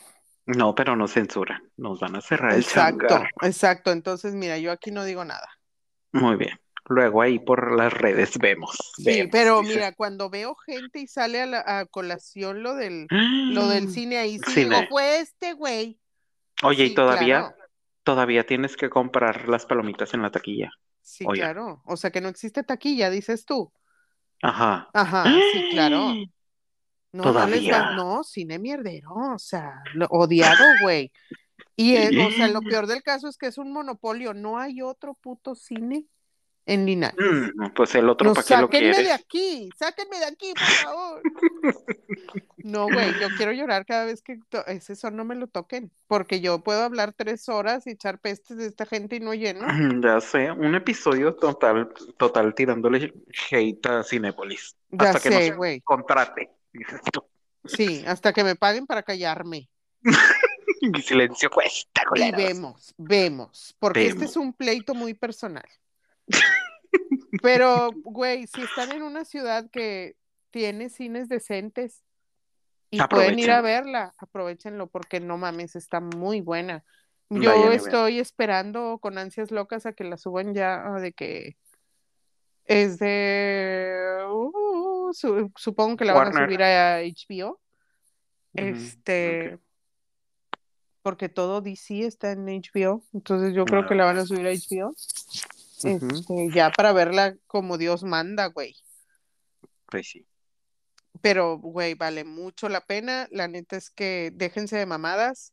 No, 0.46 0.74
pero 0.74 0.96
no 0.96 1.06
censuran. 1.08 1.62
Nos 1.76 2.00
van 2.00 2.16
a 2.16 2.20
cerrar 2.22 2.54
el 2.54 2.62
Exacto, 2.62 3.06
changar. 3.06 3.30
exacto. 3.42 3.92
Entonces, 3.92 4.34
mira, 4.34 4.58
yo 4.58 4.72
aquí 4.72 4.90
no 4.90 5.04
digo 5.04 5.24
nada. 5.24 5.48
Muy 6.12 6.36
bien. 6.36 6.58
Luego 6.88 7.20
ahí 7.22 7.38
por 7.38 7.76
las 7.76 7.92
redes 7.92 8.38
vemos. 8.38 8.76
Sí, 8.96 9.04
vemos, 9.04 9.30
pero 9.30 9.60
dice. 9.60 9.74
mira, 9.74 9.92
cuando 9.94 10.30
veo 10.30 10.54
gente 10.54 11.00
y 11.00 11.06
sale 11.06 11.40
a, 11.42 11.46
la, 11.46 11.64
a 11.80 11.86
colación 11.86 12.62
lo 12.62 12.74
del, 12.74 13.10
lo 13.48 13.68
del 13.68 13.88
cine 13.88 14.18
ahí, 14.18 14.38
sí 14.38 14.54
Cine. 14.54 14.64
digo, 14.64 14.86
fue 14.88 15.20
este 15.20 15.52
güey. 15.54 16.00
Oye, 16.64 16.86
Sí, 16.86 16.92
y 16.92 16.94
todavía, 16.94 17.36
claro. 17.38 17.56
todavía 18.02 18.44
tienes 18.46 18.76
que 18.76 18.90
comprar 18.90 19.48
las 19.48 19.66
palomitas 19.66 20.14
en 20.14 20.22
la 20.22 20.30
taquilla. 20.32 20.70
Sí, 21.04 21.24
Oye. 21.28 21.42
claro. 21.42 21.82
O 21.84 21.96
sea 21.98 22.10
que 22.10 22.20
no 22.22 22.28
existe 22.28 22.62
taquilla, 22.64 23.10
dices 23.10 23.44
tú. 23.44 23.70
Ajá. 24.42 24.88
Ajá, 24.92 25.24
sí, 25.52 25.68
claro. 25.70 26.14
No, 27.12 27.32
no 27.32 27.46
les 27.46 27.70
va, 27.70 27.94
no, 27.94 28.24
cine 28.24 28.58
mierdero, 28.58 29.12
o 29.14 29.38
sea, 29.38 29.82
lo- 29.94 30.06
odiado, 30.10 30.64
güey. 30.82 31.12
Y, 31.76 31.94
eh, 31.94 32.26
o 32.26 32.30
sea, 32.32 32.48
lo 32.48 32.60
peor 32.60 32.86
del 32.88 33.02
caso 33.02 33.28
es 33.28 33.36
que 33.36 33.46
es 33.46 33.58
un 33.58 33.72
monopolio, 33.72 34.34
no 34.34 34.58
hay 34.58 34.82
otro 34.82 35.14
puto 35.14 35.54
cine 35.54 36.06
en 36.66 36.86
Linares. 36.86 37.16
Mm, 37.18 37.72
pues 37.74 37.94
el 37.94 38.08
otro, 38.08 38.28
No, 38.28 38.34
¿para 38.34 38.46
qué 38.46 38.54
lo 38.56 38.60
sáquenme 38.62 38.86
de 38.88 38.94
quieres? 38.94 39.12
aquí, 39.12 39.68
sáquenme 39.78 40.18
de 40.18 40.24
aquí, 40.24 40.52
por 40.54 40.62
favor. 40.88 41.22
No, 42.58 42.84
güey, 42.84 43.12
yo 43.20 43.28
quiero 43.36 43.52
llorar 43.52 43.84
cada 43.84 44.06
vez 44.06 44.22
que 44.22 44.38
ese 44.68 44.96
son 44.96 45.16
no 45.16 45.24
me 45.24 45.34
lo 45.34 45.46
toquen, 45.46 45.90
porque 46.06 46.40
yo 46.40 46.60
puedo 46.64 46.82
hablar 46.82 47.12
tres 47.12 47.48
horas 47.50 47.86
y 47.86 47.90
echar 47.90 48.18
pestes 48.18 48.56
de 48.56 48.66
esta 48.66 48.86
gente 48.86 49.16
y 49.16 49.20
no 49.20 49.34
lleno. 49.34 49.66
Ya 50.02 50.20
sé, 50.20 50.50
un 50.50 50.74
episodio 50.74 51.34
total, 51.34 51.92
total 52.16 52.54
tirándole 52.54 53.12
hate 53.50 53.86
a 53.86 54.02
Cinépolis. 54.02 54.76
Ya 54.90 55.10
Hasta 55.10 55.20
que 55.20 55.30
no 55.30 55.36
sé, 55.62 55.74
se 55.74 55.80
contrate. 55.82 56.50
Sí, 57.66 58.02
hasta 58.06 58.32
que 58.32 58.44
me 58.44 58.56
paguen 58.56 58.86
para 58.86 59.02
callarme. 59.02 59.68
Mi 60.80 61.00
silencio 61.02 61.50
cuesta, 61.50 62.02
Y 62.02 62.08
culeros. 62.08 62.36
vemos, 62.36 62.94
vemos, 62.98 63.74
porque 63.78 64.06
este 64.06 64.24
es 64.26 64.36
un 64.36 64.52
pleito 64.52 64.94
muy 64.94 65.14
personal. 65.14 65.64
Pero, 67.42 67.90
güey, 68.04 68.46
si 68.46 68.62
están 68.62 68.92
en 68.92 69.02
una 69.02 69.24
ciudad 69.24 69.68
que 69.70 70.16
tiene 70.50 70.88
cines 70.88 71.28
decentes 71.28 72.04
y 72.90 73.02
pueden 73.08 73.38
ir 73.38 73.50
a 73.50 73.60
verla, 73.60 74.14
aprovechenlo 74.18 74.86
porque 74.86 75.20
no 75.20 75.36
mames, 75.36 75.74
está 75.76 76.00
muy 76.00 76.40
buena. 76.40 76.84
Yo 77.30 77.50
Vayan 77.50 77.72
estoy 77.72 78.20
esperando 78.20 78.98
con 78.98 79.18
ansias 79.18 79.50
locas 79.50 79.86
a 79.86 79.92
que 79.92 80.04
la 80.04 80.16
suban 80.16 80.54
ya 80.54 80.82
ah, 80.86 81.00
de 81.00 81.12
que 81.12 81.56
es 82.66 82.98
de 82.98 84.24
uh, 84.30 85.12
su- 85.12 85.50
supongo 85.56 85.96
que 85.96 86.04
la 86.04 86.14
van 86.14 86.28
a 86.28 86.44
subir 86.44 86.62
a 86.62 87.00
HBO. 87.00 87.60
Este, 88.54 89.58
porque 91.02 91.28
todo 91.28 91.60
DC 91.60 92.06
está 92.06 92.32
en 92.32 92.46
HBO, 92.46 93.02
entonces 93.12 93.52
yo 93.52 93.64
creo 93.64 93.86
que 93.86 93.94
la 93.94 94.04
van 94.04 94.18
a 94.18 94.26
subir 94.26 94.46
a 94.46 94.52
HBO. 94.52 94.94
Este, 95.84 96.50
ya 96.52 96.70
para 96.70 96.92
verla 96.92 97.36
como 97.46 97.78
Dios 97.78 98.04
manda, 98.04 98.46
güey. 98.46 98.76
Pues 99.86 100.08
sí. 100.08 100.26
Pero, 101.20 101.58
güey, 101.58 101.94
vale 101.94 102.24
mucho 102.24 102.68
la 102.68 102.80
pena. 102.80 103.28
La 103.30 103.48
neta 103.48 103.76
es 103.76 103.90
que 103.90 104.30
déjense 104.34 104.76
de 104.76 104.86
mamadas. 104.86 105.52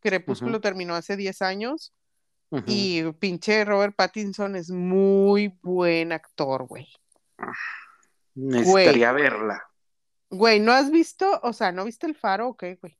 Crepúsculo 0.00 0.60
terminó 0.60 0.94
hace 0.94 1.16
10 1.16 1.42
años 1.42 1.92
y 2.66 3.02
pinche 3.12 3.64
Robert 3.64 3.94
Pattinson 3.96 4.56
es 4.56 4.70
muy 4.70 5.58
buen 5.62 6.12
actor, 6.12 6.66
güey. 6.66 6.88
Necesitaría 8.34 9.12
verla. 9.12 9.62
Güey, 10.28 10.60
¿no 10.60 10.72
has 10.72 10.90
visto? 10.90 11.40
O 11.42 11.52
sea, 11.52 11.72
¿no 11.72 11.84
viste 11.84 12.06
el 12.06 12.14
faro 12.14 12.48
o 12.48 12.56
qué, 12.56 12.76
güey? 12.76 12.98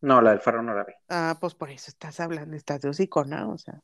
No, 0.00 0.20
la 0.20 0.30
del 0.30 0.40
faro 0.40 0.62
no 0.62 0.74
la 0.74 0.84
vi. 0.84 0.92
Ah, 1.08 1.36
pues 1.40 1.54
por 1.54 1.70
eso 1.70 1.86
estás 1.88 2.20
hablando, 2.20 2.56
estás 2.56 2.80
de 2.80 2.88
hocicona, 2.88 3.48
o 3.48 3.58
sea. 3.58 3.80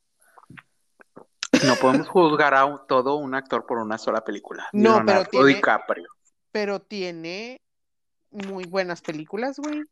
No 1.67 1.75
podemos 1.77 2.09
juzgar 2.09 2.55
a 2.55 2.65
un- 2.65 2.81
todo 2.87 3.17
un 3.17 3.35
actor 3.35 3.67
por 3.67 3.79
una 3.79 3.99
sola 3.99 4.23
película. 4.25 4.69
No, 4.73 5.03
pero 5.05 5.25
tiene- 5.25 5.47
DiCaprio. 5.47 6.09
Pero 6.53 6.81
tiene 6.81 7.61
muy 8.31 8.65
buenas 8.65 9.01
películas, 9.03 9.59
güey. 9.59 9.83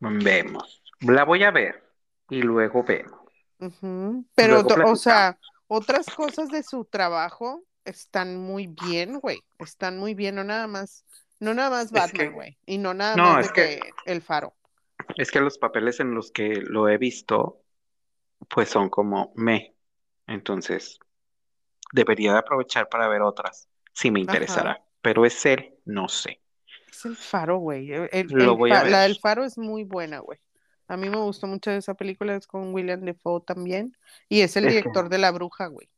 Vemos. 0.00 0.82
La 1.00 1.24
voy 1.24 1.44
a 1.44 1.50
ver 1.50 1.82
y 2.28 2.42
luego 2.42 2.82
vemos. 2.84 3.20
Pero, 4.34 4.62
Luego 4.62 4.90
o 4.92 4.96
sea, 4.96 5.38
otras 5.68 6.06
cosas 6.06 6.48
de 6.48 6.62
su 6.64 6.84
trabajo 6.84 7.62
están 7.84 8.36
muy 8.36 8.66
bien, 8.66 9.20
güey. 9.20 9.40
Están 9.58 9.98
muy 9.98 10.14
bien, 10.14 10.34
no 10.34 10.44
nada 10.44 10.66
más, 10.66 11.04
no 11.38 11.54
nada 11.54 11.70
más 11.70 11.86
Es 11.86 11.92
Batman, 11.92 12.10
que- 12.28 12.28
güey. 12.34 12.58
Y 12.66 12.78
no 12.78 12.92
nada 12.94 13.14
No, 13.16 13.34
más 13.34 13.48
de 13.48 13.52
que 13.52 13.80
el 14.06 14.22
faro. 14.22 14.54
Es 15.16 15.30
que 15.30 15.40
los 15.40 15.58
papeles 15.58 16.00
en 16.00 16.14
los 16.14 16.30
que 16.32 16.60
lo 16.62 16.88
he 16.88 16.98
visto, 16.98 17.60
pues 18.48 18.68
son 18.68 18.88
como 18.90 19.32
me. 19.36 19.74
Entonces, 20.26 20.98
debería 21.92 22.32
de 22.32 22.38
aprovechar 22.38 22.88
para 22.88 23.08
ver 23.08 23.22
otras, 23.22 23.68
si 23.92 24.10
me 24.10 24.20
interesará. 24.20 24.82
Pero 25.00 25.24
es 25.26 25.44
él, 25.46 25.74
no 25.84 26.08
sé. 26.08 26.40
Es 26.88 27.04
el 27.04 27.16
faro, 27.16 27.58
güey. 27.58 27.88
La 27.88 29.02
del 29.02 29.18
faro 29.18 29.44
es 29.44 29.58
muy 29.58 29.84
buena, 29.84 30.20
güey. 30.20 30.38
A 30.88 30.96
mí 30.96 31.08
me 31.08 31.16
gustó 31.16 31.46
mucho 31.46 31.70
esa 31.70 31.94
película, 31.94 32.36
es 32.36 32.46
con 32.46 32.74
William 32.74 33.00
Defoe 33.00 33.40
también. 33.40 33.96
Y 34.28 34.42
es 34.42 34.56
el 34.56 34.68
director 34.68 35.08
de 35.08 35.18
La 35.18 35.30
Bruja, 35.30 35.66
güey. 35.66 35.88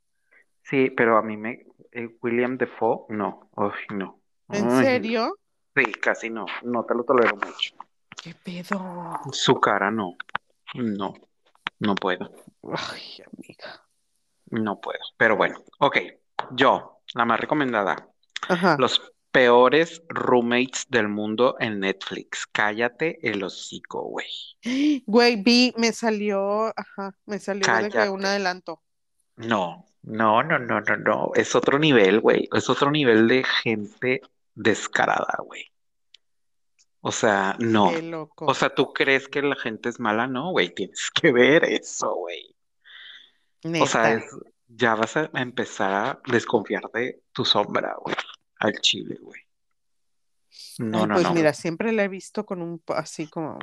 Sí, 0.63 0.91
pero 0.91 1.19
a 1.19 1.23
mí 1.23 1.37
me... 1.37 1.67
eh, 1.93 2.17
William 2.23 2.57
Defoe, 2.57 3.07
no. 3.09 3.51
Uy, 3.57 3.73
no. 3.91 4.21
¿En 4.51 4.71
serio? 4.83 5.39
Sí, 5.75 5.85
casi 5.95 6.31
no. 6.31 6.47
No 6.63 6.85
te 6.85 6.95
lo 6.95 7.05
tolero 7.05 7.37
mucho. 7.37 7.75
¿Qué 8.23 8.35
pedo? 8.35 9.21
Su 9.33 9.61
cara 9.61 9.91
no. 9.91 10.17
No. 10.75 11.15
No 11.81 11.95
puedo. 11.95 12.31
Ay, 12.63 13.23
amiga. 13.27 13.84
No 14.51 14.81
puedo. 14.81 15.01
Pero 15.17 15.37
bueno, 15.37 15.63
ok. 15.79 15.99
Yo, 16.53 17.01
la 17.15 17.25
más 17.25 17.41
recomendada. 17.41 18.09
Ajá. 18.49 18.77
Los 18.79 19.01
peores 19.35 20.01
roommates 20.09 20.87
del 20.89 21.09
mundo 21.09 21.57
en 21.59 21.81
Netflix. 21.81 22.47
Cállate 22.47 23.19
el 23.29 23.43
hocico, 23.43 24.03
güey. 24.03 25.03
Güey, 25.07 25.43
vi, 25.43 25.75
me 25.77 25.93
salió, 25.93 26.67
ajá, 26.69 27.17
me 27.27 27.41
salió 27.41 27.67
de 27.91 28.11
un 28.11 28.25
adelanto. 28.25 28.81
No, 29.37 29.87
no, 30.03 30.43
no, 30.45 30.59
no, 30.61 30.81
no, 30.81 30.97
no. 30.97 31.31
Es 31.35 31.57
otro 31.57 31.81
nivel, 31.81 32.21
güey. 32.21 32.49
Es 32.53 32.71
otro 32.71 32.93
nivel 32.93 33.27
de 33.27 33.43
gente 33.43 34.21
descarada, 34.55 35.39
güey. 35.45 35.73
O 37.01 37.11
sea, 37.11 37.57
no. 37.59 37.91
Qué 37.91 38.03
loco. 38.03 38.47
O 38.47 38.55
sea, 38.55 38.73
¿tú 38.73 38.93
crees 38.93 39.27
que 39.27 39.43
la 39.43 39.57
gente 39.57 39.89
es 39.89 39.99
mala? 39.99 40.29
No, 40.29 40.53
güey. 40.53 40.73
Tienes 40.73 41.11
que 41.11 41.33
ver 41.33 41.65
eso, 41.65 42.15
güey. 42.15 42.54
O 43.81 43.87
sea, 43.87 44.13
es, 44.15 44.25
ya 44.69 44.95
vas 44.95 45.17
a 45.17 45.31
empezar 45.35 45.93
a 45.93 46.21
desconfiar 46.31 46.83
de 46.93 47.23
tu 47.33 47.45
sombra, 47.45 47.97
güey. 48.01 48.15
Al 48.59 48.73
chile, 48.81 49.19
güey. 49.21 49.41
No, 50.79 51.01
Ay, 51.03 51.07
no, 51.07 51.15
pues 51.15 51.25
no. 51.27 51.35
mira, 51.35 51.53
siempre 51.53 51.93
la 51.93 52.05
he 52.05 52.09
visto 52.09 52.45
con 52.47 52.63
un, 52.63 52.83
así 52.89 53.27
como, 53.29 53.59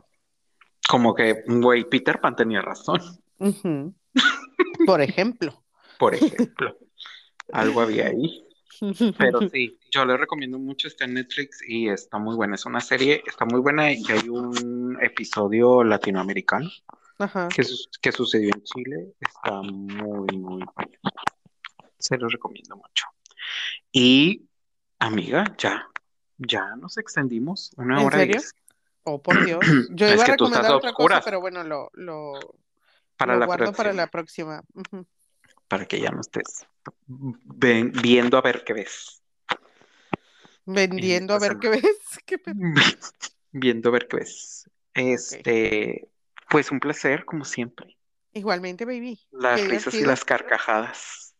Como 0.87 1.13
que, 1.13 1.43
güey, 1.47 1.85
Peter 1.89 2.19
Pan 2.19 2.35
tenía 2.35 2.61
razón, 2.61 2.99
Por 4.85 5.01
ejemplo. 5.01 5.63
por 5.97 6.15
ejemplo. 6.15 6.77
Algo 7.53 7.81
había 7.81 8.07
ahí. 8.07 8.47
Pero 9.17 9.47
sí, 9.49 9.77
yo 9.91 10.05
le 10.05 10.17
recomiendo 10.17 10.57
mucho, 10.57 10.87
está 10.87 11.05
en 11.05 11.13
Netflix 11.15 11.61
y 11.67 11.89
está 11.89 12.17
muy 12.17 12.35
buena. 12.35 12.55
Es 12.55 12.65
una 12.65 12.81
serie, 12.81 13.21
está 13.27 13.45
muy 13.45 13.59
buena 13.59 13.91
y 13.91 14.03
hay 14.09 14.29
un 14.29 14.97
episodio 15.01 15.83
latinoamericano 15.83 16.69
Ajá. 17.21 17.47
que, 17.55 17.63
su- 17.63 17.87
que 18.01 18.11
sucedió 18.11 18.51
en 18.53 18.63
Chile. 18.63 19.13
Está 19.19 19.61
muy, 19.61 20.37
muy 20.37 20.63
bueno. 20.75 20.91
Se 21.99 22.17
lo 22.17 22.27
recomiendo 22.27 22.75
mucho. 22.75 23.05
Y, 23.91 24.47
amiga, 24.99 25.45
ya, 25.57 25.87
ya 26.37 26.75
nos 26.75 26.97
extendimos 26.97 27.71
una 27.77 27.99
¿En 27.99 28.05
hora 28.07 28.17
serio? 28.19 28.35
diez. 28.39 28.53
Oh, 29.03 29.21
por 29.21 29.43
Dios. 29.45 29.59
Yo 29.91 30.07
Es 30.07 30.13
iba 30.15 30.23
a 30.23 30.27
recomendar 30.27 30.71
otra 30.71 30.93
cosa, 30.93 31.21
pero 31.23 31.39
bueno, 31.41 31.63
lo, 31.63 31.89
lo, 31.93 32.33
Para 33.17 33.33
lo 33.33 33.39
la 33.39 33.45
guardo 33.45 33.65
para 33.73 33.91
próxima, 33.91 33.93
la 33.93 34.07
próxima. 34.07 34.63
Para 35.67 35.85
que 35.85 35.99
ya 35.99 36.09
no 36.11 36.21
estés 36.21 36.65
ven- 37.07 37.91
viendo 38.01 38.37
a 38.37 38.41
ver 38.41 38.63
qué 38.63 38.73
ves. 38.73 39.21
Vendiendo 40.65 41.33
a 41.33 41.39
ver 41.39 41.57
qué 41.59 41.69
ves. 41.69 41.83
¿Qué? 42.25 42.37
Viendo 43.51 43.89
a 43.89 43.91
ver 43.91 44.07
qué 44.07 44.17
ves. 44.17 44.69
Este, 44.93 46.07
pues 46.51 46.69
un 46.69 46.79
placer, 46.81 47.23
como 47.25 47.45
siempre. 47.45 47.97
Igualmente, 48.33 48.83
baby. 48.85 49.19
Las 49.31 49.65
risas 49.67 49.93
y 49.93 50.03
las 50.03 50.23
carcajadas. 50.25 51.33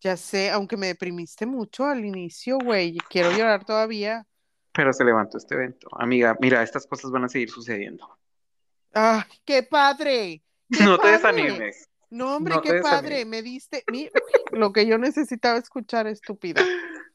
Ya 0.00 0.16
sé, 0.16 0.50
aunque 0.50 0.76
me 0.76 0.86
deprimiste 0.86 1.46
mucho 1.46 1.84
al 1.84 2.04
inicio, 2.04 2.58
güey. 2.62 2.96
Quiero 3.10 3.32
llorar 3.32 3.64
todavía. 3.64 4.24
Pero 4.72 4.92
se 4.92 5.04
levantó 5.04 5.36
este 5.38 5.54
evento. 5.56 5.88
Amiga, 5.98 6.36
mira, 6.40 6.62
estas 6.62 6.86
cosas 6.86 7.10
van 7.10 7.24
a 7.24 7.28
seguir 7.28 7.50
sucediendo. 7.50 8.08
¡Ah, 8.94 9.26
qué 9.44 9.62
padre! 9.64 10.42
¡Qué 10.70 10.84
No 10.84 10.98
te 10.98 11.08
desanimes. 11.08 11.88
No, 12.10 12.36
hombre, 12.36 12.54
No 12.54 12.62
qué 12.62 12.80
padre. 12.80 13.08
desanimes. 13.08 13.26
Me 13.26 13.42
diste 13.42 13.84
mi- 13.90 14.08
lo 14.52 14.72
que 14.72 14.86
yo 14.86 14.96
necesitaba 14.98 15.58
escuchar, 15.58 16.06
estúpida. 16.06 16.62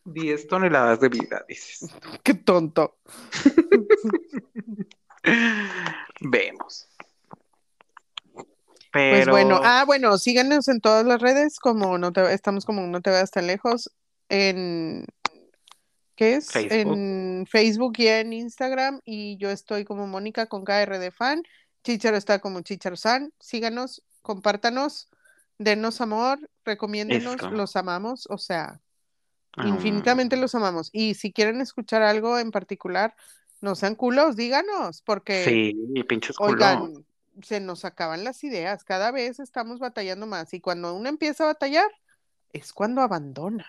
10 0.04 0.48
toneladas 0.48 1.00
de 1.00 1.10
vida, 1.10 1.46
dices. 1.48 1.88
Qué 2.24 2.34
tonto. 2.34 2.98
Vemos. 6.22 6.88
Pues 8.92 9.20
Pero 9.20 9.32
bueno, 9.32 9.60
ah, 9.64 9.84
bueno, 9.86 10.18
síganos 10.18 10.68
en 10.68 10.82
todas 10.82 11.06
las 11.06 11.22
redes, 11.22 11.60
como 11.60 11.98
no 11.98 12.12
te, 12.12 12.34
estamos 12.34 12.66
como 12.66 12.86
no 12.88 13.02
te 13.02 13.10
veas 13.10 13.32
tan 13.32 13.48
lejos, 13.48 13.90
en 14.30 15.06
¿qué 16.16 16.36
es? 16.36 16.52
Facebook. 16.52 16.94
En 16.94 17.48
Facebook 17.50 17.94
y 17.98 18.08
en 18.08 18.34
Instagram, 18.34 19.00
y 19.06 19.38
yo 19.38 19.50
estoy 19.50 19.86
como 19.86 20.08
Mónica 20.08 20.48
con 20.48 20.66
KR 20.66 21.00
de 21.00 21.12
fan, 21.12 21.44
Chicharo 21.84 22.18
está 22.18 22.40
como 22.40 22.62
Chicharo 22.62 22.98
San, 22.98 23.32
síganos, 23.40 24.04
compártanos, 24.22 25.10
denos 25.58 26.02
amor, 26.02 26.40
recomiéndenos, 26.66 27.42
los 27.52 27.76
amamos, 27.76 28.28
o 28.30 28.38
sea, 28.38 28.82
Ah, 29.58 29.68
infinitamente 29.68 30.38
los 30.38 30.56
amamos. 30.56 30.90
Y 30.94 31.16
si 31.16 31.32
quieren 31.32 31.62
escuchar 31.62 32.02
algo 32.02 32.38
en 32.40 32.52
particular, 32.52 33.16
no 33.60 33.76
sean 33.76 33.96
culos, 33.96 34.36
díganos, 34.36 35.02
porque 35.02 35.44
sí, 35.44 36.04
pinches 36.04 36.38
culo. 36.38 36.52
Oigan, 36.52 37.06
se 37.42 37.60
nos 37.60 37.86
acaban 37.86 38.24
las 38.24 38.44
ideas, 38.44 38.84
cada 38.84 39.12
vez 39.12 39.40
estamos 39.40 39.80
batallando 39.80 40.26
más 40.28 40.54
y 40.54 40.62
cuando 40.62 40.94
uno 40.94 41.10
empieza 41.10 41.44
a 41.44 41.48
batallar 41.48 41.90
es 42.54 42.74
cuando 42.74 43.02
abandona. 43.02 43.66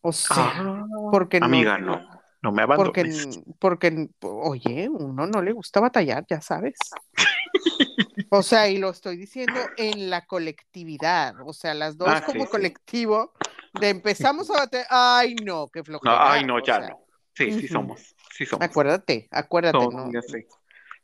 O 0.00 0.12
sea, 0.12 0.52
Ah, 0.56 0.84
porque 1.10 1.40
no, 1.40 1.46
amiga, 1.46 1.78
no, 1.78 2.00
no 2.42 2.52
me 2.52 2.62
porque, 2.66 3.00
abandones. 3.02 3.40
porque, 3.58 4.08
oye, 4.22 4.88
uno 4.88 5.26
no 5.26 5.42
le 5.42 5.52
gusta 5.52 5.80
batallar, 5.80 6.24
ya 6.28 6.40
sabes. 6.40 6.74
O 8.34 8.42
sea, 8.42 8.68
y 8.68 8.78
lo 8.78 8.88
estoy 8.88 9.18
diciendo 9.18 9.60
en 9.76 10.08
la 10.08 10.24
colectividad, 10.24 11.34
o 11.46 11.52
sea, 11.52 11.74
las 11.74 11.98
dos 11.98 12.08
Ah, 12.08 12.22
como 12.24 12.44
sí. 12.44 12.50
colectivo, 12.50 13.32
de 13.74 13.90
empezamos 13.90 14.48
a 14.50 14.54
batallar, 14.54 14.86
ay 14.90 15.34
no, 15.34 15.68
qué 15.68 15.80
No, 15.80 15.84
flojera. 15.84 16.32
ay, 16.32 16.44
no, 16.44 16.58
ya 16.64 16.78
sea, 16.78 16.88
no. 16.88 17.00
Sí, 17.34 17.52
sí 17.52 17.68
somos, 17.68 18.14
sí 18.34 18.46
somos. 18.46 18.66
Acuérdate, 18.68 19.28
acuérdate, 19.30 19.86
no, 19.88 20.12
ya 20.12 20.22
sé. 20.22 20.46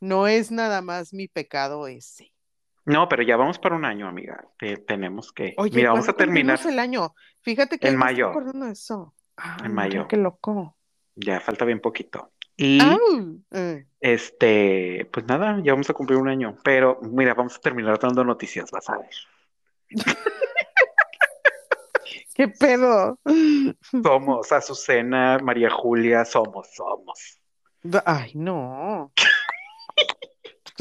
No 0.01 0.27
es 0.27 0.51
nada 0.51 0.83
más 0.83 1.13
mi 1.13 1.29
pecado 1.29 1.87
ese. 1.87 2.33
No, 2.85 3.09
pero 3.09 3.23
ya 3.23 3.37
vamos 3.37 3.59
para 3.59 3.77
un 3.77 3.85
año, 3.85 4.09
amiga. 4.09 4.47
Te- 4.59 4.79
tenemos 4.79 5.33
que. 5.33 5.55
Oye, 5.59 5.77
Mira, 5.77 5.91
vamos 5.91 6.09
a 6.09 6.15
¿cuándo 6.15 6.33
cumplimos 6.33 6.61
terminar. 6.63 6.73
el 6.73 6.79
año? 6.79 7.15
Fíjate 7.43 7.79
que 7.79 7.89
En 7.89 7.95
estoy 7.95 8.05
mayo. 8.05 8.31
acordando 8.31 8.67
de 8.67 8.73
eso. 8.73 9.15
Ah, 9.37 9.59
En 9.65 9.75
mayo. 9.75 10.09
qué 10.09 10.17
loco. 10.17 10.77
Ya 11.15 11.41
falta 11.41 11.65
bien 11.65 11.81
poquito. 11.81 12.33
Y. 12.57 12.79
Eh, 13.53 13.87
este, 14.01 15.09
pues 15.13 15.27
nada, 15.27 15.61
ya 15.63 15.73
vamos 15.73 15.91
a 15.91 15.95
cumplir 15.95 16.19
un 16.19 16.29
año. 16.29 16.57
Pero 16.65 16.99
mira, 17.03 17.35
vamos 17.35 17.57
a 17.57 17.61
terminar 17.61 17.99
dando 17.99 18.25
noticias, 18.25 18.71
vas 18.71 18.89
a 18.89 18.99
ver. 18.99 19.11
¿Qué 22.35 22.49
pedo? 22.49 23.19
Somos 24.03 24.53
Azucena, 24.53 25.39
María 25.43 25.71
Julia, 25.71 26.25
somos, 26.25 26.69
somos. 26.73 27.41
Ay, 28.05 28.33
no. 28.35 29.13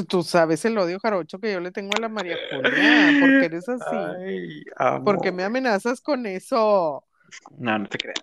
Tú- 0.05 0.23
sabes 0.23 0.63
el 0.65 0.77
odio 0.77 0.99
jarocho 0.99 1.39
que 1.39 1.53
yo 1.53 1.59
le 1.59 1.71
tengo 1.71 1.91
a 1.97 2.01
la 2.01 2.09
María 2.09 2.37
Julia, 2.49 3.09
porque 3.19 3.45
eres 3.45 3.67
así. 3.69 3.85
Ay. 3.95 4.63
¿Por 5.03 5.21
qué 5.21 5.31
me 5.31 5.43
amenazas 5.43 6.01
con 6.01 6.25
eso? 6.25 7.03
No, 7.57 7.79
no 7.79 7.87
te 7.87 7.97
creas. 7.97 8.19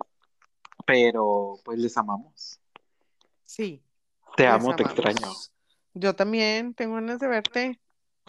Pero 0.86 1.55
pues 1.64 1.78
les 1.78 1.96
amamos. 1.96 2.60
Sí, 3.44 3.82
Te 4.36 4.46
amo, 4.46 4.74
te 4.74 4.82
extraño. 4.82 5.30
Yo 5.94 6.14
también 6.14 6.74
tengo 6.74 6.94
ganas 6.96 7.20
de 7.20 7.28
verte. 7.28 7.80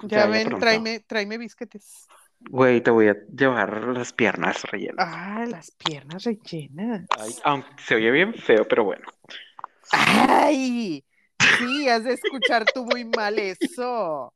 Ya, 0.03 0.27
ven, 0.27 0.49
tráeme, 0.59 0.99
tráeme 0.99 1.38
bisquetes. 1.38 2.07
Güey, 2.39 2.81
te 2.81 2.91
voy 2.91 3.07
a 3.07 3.15
llevar 3.35 3.84
las 3.88 4.13
piernas 4.13 4.61
rellenas. 4.63 4.95
Ah, 4.99 5.45
las 5.47 5.72
piernas 5.72 6.23
rellenas. 6.23 7.07
Ay, 7.17 7.35
aunque 7.43 7.69
se 7.81 7.95
oye 7.95 8.11
bien 8.11 8.34
feo, 8.34 8.67
pero 8.67 8.84
bueno. 8.84 9.07
¡Ay! 9.91 11.03
Sí, 11.57 11.88
has 11.90 12.03
de 12.03 12.14
escuchar 12.14 12.65
tú 12.73 12.86
muy 12.86 13.06
mal 13.06 13.38
eso. 13.40 14.34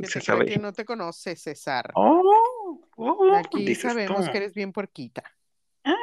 Que 0.00 0.06
Se 0.06 0.20
sabe. 0.20 0.46
que 0.46 0.58
no 0.58 0.72
te 0.72 0.84
conoce, 0.84 1.36
César. 1.36 1.90
Oh, 1.94 2.80
oh, 2.96 3.34
Aquí 3.34 3.74
sabemos 3.74 4.26
tú. 4.26 4.32
que 4.32 4.38
eres 4.38 4.54
bien 4.54 4.72
puerquita. 4.72 5.22
Ah, 5.84 5.94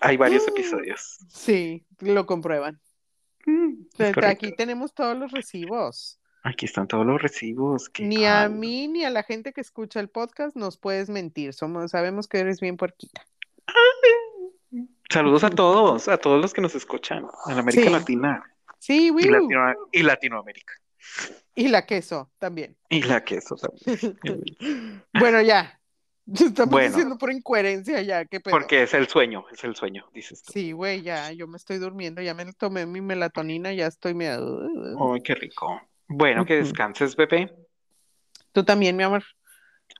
hay 0.00 0.16
varios 0.16 0.46
episodios. 0.48 1.18
Sí, 1.28 1.84
lo 2.00 2.26
comprueban. 2.26 2.80
Mm, 3.46 3.84
aquí 4.24 4.54
tenemos 4.54 4.94
todos 4.94 5.16
los 5.16 5.32
recibos. 5.32 6.18
Aquí 6.42 6.64
están 6.66 6.88
todos 6.88 7.04
los 7.06 7.20
recibos. 7.20 7.88
que- 7.90 8.04
Ni 8.04 8.24
a 8.24 8.48
mí 8.48 8.88
ni 8.88 9.04
a 9.04 9.10
la 9.10 9.22
gente 9.22 9.52
que 9.52 9.60
escucha 9.60 10.00
el 10.00 10.08
podcast 10.08 10.56
nos 10.56 10.78
puedes 10.78 11.10
mentir. 11.10 11.52
Somos, 11.52 11.90
sabemos 11.90 12.28
que 12.28 12.38
eres 12.38 12.60
bien 12.60 12.76
puerquita. 12.78 13.26
Saludos 15.10 15.44
a 15.44 15.50
todos, 15.50 16.08
a 16.08 16.16
todos 16.18 16.40
los 16.40 16.54
que 16.54 16.60
nos 16.60 16.74
escuchan 16.74 17.26
en 17.48 17.58
América 17.58 17.84
Sí. 17.84 17.90
Latina 17.90 18.44
Sí, 18.78 19.08
y. 19.18 19.28
Latino- 19.28 19.74
y 19.92 20.02
Latinoamérica. 20.02 20.72
Y 21.54 21.68
la 21.68 21.84
queso 21.84 22.30
también. 22.38 22.76
Y 22.88 23.02
la 23.02 23.22
queso 23.24 23.56
también. 23.56 24.16
Bueno, 25.12 25.42
ya. 25.42 25.78
Estamos 26.32 26.70
Bueno. 26.70 26.88
diciendo 26.88 27.18
por 27.18 27.32
incoherencia 27.32 28.00
ya. 28.02 28.24
¿Qué 28.24 28.40
pedo? 28.40 28.52
Porque 28.52 28.84
es 28.84 28.94
el 28.94 29.08
sueño, 29.08 29.44
es 29.52 29.64
el 29.64 29.74
sueño, 29.74 30.06
dices 30.14 30.42
tú. 30.44 30.52
Sí, 30.52 30.72
güey, 30.72 31.02
ya. 31.02 31.32
Yo 31.32 31.46
me 31.48 31.56
estoy 31.56 31.78
durmiendo. 31.78 32.22
Ya 32.22 32.34
me 32.34 32.50
tomé 32.52 32.86
mi 32.86 33.00
melatonina. 33.00 33.72
Ya 33.72 33.86
estoy 33.88 34.14
media... 34.14 34.36
Ay, 34.38 35.20
qué 35.22 35.34
rico. 35.34 35.80
Bueno, 36.06 36.46
que 36.46 36.56
descanses, 36.56 37.16
bebé. 37.16 37.52
Tú 38.52 38.64
también, 38.64 38.96
mi 38.96 39.02
amor. 39.02 39.24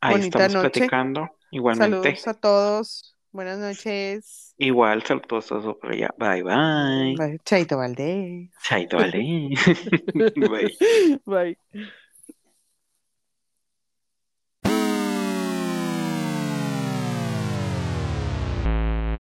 Ahí 0.01 0.13
Bonita 0.13 0.47
estamos 0.47 0.65
noche. 0.65 0.71
platicando. 0.81 1.29
Igualmente. 1.51 1.97
Saludos 1.99 2.29
a 2.29 2.35
todos. 2.35 3.17
Buenas 3.33 3.59
noches. 3.59 4.50
Igual, 4.63 5.03
todos 5.03 5.75
por 5.79 5.91
allá. 5.93 6.11
Bye, 6.19 6.43
bye. 6.43 7.15
Bye. 7.17 7.39
Chaito 7.45 7.79
Valdés. 7.79 8.51
Chaito, 8.63 8.99
vale. 8.99 9.49
Bye. 10.37 10.77
Bye. 11.25 11.59